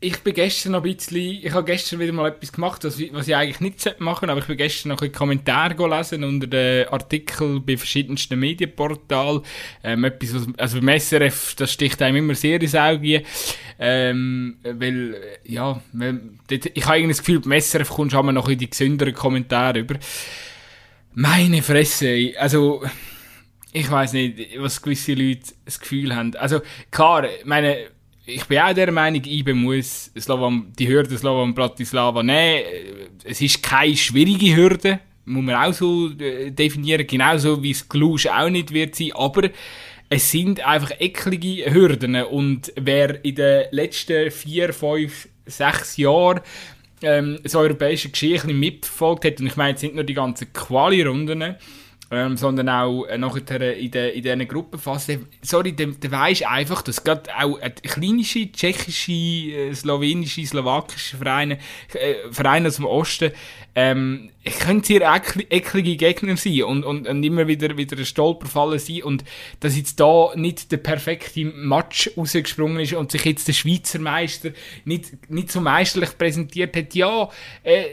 [0.00, 1.16] Ich bin gestern noch ein bisschen.
[1.16, 4.40] Ich habe gestern wieder mal etwas gemacht, was, was ich eigentlich nicht sollte machen aber
[4.40, 9.42] ich bin gestern noch ein Kommentar gelesen unter den Artikeln bei verschiedensten Medienportalen.
[9.84, 13.22] Ähm, etwas, was, also beim SRF, das sticht einem immer sehr ins Auge.
[13.78, 15.80] Ähm, weil, äh, ja,
[16.48, 19.78] ich habe irgendwie das Gefühl, beim SRF kommst du immer noch in die gesünderen Kommentare
[19.78, 19.94] über.
[21.14, 22.82] Meine Fresse, also
[23.72, 26.34] ich weiß nicht, was gewisse Leute das Gefühl haben.
[26.34, 26.60] Also
[26.90, 27.90] klar, meine,
[28.24, 32.62] ich bin auch der Meinung, IBE muss Slovan, die Hürde Slovan Bratislava nehmen.
[33.24, 38.28] Es ist keine schwierige Hürde, muss man auch so äh, definieren, genauso wie es Cluj
[38.28, 39.50] auch nicht wird sein, aber
[40.08, 42.16] es sind einfach eklige Hürden.
[42.16, 46.40] Und wer in den letzten vier, fünf, sechs Jahren
[47.02, 51.56] ähm, das europäische bisschen mitverfolgt hat, und ich meine jetzt nicht nur die ganzen Quali-Runden,
[52.12, 55.26] ähm, sondern auch äh, nachher in, de, in diesen Gruppenphasen.
[55.40, 61.58] Sorry, der, der weisst einfach, dass gerade auch kleinische, tschechische, äh, slowenische, slowakische Vereine,
[61.94, 63.32] äh, Vereine aus dem Osten,
[63.74, 64.28] ähm,
[64.60, 69.02] können sehr ekl eklige Gegner sein und, und, und immer wieder, wieder ein Stolperfallen sein
[69.04, 69.24] und
[69.60, 74.50] dass jetzt da nicht der perfekte Match rausgesprungen ist und sich jetzt der Schweizer Meister
[74.84, 77.30] nicht, nicht so meisterlich präsentiert hat, ja,
[77.62, 77.84] äh,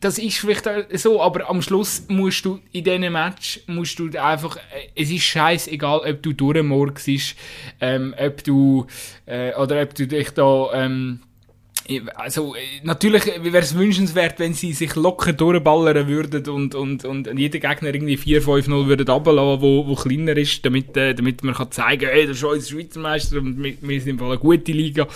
[0.00, 4.56] das ist vielleicht so, aber am Schluss musst du in diesem Match musst du einfach,
[4.56, 7.36] äh, es ist scheißegal, ob du durchmorgst,
[7.80, 8.86] ähm, ob du,
[9.26, 11.20] äh, oder ob du dich da, ähm,
[12.16, 17.58] also, natürlich wäre es wünschenswert, wenn sie sich locker durchballern würden und, und, und jeder
[17.60, 22.02] Gegner irgendwie 4-5-0 würde runterlassen, wo, wo kleiner ist, damit, äh, damit man kann zeigen
[22.02, 24.72] kann, hey, das ist unser Schweizer Meister und wir, wir sind im Fall eine gute
[24.72, 25.08] Liga.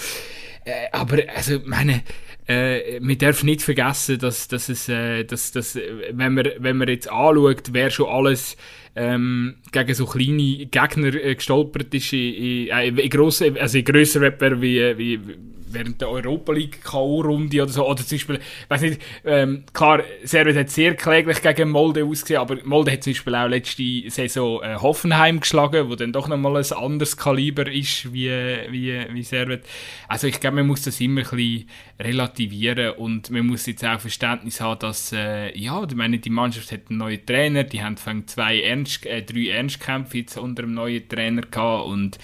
[0.65, 2.05] Äh, aber, also, meine,
[2.53, 6.89] äh, man darf nicht vergessen, dass, dass es, äh, dass, dass, wenn man, wenn man
[6.89, 8.57] jetzt anschaut, wer schon alles
[8.95, 13.85] ähm, gegen so kleine Gegner äh, gestolpert ist in, in, äh, in, grossen, also in
[13.85, 15.21] grösseren Wettbewerben wie, wie
[15.73, 17.87] während der Europa League K.O.-Runde oder so.
[17.87, 22.57] Oder zum Beispiel, weiß nicht, ähm, klar, Servet hat sehr kläglich gegen Molde ausgesehen, aber
[22.65, 26.73] Molde hat zum Beispiel auch letzte Saison äh, Hoffenheim geschlagen, wo dann doch nochmal ein
[26.73, 28.31] anderes Kaliber ist wie,
[28.71, 29.65] wie, wie Servet.
[30.09, 31.69] Also ich glaube, man muss das immer ein bisschen
[32.01, 36.73] relativieren und man muss jetzt auch Verständnis haben, dass, äh, ja, ich meine, die Mannschaft
[36.73, 37.97] hat einen neuen Trainer, die haben
[38.27, 42.19] zwei Ernst, äh, drei Ernstkämpfe jetzt unter einem neuen Trainer gehabt und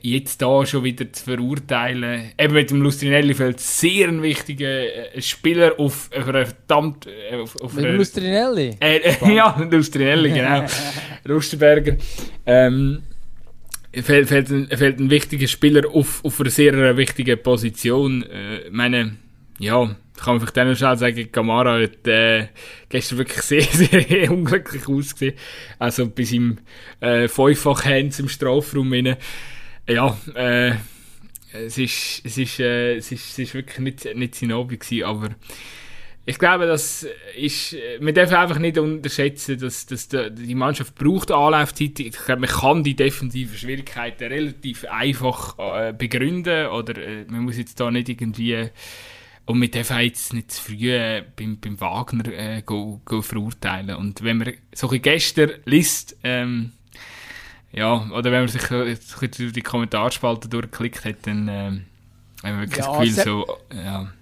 [0.00, 2.30] jetzt da schon wieder zu verurteilen.
[2.38, 7.06] Eben mit dem Lustrinelli fällt sehr ein wichtiger äh, Spieler auf, auf eine verdammt...
[7.06, 8.76] Äh, auf, auf mit dem Lustrinelli?
[8.80, 10.64] Äh, äh, ja, Lustrinelli, genau.
[11.28, 11.96] Rustenberger.
[12.46, 13.02] Ähm,
[13.92, 18.22] fällt, fällt, ein, fällt ein wichtiger Spieler auf, auf eine sehr wichtige Position.
[18.22, 19.16] Äh, meine,
[19.58, 22.48] ja, kann man vielleicht dann schnell sagen, Gamara hat äh,
[22.88, 25.34] gestern wirklich sehr, sehr unglücklich ausgesehen.
[25.78, 26.58] Also bis im
[27.00, 29.16] äh, Fünffach-Hands im Strafraum rein
[29.88, 30.72] ja, äh,
[31.52, 35.04] es ist, es ist, äh, es ist, es ist wirklich nicht, nicht sein Hobby gewesen,
[35.04, 35.28] aber
[36.28, 42.00] ich glaube, das ist, man darf einfach nicht unterschätzen, dass, dass die Mannschaft braucht Anlaufzeit.
[42.00, 47.56] Ich glaube, man kann die defensiven Schwierigkeiten relativ einfach äh, begründen oder äh, man muss
[47.56, 48.70] jetzt da nicht irgendwie
[49.46, 53.96] und man darf jetzt nicht zu früh äh, beim, beim Wagner äh, go, go verurteilen.
[53.96, 56.72] Und wenn man so ein gestern liest, ähm,
[57.72, 61.82] ja, oder wenn man sich durch die Kommentarspalte durchklickt hat, dann äh, haben
[62.42, 64.12] wir wirklich ja, das Gefühl, so, ja.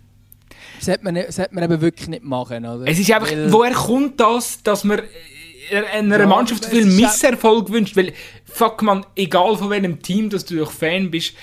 [0.76, 2.86] Das sollte man, sollte man eben wirklich nicht machen, oder?
[2.86, 5.00] Es ist einfach, weil, woher kommt das, dass man
[5.72, 7.96] einer ja, Mannschaft so viel Misserfolg wünscht?
[7.96, 8.12] Weil,
[8.44, 11.34] fuck man, egal von welchem Team dass du doch Fan bist,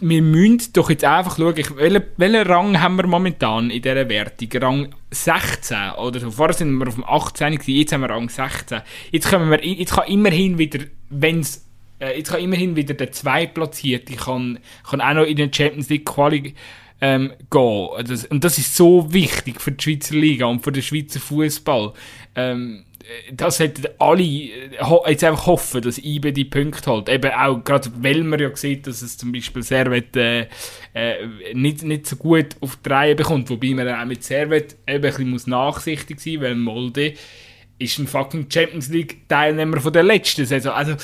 [0.00, 4.48] wir müssen doch jetzt einfach schauen, welchen, welchen Rang haben wir momentan in dieser Wertung?
[4.62, 6.30] Rang 16 oder so.
[6.30, 8.80] Vorher sind wir auf dem 18, jetzt haben wir Rang 16.
[9.10, 11.66] Jetzt, können wir, jetzt kann immerhin wieder, wenn's,
[12.00, 16.06] äh, jetzt kann immerhin wieder der Zweitplatzierte kann, kann auch noch in den Champions League
[16.06, 16.54] Quali
[17.00, 17.88] ähm, gehen.
[18.06, 21.92] Das, und das ist so wichtig für die Schweizer Liga und für den Schweizer Fußball.
[22.36, 22.84] Ähm,
[23.32, 24.50] das hätten alle äh,
[25.06, 27.08] jetzt einfach hoffen, dass IBE die Punkte holt.
[27.08, 30.46] Eben auch, gerade weil man ja sieht, dass es zum Beispiel Servet äh,
[30.94, 33.48] äh, nicht, nicht so gut auf die Reihe bekommt.
[33.50, 37.14] Wobei man auch mit Servet eben ein bisschen muss nachsichtig sein weil Molde
[37.78, 40.72] ist ein fucking Champions League Teilnehmer von der letzten Saison.
[40.72, 40.94] Also,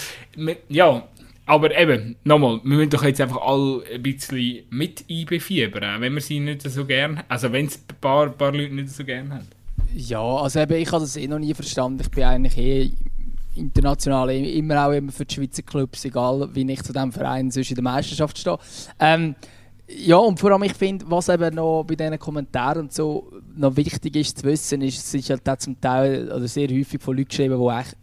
[0.69, 1.09] ja,
[1.47, 6.15] aber eben, nochmal, wir müssen doch jetzt einfach alle ein bisschen mit IBE fiebern, wenn
[6.15, 9.35] wir sie nicht so gerne, also wenn es ein paar, paar Leute nicht so gerne
[9.35, 9.49] haben.
[9.97, 12.01] Ja, also eben, ich habe das eh noch nie verstanden.
[12.01, 12.91] Ich bin eigentlich eh
[13.55, 17.71] international immer auch immer für die Schweizer Clubs, egal wie ich zu diesem Verein sonst
[17.71, 18.59] in der Meisterschaft stehe.
[18.99, 19.37] Ähm,
[19.87, 23.77] ja, und vor allem, ich finde, was eben noch bei diesen Kommentaren und so noch
[23.77, 27.17] wichtig ist zu wissen, ist, es ist halt auch zum Teil oder sehr häufig von
[27.17, 27.97] Leuten geschrieben, die echt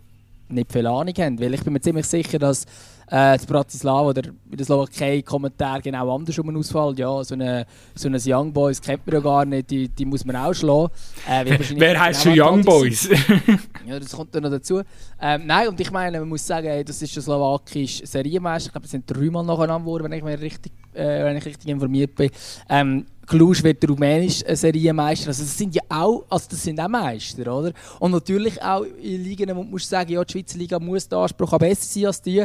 [0.48, 1.39] nicht viel Ahnung haben.
[1.42, 2.66] Weil ich bin mir ziemlich sicher, dass
[3.12, 6.99] äh, in Bratislava oder in der Slowakei Kommentar genau andersrum ausfällt.
[6.99, 10.24] Ja, so eine, so eine Young Boys kennt man ja gar nicht, die, die muss
[10.26, 10.89] man auch schlagen.
[11.30, 13.09] Äh, Wer heißt schon Young Boys?
[13.86, 14.82] ja, das kommt dann noch dazu.
[15.22, 18.68] Ähm, nein, und ich meine, man muss sagen, das ist der slowakische Serienmeister.
[18.68, 21.70] Ich glaube, es sind dreimal nacheinander geworden, wenn ich, mir richtig, äh, wenn ich richtig
[21.70, 22.30] informiert bin.
[22.70, 25.30] Ähm, Cluj wird rumänisch Serienmeister.
[25.30, 27.72] Also das sind ja auch, also das sind auch Meister, oder?
[28.00, 31.58] Und natürlich auch in Ligen, wo musst sagen, ja, die Schweizer Liga muss der Anspruch
[31.58, 32.44] besser sein als die.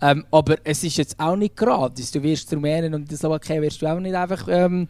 [0.00, 2.12] Ähm, aber es ist jetzt auch nicht gratis.
[2.12, 4.86] Du wirst Rumänen und in der Slowakei wirst du auch nicht einfach ähm,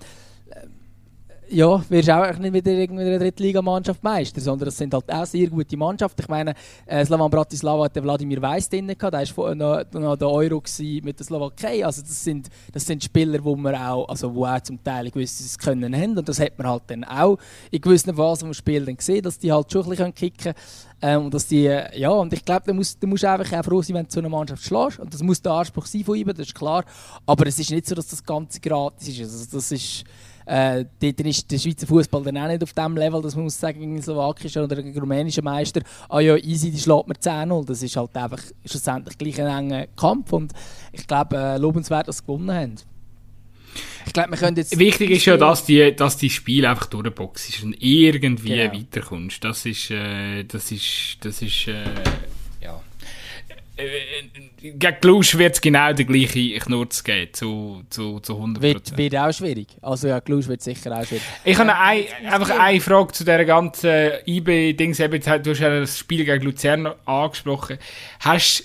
[1.51, 5.49] ja, wirst auch nicht wieder in einer Drittligamannschaft Meister, sondern das sind halt auch sehr
[5.49, 6.23] gute Mannschaften.
[6.23, 6.55] Ich meine,
[6.87, 10.63] äh, Slavan Bratislava hat Wladimir Weiss drin gehabt, der war noch, noch der Euro
[11.03, 11.85] mit der Slowakei.
[11.85, 15.59] Also das sind, das sind Spieler, wo man auch, also wo auch zum Teil gewisses
[15.59, 17.39] Können haben und das hat man halt dann auch
[17.71, 20.55] in gewissen Phasen vom Spiel dann gesehen, dass die halt schon ein bisschen kicken können.
[21.01, 21.63] Ähm, und dass die,
[21.95, 24.19] ja, und ich glaube, da musst, da musst einfach auch froh sein, wenn du so
[24.19, 24.99] eine Mannschaft schlägst.
[24.99, 26.85] Und das muss der Anspruch sein von ihm, das ist klar.
[27.25, 29.21] Aber es ist nicht so, dass das Ganze gratis ist.
[29.21, 30.05] Also das ist
[30.49, 33.61] äh, dort ist der Schweizer Fußball dann auch nicht auf dem Level, dass man muss
[33.61, 37.67] sagen, gegen slowakischen oder gegen rumänischen Meister, ah ja, easy, die schlägt mir 10-0.
[37.67, 40.53] Das ist halt einfach schlussendlich gleich ein enger Kampf und
[40.93, 42.77] ich glaube, äh, lobenswert, dass sie gewonnen haben.
[44.07, 47.63] Ich glaube, wir können jetzt Wichtig ist ja, dass die, dass die Spiele einfach durchboxst
[47.63, 48.73] und irgendwie genau.
[48.73, 49.45] weiterkommst.
[49.45, 51.85] Das ist, äh, das ist, das ist, äh,
[54.57, 58.61] gegen Glusch wird es genau der gleiche Knurz geben, zu, zu, zu 100%.
[58.61, 59.69] Wird, wird auch schwierig.
[59.81, 61.23] Also ja, Glusch wird sicher auch schwierig.
[61.45, 64.99] Ich habe ein, einfach eine Frage zu dieser ganzen IB-Dings.
[64.99, 67.79] Du hast ja das Spiel gegen Luzern angesprochen.
[68.21, 68.65] Hast,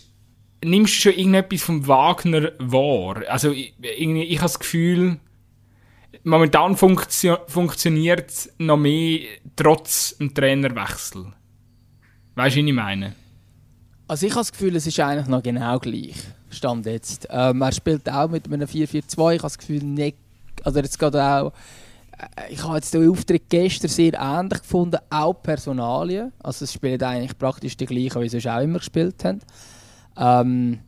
[0.63, 3.23] nimmst du schon irgendetwas vom Wagner wahr?
[3.27, 5.19] Also ich, ich habe das Gefühl,
[6.23, 9.19] momentan funktio funktioniert es noch mehr
[9.55, 11.33] trotz dem Trainerwechsel.
[12.35, 13.22] Weißt du, was ich meine?
[14.13, 16.13] Also ich habe das Gefühl, es ist eigentlich noch genau gleich.
[16.51, 17.27] Stand jetzt.
[17.31, 18.91] Ähm, er spielt auch mit einem 4-4-2.
[18.91, 20.17] Ich habe das Gefühl, nicht,
[20.63, 21.51] also jetzt gerade auch,
[22.37, 26.31] äh, ich habe jetzt den Auftritt gestern sehr ähnlich gefunden, auch Personalien.
[26.43, 29.39] Also es spielt eigentlich praktisch die gleichen, wie sie auch immer gespielt haben.
[30.15, 30.79] Ähm,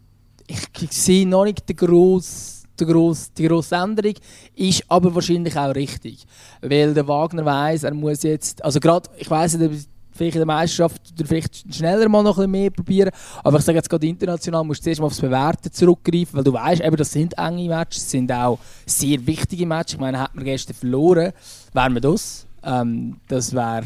[0.45, 4.13] ich, sehe noch nicht die grosse, die, grosse, die grosse Änderung,
[4.53, 6.27] ist aber wahrscheinlich auch richtig.
[6.61, 10.45] Weil der Wagner weiß, er muss jetzt, also gerade, ich weiß nicht, vielleicht in der
[10.47, 13.11] Meisterschaft oder vielleicht schneller mal noch ein bisschen mehr probieren.
[13.43, 16.53] Aber ich sage jetzt gerade international, musst du zuerst mal aufs Bewerten zurückgreifen, weil du
[16.53, 19.93] weißt, eben, das sind enge Matches, das sind auch sehr wichtige Matches.
[19.93, 21.33] Ich meine, hätten wir gestern verloren,
[21.73, 22.47] wären wir das.
[22.63, 23.83] Ähm, das wäre,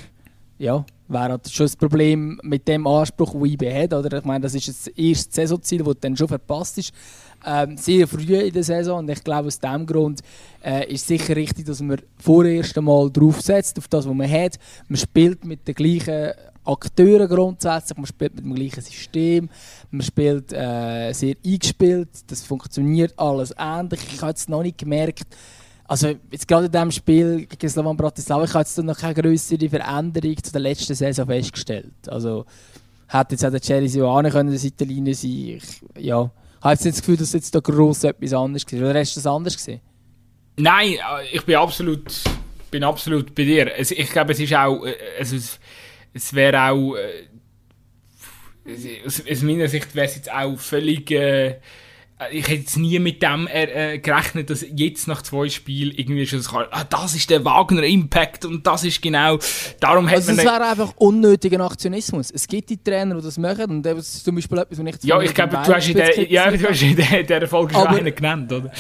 [0.58, 3.94] ja, wäre halt schon das Problem mit dem Anspruch, den IB hat.
[3.94, 4.20] Oder?
[4.20, 6.94] Ich meine, das ist das erste Saisonziel, das dann schon verpasst ist
[7.46, 9.00] ähm, sehr früh in der Saison.
[9.00, 10.22] Und ich glaube, aus diesem Grund
[10.64, 14.58] äh, ist sicher richtig, dass man vorerst einmal drauf setzt, auf das, was man hat.
[14.88, 16.32] Man spielt mit den gleichen
[16.66, 19.50] Akteuren grundsätzlich, man spielt mit dem gleichen System,
[19.92, 24.00] man spielt äh, sehr eingespielt, das funktioniert alles ähnlich.
[24.14, 25.26] Ich habe jetzt noch nicht gemerkt,
[25.88, 29.70] also jetzt gerade in diesem Spiel gegen Slovan Bratislava, ich habe jetzt noch keine größere
[29.70, 32.08] Veränderung zu der letzten Saison festgestellt.
[32.08, 32.46] Also
[33.08, 33.62] hätte jetzt auch der
[34.06, 36.30] auch nicht können, der Seitenlinie sein ich, ja,
[36.62, 38.90] habe jetzt nicht das Gefühl, dass jetzt da gross etwas anderes war.
[38.90, 39.82] Oder hast du das anders gesehen?
[40.58, 40.98] Nein, äh,
[41.32, 42.12] ich bin absolut,
[42.72, 43.78] bin absolut bei dir.
[43.78, 44.86] Es, ich glaube, es ist auch,
[45.18, 45.60] also es,
[46.14, 46.96] es wäre auch,
[49.06, 51.60] aus, aus meiner Sicht wäre es jetzt auch völlig, äh,
[52.32, 56.40] ich hätte jetzt nie mit dem äh, gerechnet, dass jetzt nach zwei Spielen irgendwie schon
[56.40, 59.40] das, ah, das ist der Wagner Impact und das ist genau,
[59.80, 60.40] darum also man...
[60.40, 62.30] Es wäre einfach unnötiger Aktionismus.
[62.32, 65.04] Es gibt die Trainer, die das machen und das ist zum Beispiel etwas, was ich...
[65.04, 67.88] Ja, ich glaube, du hast in der, ja, du hast in der, der Folge schon
[67.88, 68.72] einen genannt, oder?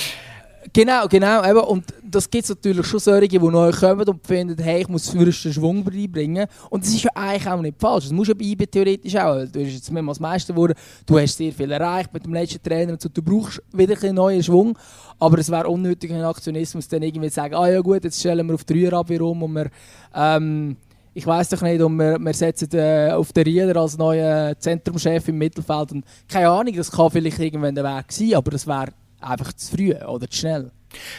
[0.74, 1.44] Genau, genau.
[1.44, 1.60] Eben.
[1.60, 5.10] Und das gibt es natürlich schon solche, die neu kommen und finden, hey, ich muss
[5.10, 6.48] frischen Schwung reinbringen.
[6.70, 8.06] Und das ist ja eigentlich auch nicht falsch.
[8.06, 9.46] Das musst du bei IB theoretisch auch.
[9.46, 10.74] Du bist jetzt mehrmals Meister geworden,
[11.06, 13.10] du hast sehr viel erreicht mit dem letzten Trainer und so.
[13.10, 14.78] Du brauchst wieder einen neuen Schwung.
[15.18, 18.48] Aber es wäre unnötig, ein Aktionismus dann irgendwie zu sagen, ah ja gut, jetzt stellen
[18.48, 19.70] wir auf drei Abwehr um und wir...
[20.14, 20.78] Ähm,
[21.14, 25.28] ich weiß doch nicht, und wir, wir setzen äh, auf den Rieder als neuen Zentrumchef
[25.28, 25.92] im Mittelfeld.
[25.92, 29.76] Und keine Ahnung, das kann vielleicht irgendwann der Weg sein, aber das wäre einfach zu
[29.76, 30.72] früh oder zu schnell.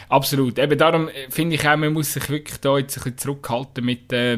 [0.09, 0.59] Absolut.
[0.59, 3.84] Eben darum äh, finde ich auch, man muss sich wirklich da jetzt ein bisschen zurückhalten
[3.84, 4.36] mit, äh,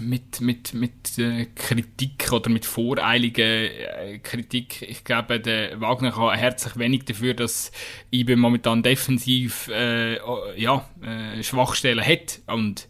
[0.00, 4.82] mit, mit, mit äh, Kritik oder mit voreiliger äh, Kritik.
[4.82, 7.70] Ich glaube, der Wagner kann herzlich wenig dafür, dass
[8.12, 10.16] IBE momentan defensiv äh,
[10.60, 12.40] ja, äh, Schwachstellen hat.
[12.46, 12.88] Und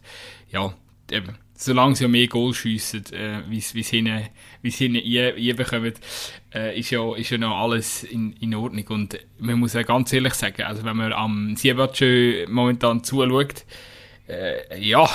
[0.49, 0.73] ja,
[1.11, 3.41] eben solange sie mehr Goal schiessen, äh,
[4.65, 5.93] wie sie hinten, reinbekommen,
[6.53, 8.85] äh, ist, ja, ist ja noch alles in, in Ordnung.
[8.89, 13.63] Und man muss ja ganz ehrlich sagen, also wenn man am Siebatschö momentan zuschaut,
[14.27, 15.07] äh, ja,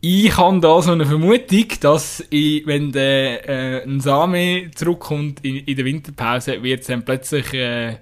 [0.00, 5.56] ich habe da so eine Vermutung, dass ich, wenn der äh, ein Same zurückkommt in,
[5.56, 7.96] in der Winterpause, wird es dann plötzlich äh,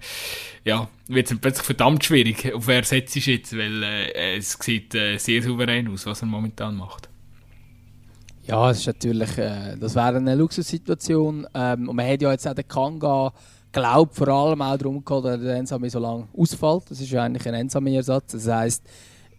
[0.66, 5.16] ja, wird es plötzlich verdammt schwierig, auf wer setzt jetzt, weil äh, es sieht äh,
[5.16, 7.08] sehr souverän aus, was er momentan macht.
[8.46, 11.46] Ja, es ist natürlich, äh, das wäre eine Luxussituation.
[11.52, 13.32] Ähm, und man hat ja jetzt auch den Kanga,
[13.72, 16.84] glaubt vor allem auch darum gehabt, dass der Ensame so lange ausfällt.
[16.88, 18.32] Das ist ja eigentlich ein Ensame-Ersatz.
[18.32, 18.84] Das heisst,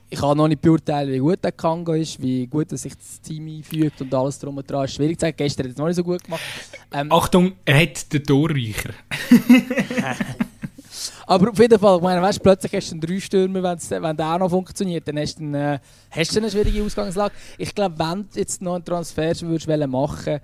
[0.09, 3.21] ich kann noch nicht beurteilen, wie gut der Kanga ist, wie gut er sich das
[3.21, 4.85] Team einfügt und alles drum und dran.
[4.85, 5.37] Ist schwierig zu sagen.
[5.37, 6.41] Gestern hat er es noch nicht so gut gemacht.
[6.91, 8.91] Ähm, Achtung, er hat den Torreicher.
[11.27, 14.33] Aber auf jeden Fall, ich meine, weißt, plötzlich hast du einen drei Stürmer, wenn der
[14.33, 17.35] auch noch funktioniert, dann hast du, eine, äh, hast du eine schwierige Ausgangslage.
[17.57, 20.39] Ich glaube, wenn du jetzt noch einen Transfer würdest machen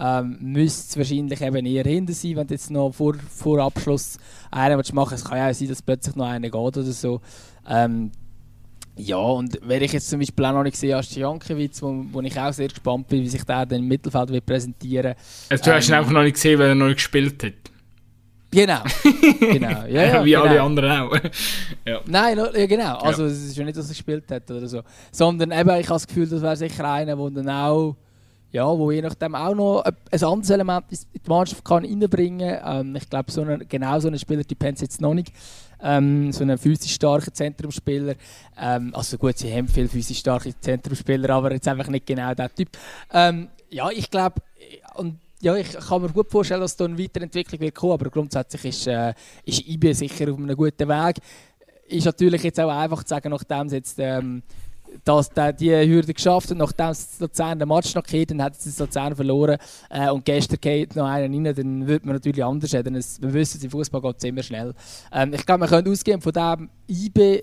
[0.00, 4.18] ähm, müsste es wahrscheinlich eben eher hinter sein, wenn du jetzt noch vor, vor Abschluss
[4.50, 5.24] einen machen willst.
[5.24, 7.20] Es kann ja auch sein, dass plötzlich noch einer geht oder so.
[7.68, 8.12] Ähm,
[8.96, 12.20] ja, und wenn ich jetzt zum Beispiel auch noch nicht gesehen habe, Jankiewicz, wo, wo
[12.20, 15.14] ich auch sehr gespannt bin, wie sich der dann im Mittelfeld wird präsentieren
[15.48, 17.54] also, Du hast ihn ähm, einfach noch nicht gesehen, weil er noch nicht gespielt hat.
[18.50, 18.80] Genau,
[19.40, 19.84] genau.
[19.86, 20.44] Ja, ja, Wie genau.
[20.44, 21.14] alle anderen auch.
[21.86, 22.00] ja.
[22.06, 22.96] Nein, ja, genau.
[22.96, 24.82] Also es ist ja nicht, dass er gespielt hat oder so.
[25.12, 27.96] Sondern eben, ich habe das Gefühl, das wäre sicher einer, der dann auch,
[28.50, 32.86] ja, wo je nachdem auch noch ein anderes Element in die Mannschaft kann reinbringen kann.
[32.86, 35.30] Ähm, ich glaube, so genau so einen Spieler, die Pens jetzt noch nicht.
[35.80, 38.14] Ähm, so einen physisch starken Zentrumspieler.
[38.58, 42.52] Ähm, also gut, sie haben viele physisch starke Zentrumspieler, aber jetzt einfach nicht genau der
[42.54, 42.70] Typ.
[43.12, 44.40] Ähm, ja, ich glaube,
[44.94, 48.64] und ja, ich kann mir gut vorstellen, dass da eine Weiterentwicklung wird kommen, aber grundsätzlich
[48.64, 49.14] ist, äh,
[49.44, 51.16] ist IB sicher auf einem guten Weg.
[51.86, 54.42] Ist natürlich jetzt auch einfach zu sagen, nachdem sie jetzt ähm,
[55.04, 58.56] dass der die Hürde geschafft hat, nachdem es Luzern den Match noch geht, dann hat
[58.56, 59.58] es Luzern verloren
[59.90, 62.94] äh, und gestern geht noch einer rein, dann würde man natürlich anders reden.
[62.94, 64.74] wir wissen, im Fußball geht es immer schnell.
[65.12, 67.42] Ähm, ich glaube, wir können ausgehen von diesem IB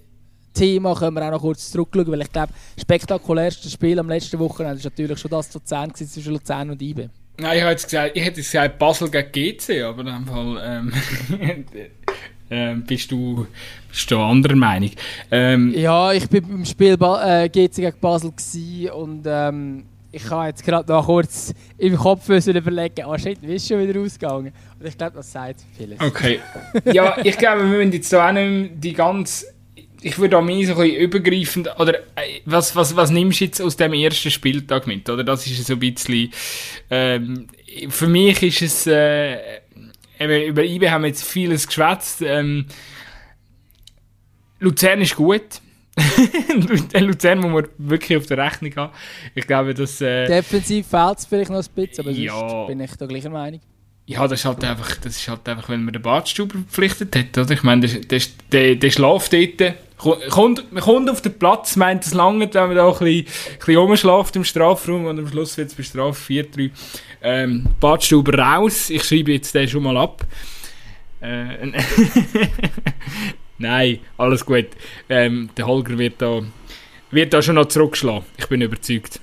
[0.53, 4.81] Thema können wir auch noch kurz zurückschauen, weil ich glaube, spektakulärste Spiel am letzten Wochenende
[4.81, 7.09] war natürlich schon das Luzern zwischen Luzern und IB.
[7.37, 10.93] Nein, ich, hätte gesagt, ich hätte gesagt Basel gegen GC, aber in dem Fall ähm,
[12.49, 13.45] ähm, bist, du,
[13.89, 14.91] bist du anderer Meinung.
[15.31, 18.31] Ähm, ja, ich bin beim Spiel ba äh, GC gegen Basel
[18.93, 19.83] und ähm,
[20.15, 23.85] ich habe jetzt gerade noch kurz im Kopf überlegen, ah oh shit, wie ist schon
[23.85, 24.53] wieder ausgegangen?
[24.79, 25.99] Und ich glaube, das sagt vieles.
[25.99, 26.39] Okay.
[26.85, 29.47] Ja, ich glaube, wir müssen jetzt auch nicht die ganze
[30.05, 33.45] ich würde auch mehr so ein bisschen übergreifend, oder äh, was, was, was nimmst du
[33.45, 35.23] jetzt aus dem ersten Spieltag mit, oder?
[35.23, 36.31] Das ist so ein bisschen,
[36.91, 37.47] ähm,
[37.89, 39.39] für mich ist es, äh,
[40.19, 42.67] eben, über IB haben wir jetzt vieles geschwätzt, ähm,
[44.59, 45.59] Luzern ist gut.
[46.93, 48.93] Luzern muss man wirklich auf der Rechnung haben.
[49.33, 50.01] Ich glaube, dass...
[50.01, 53.29] Äh, Defensiv fehlt es vielleicht noch ein bisschen, aber ja, sonst bin ich da gleicher
[53.31, 53.59] Meinung.
[54.05, 57.37] Ja, das ist halt einfach, das ist halt einfach, weil man den Badstuber verpflichtet hat,
[57.39, 57.51] oder?
[57.55, 62.05] Ich meine, der, der, der, der schläft dort, kommt, man kommt auf den Platz, meint
[62.05, 65.69] es lange, wenn man da ein bisschen, ein bisschen im Strafraum und am Schluss wird
[65.69, 66.71] es bestraft 4-3.
[67.21, 70.25] Ähm, Badstuber raus, ich schreibe jetzt den schon mal ab.
[71.21, 71.71] Äh,
[73.57, 74.67] Nein, alles gut.
[75.09, 76.41] Ähm, der Holger wird da,
[77.11, 79.21] wird da schon noch zurückschlagen, ich bin überzeugt.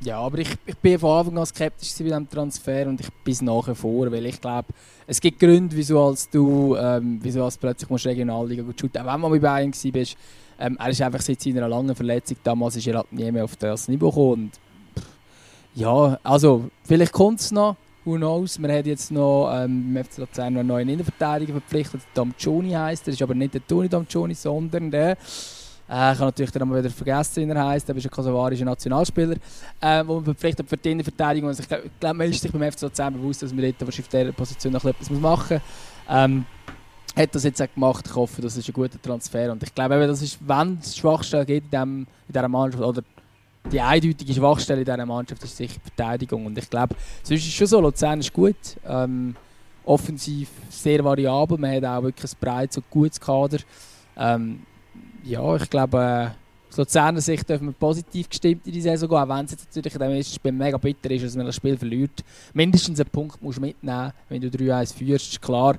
[0.00, 3.32] Ja, aber ich, ich bin von Anfang an skeptisch bei diesem Transfer und ich bin
[3.32, 4.68] es nachher vor, weil ich glaube,
[5.08, 9.12] es gibt Gründe, wieso als du ähm, wieso als plötzlich musst Regionalliga gut shooten, auch
[9.12, 10.16] wenn du bei Bayern warst.
[10.60, 13.56] Ähm, er ist einfach seit seiner langen Verletzung, damals ist er halt nie mehr auf
[13.56, 14.32] das Niveau gekommen.
[14.44, 14.60] Und,
[15.74, 18.60] ja, also vielleicht kommt es noch, who knows.
[18.60, 23.14] Wir haben jetzt noch ähm, im FC Luzern einen neuen Innenverteidiger verpflichtet, Damcioni heisst er,
[23.14, 25.16] ist aber nicht der Toni Damcioni, sondern der äh,
[25.90, 27.88] ich habe natürlich dann mal wieder vergessen, wie er heisst.
[27.88, 29.36] Er ist ein kosovarischer Nationalspieler,
[29.80, 31.48] äh, wo man verpflichtet für die Innenverteidigung.
[31.48, 34.08] Also ich glaube, man ist sich beim FC Luzern bewusst, dass man dort wahrscheinlich auf
[34.08, 35.62] dieser Position noch etwas machen muss.
[36.10, 36.44] Ähm,
[37.16, 38.04] hat das jetzt auch gemacht.
[38.06, 39.50] Ich hoffe, das ist ein guter Transfer.
[39.50, 43.02] Und ich glaube, das ist, wenn es Schwachstellen gibt in, dem, in dieser Mannschaft, oder
[43.72, 46.46] die eindeutige Schwachstelle in dieser Mannschaft ist sicher die Verteidigung.
[46.46, 48.56] Und ich glaube, sonst ist es schon so, Luzern ist gut.
[48.86, 49.34] Ähm,
[49.84, 51.58] offensiv sehr variabel.
[51.58, 53.58] Man hat auch wirklich ein breites und gutes Kader.
[54.16, 54.60] Ähm,
[55.28, 59.18] ja, ich glaube, äh, aus Luzerner Sicht dürfen wir positiv gestimmt in die Saison gehen,
[59.18, 61.56] auch wenn es jetzt natürlich in dem ersten Spiel mega bitter ist, dass man das
[61.56, 62.24] Spiel verliert.
[62.54, 65.76] Mindestens einen Punkt musst du mitnehmen, wenn du 3-1 führst, klar.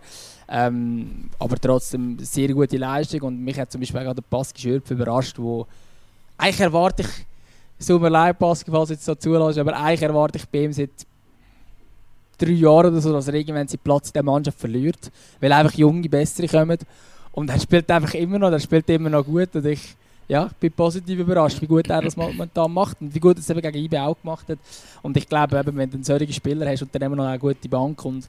[0.47, 4.89] Ähm, aber trotzdem sehr gute Leistung und mich hat zum Beispiel auch der Pascal Schürpf
[4.91, 5.67] überrascht, wo
[6.37, 10.47] eigentlich erwarte ich, mir leid, Pascal, falls du jetzt so zulässt, aber eigentlich erwarte ich
[10.47, 10.89] bei ihm seit
[12.39, 15.73] drei Jahren oder so, dass er irgendwann seinen Platz in der Mannschaft verliert, weil einfach
[15.73, 16.79] junge, bessere kommen.
[17.31, 19.95] Und er spielt einfach immer noch, er spielt immer noch gut und ich
[20.29, 23.49] ja, bin positiv überrascht, wie gut er das momentan macht und wie gut er es
[23.49, 24.59] eben gegen IB auch gemacht hat.
[25.01, 27.39] Und ich glaube, eben, wenn du einen solchen Spieler hast und dann immer noch eine
[27.39, 28.27] gute Bank und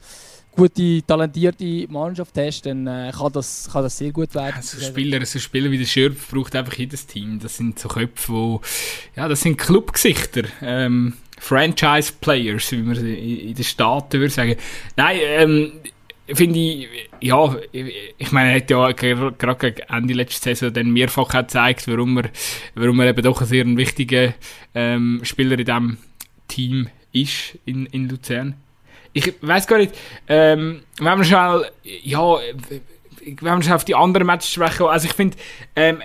[0.51, 4.61] gute, talentierte Mannschaft hast, dann äh, kann, das, kann das sehr gut werden.
[4.61, 7.39] so Spieler, so Spieler wie der Schürpf braucht einfach jedes Team.
[7.39, 8.61] Das sind so Köpfe, wo,
[9.15, 10.43] ja, das sind Clubgesichter.
[10.61, 14.55] Ähm, Franchise-Players, wie man in den Staaten würde sagen.
[14.95, 15.71] Nein, ähm,
[16.33, 16.87] finde ich,
[17.21, 22.17] ja, ich meine, er hat ja gerade gegen Ende letzter Saison dann mehrfach gezeigt, warum
[22.17, 22.29] er,
[22.75, 24.33] warum er eben doch ein sehr wichtiger
[24.75, 25.97] ähm, Spieler in diesem
[26.47, 28.55] Team ist in, in Luzern.
[29.13, 29.93] Ich weiß gar nicht,
[30.27, 32.37] ähm, wenn wir schnell, ja,
[33.23, 35.37] wenn wir schnell auf die anderen Matches sprechen, also ich finde,
[35.75, 36.01] ähm,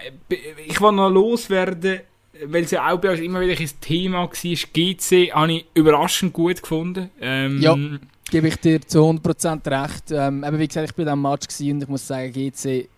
[0.66, 2.01] ich will noch loswerden,
[2.47, 6.33] weil es ja auch bei uns immer wieder ein Thema war, GC habe ich überraschend
[6.33, 7.11] gut gefunden.
[7.20, 7.77] Ähm, ja
[8.31, 10.11] gebe ich dir zu 100% recht.
[10.11, 12.89] Ähm, eben wie gesagt, ich bin am Match und ich muss sagen, GC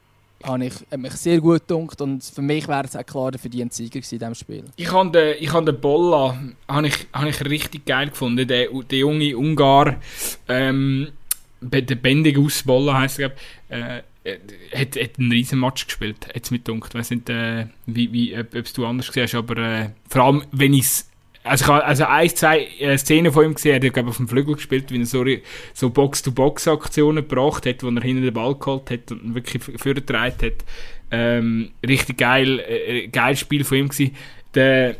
[0.45, 3.41] habe ich, hat mich sehr gut gedacht und für mich wäre es auch klar der
[3.41, 4.65] verdiente Sieger in diesem Spiel.
[4.77, 8.69] Ich habe den, ich habe den Bolla habe ich, habe ich richtig geil gefunden, der,
[8.69, 9.97] der junge Ungar,
[10.49, 11.09] ähm,
[11.61, 13.33] der Bendigus Bolla heisst er,
[13.69, 14.03] äh,
[14.75, 16.89] hat, hat einen riesen Match gespielt, jetzt mit dunkt.
[16.91, 20.23] Ich weiß nicht, äh, wie, wie, ob, ob du anders gesehen hast, aber äh, vor
[20.23, 21.11] allem, wenn ich es
[21.45, 24.17] also ich habe also ein, zwei äh, Szenen von ihm gesehen, er hat glaube auf
[24.17, 25.25] dem Flügel gespielt, wie er so,
[25.75, 30.65] so Box-to-Box-Aktionen gebracht hat, wo er hinten den Ball geholt hat und wirklich vorgetragen hat.
[31.11, 34.15] Ähm, richtig geil, äh, äh geiles Spiel von ihm gewesen.
[34.55, 34.97] Der,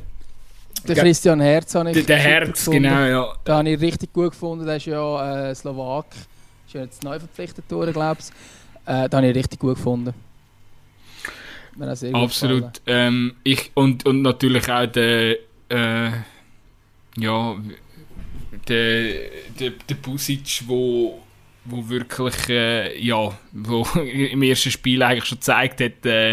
[0.87, 2.83] der Christian Herz habe ich Der, der Herz, gefunden.
[2.85, 3.35] genau, ja.
[3.47, 6.07] Den habe ich richtig gut gefunden, der ist ja äh, Slowak,
[6.67, 8.29] ist ja jetzt neu verpflichtet worden, glaube ich.
[8.87, 10.15] Äh, den habe ich richtig gut gefunden.
[12.15, 12.81] Absolut.
[12.87, 15.37] Ähm, ich, und, und natürlich auch der
[15.69, 16.11] äh,
[17.17, 17.57] ja,
[18.69, 19.15] der,
[19.59, 21.21] der, der Busic, wo,
[21.65, 26.33] wo wirklich, äh, ja, wo im ersten Spiel eigentlich schon gezeigt hat, äh,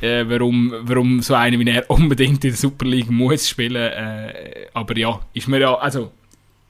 [0.00, 3.76] äh, warum, warum so einer wie er unbedingt in der Super League muss spielen.
[3.76, 6.12] Äh, aber ja, ist mir ja, also,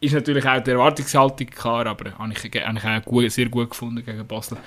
[0.01, 3.71] ist natürlich auch die Erwartungshaltung klar, aber habe ich, habe ich auch gut, sehr gut
[3.71, 4.59] gefunden gegen Basel.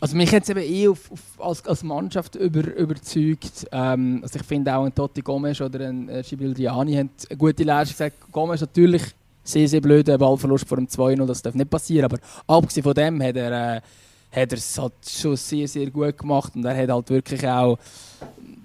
[0.00, 3.66] Also mich hat es eben eh auf, auf, als, als Mannschaft über, überzeugt.
[3.72, 7.64] Ähm, also ich finde auch ein Totti Gomes oder ein äh, Gibildiani haben eine gute
[7.64, 8.32] Leistung gesagt.
[8.32, 9.02] Gomes natürlich
[9.42, 12.04] sehr, sehr blöder Ballverlust vor dem 2-0, das darf nicht passieren.
[12.04, 16.64] Aber abgesehen von dem hat er äh, es halt schon sehr, sehr gut gemacht und
[16.64, 17.78] er hat halt wirklich auch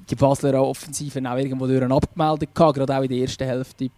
[0.09, 3.89] die Basler Offensiven auch irgendwo durch abgemeldet gehabt, gerade auch in der ersten Hälfte.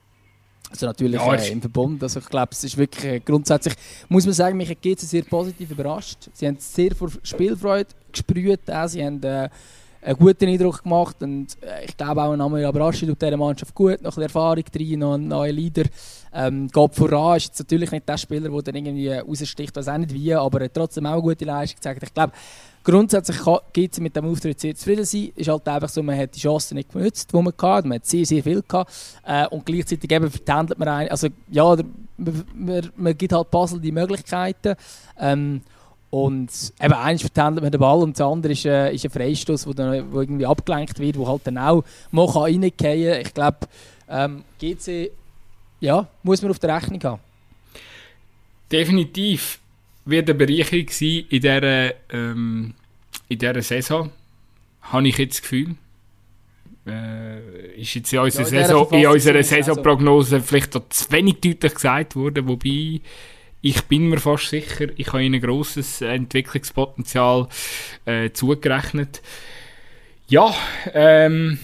[0.69, 2.01] Also natürlich ja, äh, im Verbund.
[2.01, 3.75] Also ich glaube, es ist wirklich äh, grundsätzlich,
[4.09, 6.29] muss man sagen, mich hat GC sehr positiv überrascht.
[6.33, 8.87] Sie haben sehr viel Spielfreude gesprüht, auch.
[8.87, 9.49] sie haben äh,
[10.01, 13.73] einen guten Eindruck gemacht und äh, ich glaube auch ein Amir Abrashi tut dieser Mannschaft
[13.73, 15.83] gut, noch ein Erfahrung drin, noch ein neuer Leader.
[16.37, 19.97] Ähm, geht voran, ist jetzt natürlich nicht der Spieler, der dann irgendwie raussticht, weiß auch
[19.97, 22.03] nicht wie, aber er hat trotzdem auch eine gute Leistung gezeigt.
[22.03, 22.33] Ich glaube,
[22.83, 23.37] grundsätzlich
[23.73, 25.31] geht es mit dem Auftritt sehr zufrieden sein.
[25.35, 27.87] ist halt einfach so, man hat die Chancen nicht genutzt, die man hatte.
[27.87, 28.93] Man hat sehr, sehr viel gehabt.
[29.25, 31.09] Äh, und gleichzeitig eben vertändelt man ein.
[31.09, 31.75] Also ja,
[32.17, 34.75] man, man, man gibt halt Basel die Möglichkeiten.
[35.19, 35.61] Ähm,
[36.11, 36.49] und
[36.81, 39.71] eben eins vertändelt man den Ball und das andere ist, äh, ist ein Freistoß, wo,
[39.71, 43.21] wo irgendwie abgelenkt wird, wo halt dann auch mal reingehen kann.
[43.21, 43.57] Ich glaube,
[44.07, 45.11] ähm, GC
[45.79, 47.21] ja, muss man auf der Rechnung haben.
[48.71, 49.59] Definitiv
[50.05, 52.73] wird eine Bereicherung sein in dieser, ähm,
[53.27, 54.11] in dieser Saison,
[54.81, 55.75] habe ich jetzt das Gefühl.
[56.87, 61.41] Äh, ist jetzt in unserer, ja, in Saison, in unserer Saisonprognose vielleicht auch zu wenig
[61.41, 63.01] deutlich gesagt worden, wobei
[63.61, 67.47] ich bin mir fast sicher, ich habe ihnen ein grosses Entwicklungspotenzial
[68.05, 69.23] äh, zugerechnet.
[70.27, 70.53] Ja,
[70.93, 71.57] ähm,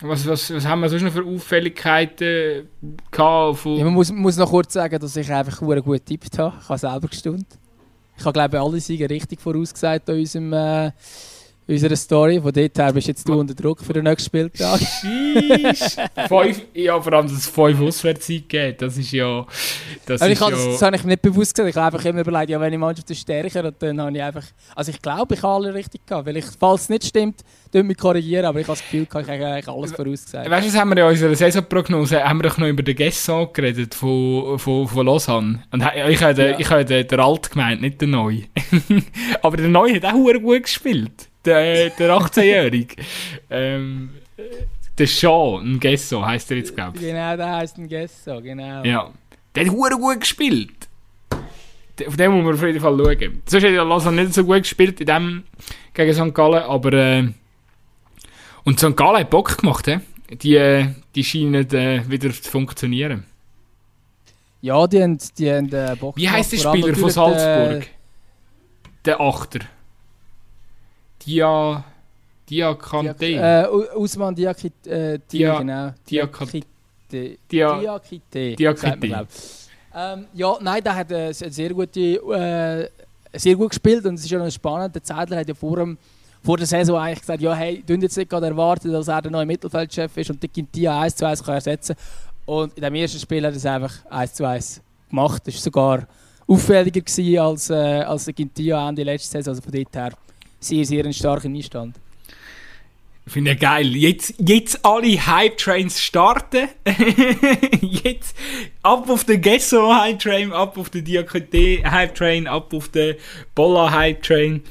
[0.00, 2.68] was, was, was haben wir sonst noch für Auffälligkeiten
[3.10, 3.64] gehabt?
[3.64, 6.56] Ja, man muss, muss noch kurz sagen, dass ich einfach gut getippt habe.
[6.60, 7.46] Ich habe selber gestimmt.
[8.16, 10.90] Ich habe glaube alle Sieger richtig vorausgesagt an unserem, äh,
[11.68, 12.40] unserer Story.
[12.40, 14.80] Von dort her bist jetzt du unter Druck für den nächsten Spieltag.
[16.28, 19.46] fünf, ja, vor allem, dass es fünf Auswärtszeit gibt, das ist ja...
[20.06, 20.50] Das, ist ja...
[20.50, 21.70] das, das habe ich nicht bewusst gesagt.
[21.70, 24.22] Ich habe einfach immer überlegt, ja, wenn ich Mannschaft ist stärker, und dann habe ich
[24.22, 24.44] einfach...
[24.74, 26.26] Also ich glaube, ich habe alle richtig gehabt.
[26.26, 29.14] Weil ich, falls es nicht stimmt, tun mich korrigieren, aber ich habe das Gefühl, ich
[29.14, 30.50] habe eigentlich alles vorausgesagt.
[30.50, 33.48] Weißt du, was haben wir in unserer Saisonprognose, haben wir doch noch über den Gesson
[33.52, 35.62] geredet von, von, von Lausanne.
[35.70, 36.58] Und ich habe den, ja.
[36.58, 38.42] ich habe den, den Alt gemeint, nicht den Neu.
[39.42, 41.27] aber der Neu hat auch gut gespielt.
[41.48, 42.96] Der, der 18-Jährige.
[43.50, 44.10] ähm,
[44.98, 47.02] der Sean, ein Gesso heisst er jetzt, glaube ich.
[47.02, 48.84] Genau, der heisst ein Gesso, genau.
[48.84, 49.10] Ja.
[49.54, 50.88] Der hat gut gespielt.
[52.06, 53.42] Auf den muss man auf jeden Fall schauen.
[53.46, 55.44] Sonst hat ja Lausanne nicht so gut gespielt in dem
[55.94, 56.34] gegen St.
[56.34, 57.28] Gallen, aber äh,
[58.64, 58.96] und St.
[58.96, 59.98] Gallen hat Bock gemacht, he?
[60.30, 63.24] Die, äh, die scheinen äh, wieder zu funktionieren.
[64.60, 67.80] Ja, die haben, die haben äh, Bock Wie heisst der Spieler von Salzburg?
[67.80, 67.82] Der,
[69.04, 69.60] der Achter.
[71.28, 71.84] Dia...
[72.48, 73.26] Diakante.
[73.26, 73.66] Äh,
[73.96, 75.92] Usman Diakite, äh, Dia, genau.
[76.08, 76.66] Diakite.
[77.50, 78.56] Diakite.
[78.56, 79.26] Diakite.
[79.94, 82.88] Ähm, ja, nein, der hat äh, sehr, gute, äh,
[83.38, 84.94] sehr gut gespielt und es ist ja noch spannend.
[84.94, 85.98] Der Zeidler hat ja vor dem
[86.42, 89.30] vor der Saison eigentlich gesagt, ja, hey, dünn jetzt nicht gerade erwartet, dass er der
[89.30, 91.96] neue Mittelfeldchef ist und die Gintia 1 zu 1 kann ersetzen
[92.46, 95.42] Und in dem ersten Spiel hat er es einfach 1 zu 1 gemacht.
[95.44, 96.06] Das war sogar
[96.46, 99.50] auffälliger gewesen als, äh, als der Gintia Ende letzte Saison.
[99.50, 100.12] Also von dort her
[100.60, 101.96] sehr, sehr ein starker Einstand.
[103.26, 103.94] Ich finde ja geil.
[103.94, 106.68] Jetzt, jetzt alle Hype-Trains starten.
[107.82, 108.34] jetzt
[108.82, 113.16] ab auf den Gesso Hype-Train, ab auf den Diakoté Hype-Train, ab auf den
[113.54, 114.62] Bolla Hype-Train.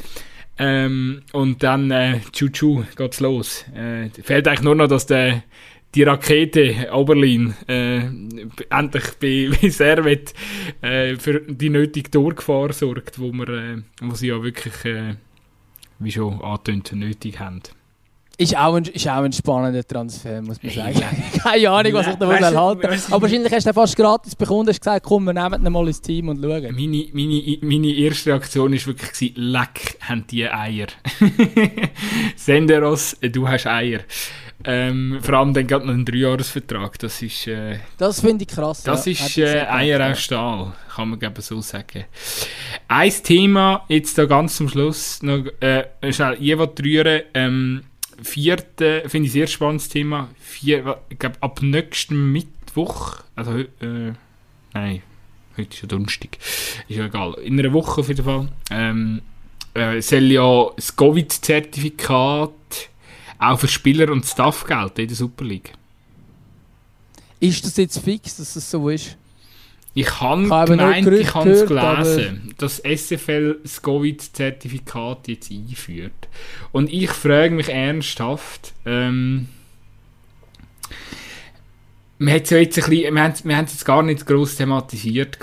[0.57, 3.63] Ähm, und dann, äh, tschu-tschu, geht's los.
[3.75, 5.43] Äh, fehlt eigentlich nur noch, dass der,
[5.93, 7.99] die Rakete Oberlin äh,
[8.71, 10.33] endlich bei, Servet
[10.81, 15.15] äh, für die nötige Durchgefahr sorgt, wo, wir, äh, wo sie ja wirklich, äh,
[15.99, 17.61] wie schon angetönt, nötig haben.
[18.39, 21.01] Ist auch, ein, ist auch ein spannender Transfer, muss man sagen.
[21.41, 24.79] Keine Ahnung, was ich da wohl halten Aber wahrscheinlich hast du fast gratis bekommen, hast
[24.79, 26.75] gesagt, komm, wir nehmen ihn mal ins Team und schauen.
[26.75, 30.85] Meine, meine, meine erste Reaktion war wirklich, leck, haben die Eier.
[32.35, 34.01] Senderos, du hast Eier.
[34.69, 36.99] Ähm, vor allem dann gerade noch einen Dreijahresvertrag.
[36.99, 37.47] Das ist.
[37.47, 38.83] Äh, das finde ich krass.
[38.83, 42.03] Das ja, ist äh, Eier aus Stahl, kann man glaube so sagen.
[42.89, 45.45] Ein Thema jetzt da ganz zum Schluss noch.
[45.61, 47.83] Äh, schnell, ich will ähm,
[48.21, 50.27] vierte, finde ich ein sehr spannendes Thema.
[50.37, 54.13] Vier, ich glaube, ab nächsten Mittwoch, also, äh,
[54.73, 55.01] nein,
[55.55, 59.21] heute ist ja Donnerstag, ist ja egal, in einer Woche auf jeden Fall, ähm,
[59.73, 62.51] äh, soll ja das Covid-Zertifikat
[63.39, 65.73] auch für Spieler und Staff gelten in der Super League.
[67.39, 69.17] Ist das jetzt fix, dass es so ist?
[69.93, 76.27] Ich habe gemeint, ich habe es gelesen, dass SFL das Covid-Zertifikat jetzt einführt.
[76.71, 79.47] Und ich frage mich ernsthaft, ähm,
[82.19, 85.39] wir, jetzt ein bisschen, wir, haben, wir haben es jetzt gar nicht groß thematisiert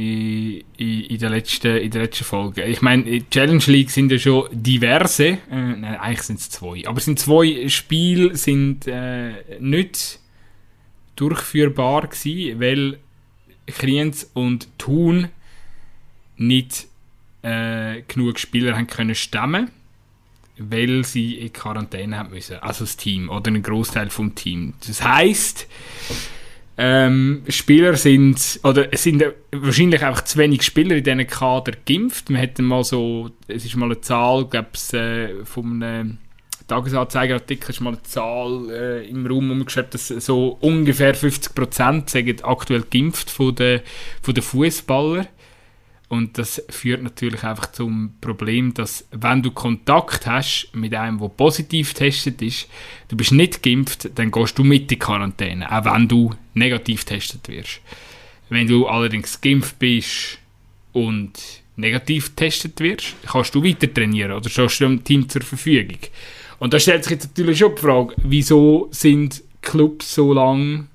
[0.00, 2.64] in, in, der letzten, in der letzten Folge.
[2.64, 6.86] Ich meine, in Challenge League sind ja schon diverse, äh, nein, eigentlich sind es zwei,
[6.86, 10.18] aber es sind zwei Spiele sind äh, nicht
[11.16, 12.98] durchführbar gewesen, weil
[13.66, 15.28] Kriens und Thun
[16.36, 16.86] nicht
[17.42, 19.70] äh, genug Spieler haben können stemmen,
[20.56, 24.74] weil sie in Quarantäne haben müssen, also das Team oder ein Großteil vom Team.
[24.86, 25.66] Das heißt,
[26.82, 29.22] ähm, Spieler sind oder es sind
[29.52, 32.30] wahrscheinlich einfach zu wenig Spieler in diesen Kader geimpft.
[32.30, 36.16] Wir hätten mal so, es ist mal eine Zahl, glaube ich, äh, von einem
[36.66, 42.84] Tagesanzeigerartikel ist mal eine Zahl äh, im Raum umgeschrieben, dass so ungefähr 50% sagen aktuell
[42.90, 43.80] geimpft von den,
[44.22, 45.26] von den Fußballern.
[46.10, 51.28] Und das führt natürlich einfach zum Problem, dass wenn du Kontakt hast mit einem, der
[51.28, 52.68] positiv getestet ist,
[53.06, 57.48] du bist nicht geimpft, dann gehst du mit in Quarantäne, auch wenn du negativ getestet
[57.48, 57.80] wirst.
[58.48, 60.38] Wenn du allerdings geimpft bist
[60.92, 61.30] und
[61.76, 65.98] negativ getestet wirst, kannst du weiter trainieren oder stehst du dem Team zur Verfügung.
[66.58, 70.88] Und da stellt sich jetzt natürlich schon die Frage, wieso sind Clubs so lang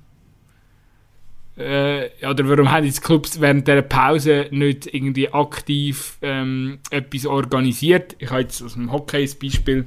[1.56, 8.14] äh, oder warum haben jetzt Clubs während dieser Pause nicht irgendwie aktiv ähm, etwas organisiert?
[8.18, 9.86] Ich habe jetzt aus dem Hockey ein Beispiel.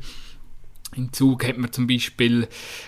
[0.96, 2.48] Im Zug hat man zum Beispiel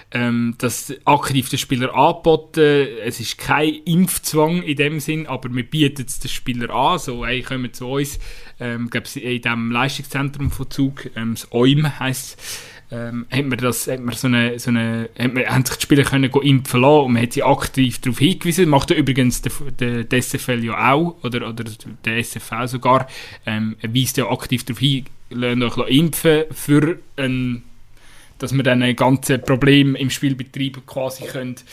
[0.09, 2.87] ähm, das aktiv den Spieler angeboten.
[3.03, 6.97] Es ist kein Impfzwang in dem Sinn, aber wir bieten es den Spieler an.
[6.97, 8.19] So, hey, kommen zu uns.
[8.59, 12.41] Ähm, in dem Leistungszentrum von Zug, ähm, das OIM heisst
[12.91, 15.83] ähm, hat man das, hat man so eine, so eine, hat man, haben sich die
[15.83, 18.69] Spieler können impfen lassen und man hat sie aktiv darauf hingewiesen.
[18.69, 21.63] Macht ja übrigens der, SFL ja auch, oder, oder
[22.05, 23.07] der SFV sogar,
[23.45, 27.63] ähm, weist ja aktiv darauf hin, lasst euch impfen für ein,
[28.39, 31.63] dass man dann ein ganzes Problem im Spielbetrieb quasi könnt,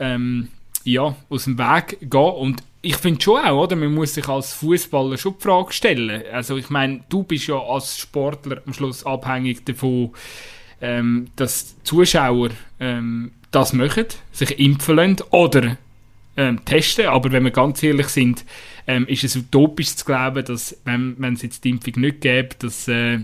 [0.00, 0.48] ähm,
[0.84, 3.76] ja, aus dem Weg gehen und ich finde schon auch, oder?
[3.76, 6.22] Man muss sich als Fußballer schon die Frage stellen.
[6.32, 10.10] Also ich meine, du bist ja als Sportler am Schluss abhängig davon,
[10.82, 15.78] ähm, dass Zuschauer ähm, das machen, sich impfen lassen oder
[16.36, 17.06] ähm, testen.
[17.06, 18.44] Aber wenn wir ganz ehrlich sind,
[18.86, 22.50] ähm, ist es utopisch zu glauben, dass, wenn, wenn es jetzt die Impfung nicht gäbe,
[22.58, 23.20] dass, äh,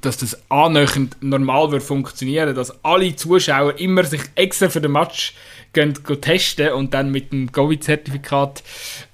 [0.00, 5.34] dass das annähernd normal wird funktionieren, dass alle Zuschauer immer sich extra für den Match
[5.78, 8.62] gehen, gehen testen und dann mit dem Covid-Zertifikat,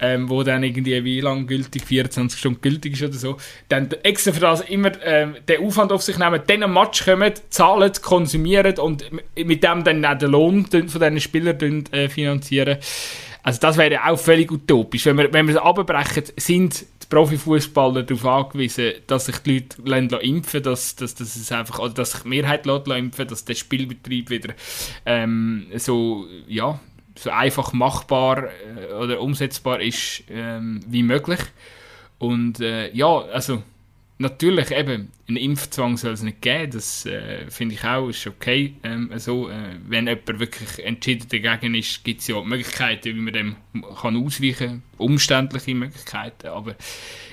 [0.00, 3.36] ähm, wo dann irgendwie wie lang gültig, 24 Stunden gültig ist oder so,
[3.68, 7.32] dann extra für das immer ähm, den Aufwand auf sich nehmen, dann am Match kommen,
[7.50, 9.04] zahlen, konsumieren und
[9.36, 12.78] mit dem dann auch den Lohn von diesen Spielern äh, finanzieren.
[13.44, 15.04] Also das wäre auch völlig utopisch.
[15.04, 20.62] Wenn wir, wenn es abbrechen, sind die Profifußballer darauf angewiesen, dass sich die Leute impfen
[20.62, 24.55] dass, dass, dass, es einfach, oder dass sich die Mehrheit impfen dass der Spielbetrieb wieder
[25.07, 26.80] ähm, so, ja,
[27.16, 31.40] so einfach machbar äh, oder umsetzbar ist ähm, wie möglich.
[32.18, 33.62] Und äh, ja, also
[34.18, 38.74] natürlich eben, einen Impfzwang soll es nicht geben, das äh, finde ich auch, ist okay.
[38.82, 43.32] Ähm, also, äh, wenn jemand wirklich entschieden dagegen ist, gibt es ja Möglichkeiten, wie man
[43.32, 43.56] dem
[44.00, 46.74] kann ausweichen kann, umständliche Möglichkeiten, aber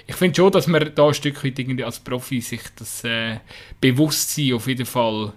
[0.07, 3.38] ich finde schon, dass man da ein Stück weit irgendwie als Profi sich das äh,
[3.79, 5.34] Bewusstsein auf jeden Fall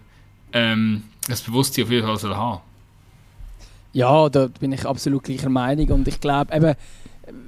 [0.52, 2.62] ähm, das Bewusstsein auf jeden Fall soll haben.
[3.92, 6.74] Ja, da bin ich absolut gleicher Meinung und ich glaube eben,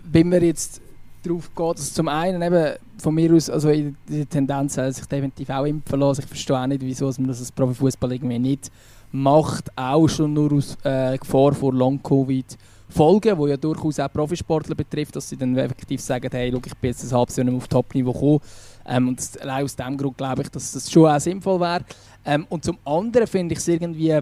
[0.05, 0.81] wenn man jetzt
[1.25, 5.51] darauf geht, dass zum einen eben von mir aus, also in der Tendenz sich definitiv
[5.51, 6.23] auch impfen lassen.
[6.23, 8.71] Ich verstehe auch nicht, wieso man das als Profifußball irgendwie nicht
[9.13, 9.71] macht.
[9.77, 12.57] Auch schon nur aus äh, Gefahr vor Long-Covid.
[12.89, 16.75] Folgen, die ja durchaus auch Profisportler betrifft, dass sie dann effektiv sagen, hey, schau, ich
[16.77, 18.41] bin jetzt ein halbes Jahr nicht auf Top-Niveau gekommen.
[18.87, 21.85] Ähm, und allein aus diesem Grund glaube ich, dass das schon auch sinnvoll wäre.
[22.25, 24.21] Ähm, und zum anderen finde ich es irgendwie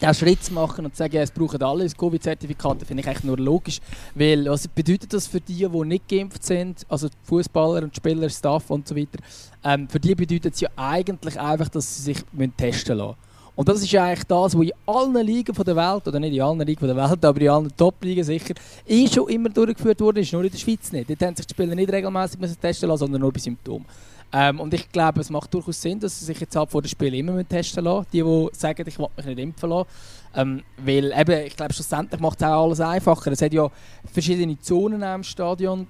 [0.00, 3.24] den Schritt zu machen und zu sagen, es brauchen alle das Covid-Zertifikat, finde ich eigentlich
[3.24, 3.80] nur logisch.
[4.14, 8.70] Weil was bedeutet das für die, die nicht geimpft sind, also Fußballer und Spieler, Staff
[8.70, 9.18] und so weiter,
[9.64, 12.24] ähm, für die bedeutet es ja eigentlich einfach, dass sie sich
[12.56, 13.16] testen lassen
[13.58, 16.40] und das ist ja eigentlich das, was in allen Ligen der Welt, oder nicht in
[16.40, 18.54] allen Ligen der Welt, aber in allen Top-Ligen sicher,
[18.86, 21.10] eh schon immer durchgeführt worden ist, nur in der Schweiz nicht.
[21.10, 23.84] Dort haben sich die Spieler nicht regelmäßig testen lassen, sondern nur bei Symptomen.
[24.32, 26.88] Ähm, und ich glaube, es macht durchaus Sinn, dass sie sich jetzt ab vor dem
[26.88, 28.06] Spiel immer testen lassen.
[28.12, 29.88] Die, die sagen, ich will mich nicht impfen lassen.
[30.34, 33.32] Ähm, weil eben, ich glaube, schlussendlich macht es auch alles einfacher.
[33.32, 33.70] Es hat ja
[34.12, 35.86] verschiedene Zonen im Stadion.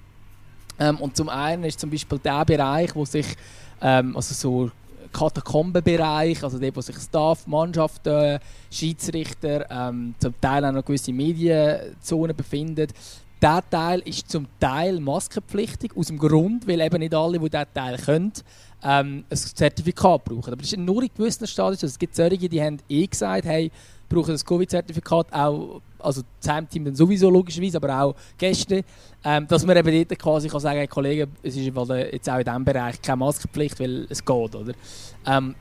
[0.79, 3.27] Ähm, und zum einen ist zum Beispiel der Bereich, wo sich
[3.81, 4.71] ähm, also so
[5.11, 8.39] Katakombenbereich, also dort, wo sich Staff, Mannschaft, äh,
[8.71, 12.87] Schiedsrichter, ähm, zum Teil auch noch gewisse Medienzonen befinden.
[13.41, 17.73] Dieser Teil ist zum Teil maskenpflichtig, aus dem Grund, weil eben nicht alle, die diesen
[17.73, 18.33] Teil können,
[18.83, 20.51] ähm, ein Zertifikat brauchen.
[20.51, 21.73] Aber das ist nur in gewissen Stadien.
[21.73, 23.71] Also es gibt solche, die haben eh gesagt, hey,
[24.09, 28.83] brauchen das Covid-Zertifikat, auch also das Heimteam dann sowieso logischerweise, aber auch Gäste,
[29.23, 32.45] ähm, dass man eben dort quasi kann sagen, hey, Kollegen, es ist jetzt auch in
[32.45, 34.73] diesem Bereich keine Maskenpflicht, weil es geht, oder?
[35.25, 35.55] Ähm,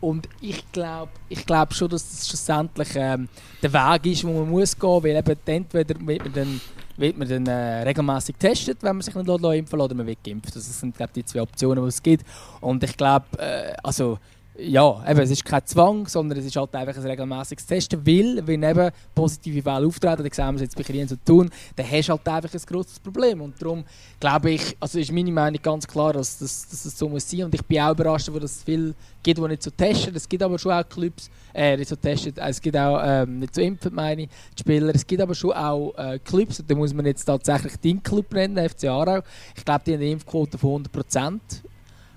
[0.00, 3.28] und ich glaube ich glaub schon, dass das schlussendlich ähm,
[3.62, 6.60] der Weg ist, wo man muss gehen, weil eben entweder wird man dann,
[6.96, 10.24] wird man dann äh, regelmäßig getestet, wenn man sich nicht impfen lässt, oder man wird
[10.24, 10.56] geimpft.
[10.56, 12.24] Das sind glaube die zwei Optionen, die es gibt.
[12.60, 14.18] Und ich glaube, äh, also
[14.62, 18.46] ja, eben, es ist kein Zwang, sondern es ist halt einfach ein regelmäßiges Testen, weil,
[18.46, 21.90] wenn eben positive Fälle auftreten, dann sehen wir es jetzt bei Kriens so tun, dann
[21.90, 23.40] hast du halt einfach ein grosses Problem.
[23.40, 23.84] Und darum
[24.18, 27.44] glaube ich, also ist meine Meinung ganz klar, dass, dass, dass das so muss sein.
[27.44, 30.14] Und ich bin auch überrascht, wo es viel gibt, die nicht so testen.
[30.14, 33.54] Es gibt aber schon auch Clubs, äh, nicht so testen, es gibt auch ähm, nicht
[33.54, 34.94] so impfen, meine die Spieler.
[34.94, 38.32] Es gibt aber schon auch äh, Clubs, und da muss man jetzt tatsächlich den Club
[38.32, 39.20] nennen, FC Aarau.
[39.56, 41.62] Ich glaube, die haben eine Impfquote von 100 Prozent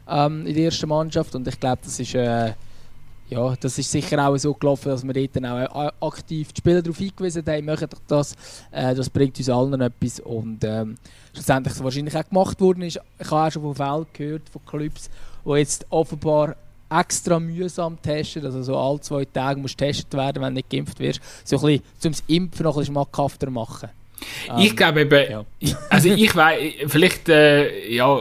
[0.08, 2.54] ähm, in der ersten Mannschaft und ich glaube, das ist äh,
[3.30, 6.82] ja, das ist sicher auch so gelaufen, dass wir dort auch äh, aktiv die Spieler
[6.82, 8.36] darauf hingewiesen haben, machen doch das,
[8.72, 10.96] äh, das bringt uns allen etwas und ähm,
[11.34, 13.00] schlussendlich so wahrscheinlich auch gemacht worden ist.
[13.20, 15.10] Ich habe auch schon von Fällen gehört, von Clubs,
[15.46, 16.56] die jetzt offenbar
[16.90, 21.00] extra mühsam testen, also so alle zwei Tage muss getestet werden, wenn du nicht geimpft
[21.00, 23.90] wirst, so ein bisschen, um das Impfen noch ein bisschen schmackhafter machen.
[24.60, 25.46] ich ähm, glaube eben, ja.
[25.90, 28.20] also ich weiß, vielleicht, äh, ja,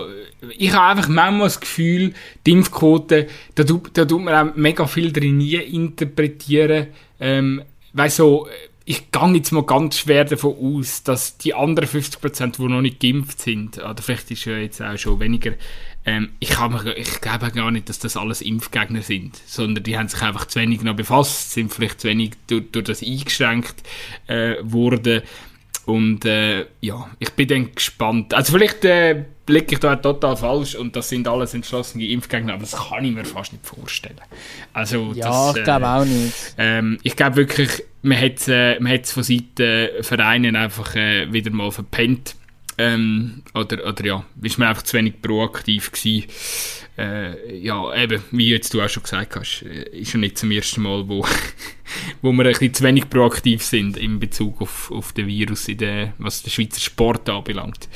[0.56, 2.14] ich habe einfach manchmal das Gefühl,
[2.46, 6.88] die Impfquote, da, da tut man auch mega viel drin interpretieren.
[7.20, 7.62] Ähm,
[7.92, 8.48] weißt so,
[8.84, 13.00] ich gehe jetzt mal ganz schwer davon aus, dass die anderen 50%, die noch nicht
[13.00, 15.52] geimpft sind, oder vielleicht ist ja jetzt auch schon weniger,
[16.04, 16.50] ähm, ich,
[16.96, 20.58] ich glaube gar nicht, dass das alles Impfgegner sind, sondern die haben sich einfach zu
[20.58, 23.84] wenig noch befasst, sind vielleicht zu wenig durch, durch das eingeschränkt
[24.26, 25.22] äh, worden.
[25.86, 28.34] Und äh, ja, ich bin dann gespannt.
[28.34, 32.62] Also vielleicht äh, blicke ich da total falsch und das sind alles entschlossene Impfgegner, aber
[32.62, 34.20] das kann ich mir fast nicht vorstellen.
[34.72, 36.54] Also, ja, das, ich glaube äh, auch nicht.
[36.58, 41.70] Ähm, ich glaube wirklich, man hat es äh, von Seiten Vereinen einfach äh, wieder mal
[41.70, 42.36] verpennt.
[42.78, 46.24] Ähm, oder, oder ja, ist man einfach zu wenig proaktiv gewesen.
[46.96, 50.50] Äh, ja, eben, wie jetzt du auch schon gesagt hast, äh, ist ja nicht zum
[50.50, 51.26] ersten Mal, wo,
[52.22, 55.78] wo wir ein bisschen zu wenig proaktiv sind in Bezug auf, auf den Virus, in
[55.78, 57.88] der, was den Schweizer Sport anbelangt.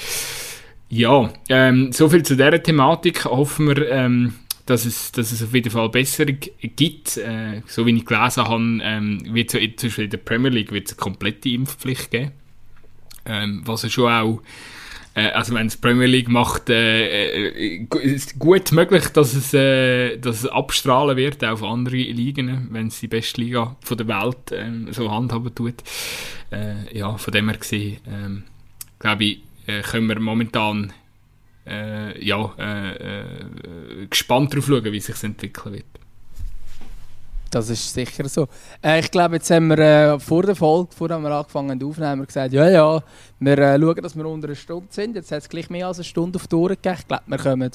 [0.97, 3.27] Ja, ähm, soviel zu dieser Thematik.
[3.27, 4.32] Hoffen wir, ähm,
[4.64, 7.18] dass, es, dass es auf jeden Fall Besserung gibt.
[7.18, 10.73] Äh, so wie ich gelesen habe, ähm, wird es zum Beispiel in der Premier League
[10.73, 12.32] wird es eine komplette Impfpflicht geben.
[13.27, 14.40] Ähm, was ja schon auch
[15.14, 20.16] äh, also wenn es Premier League macht, äh, äh, ist gut möglich, dass es, äh,
[20.16, 24.51] dass es abstrahlen wird auf andere Ligen, wenn es die beste Liga von der Welt
[24.52, 25.74] ähm, so handhaben tut.
[26.51, 28.44] Äh, ja, von dem her gesehen, ähm,
[28.98, 30.93] glaube ich, äh, können wir momentan
[31.67, 35.85] äh, ja, äh, äh, gespannt darauf schauen, wie sich entwickeln wird.
[37.51, 38.49] Das ist sicher so.
[38.83, 42.53] Äh, ich glaube, jetzt haben wir äh, vor der Folge, vor wir angefangen aufnehmen, gesagt,
[42.53, 43.03] ja, ja,
[43.41, 45.17] wir schauen, dass wir unter einer Stunde sind.
[45.17, 46.97] Jetzt hat es gleich mehr als eine Stunde auf die Uhr gegeben.
[46.99, 47.71] Ich glaube, wir kommen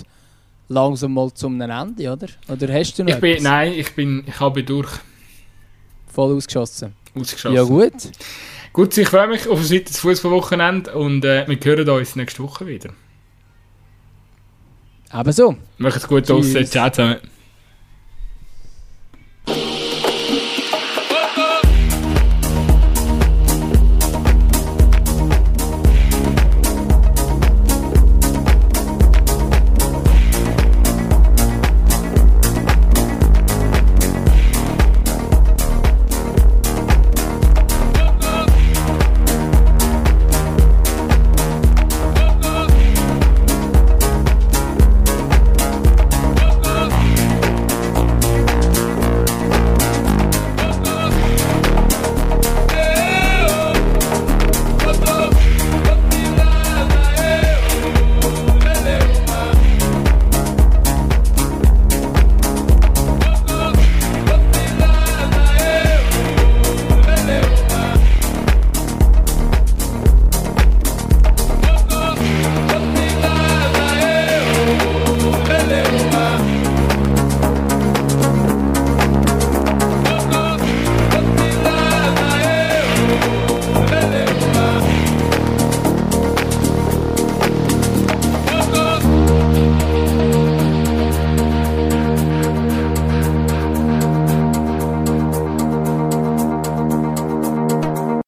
[0.68, 2.28] langsam mal zum Ende, oder?
[2.48, 4.92] Oder hast du noch ich bin, Nein, ich, bin, ich habe durch.
[6.08, 6.94] Voll ausgeschossen?
[7.16, 7.56] Ausgeschossen.
[7.56, 7.94] Ja, gut.
[8.73, 12.68] Gut, ich freue mich auf ein weiteres Fußballwochenende und äh, wir hören uns nächste Woche
[12.68, 12.91] wieder.
[15.10, 15.57] Aber so.
[15.77, 16.53] Macht es gut aus.
[16.69, 17.18] Ciao zusammen.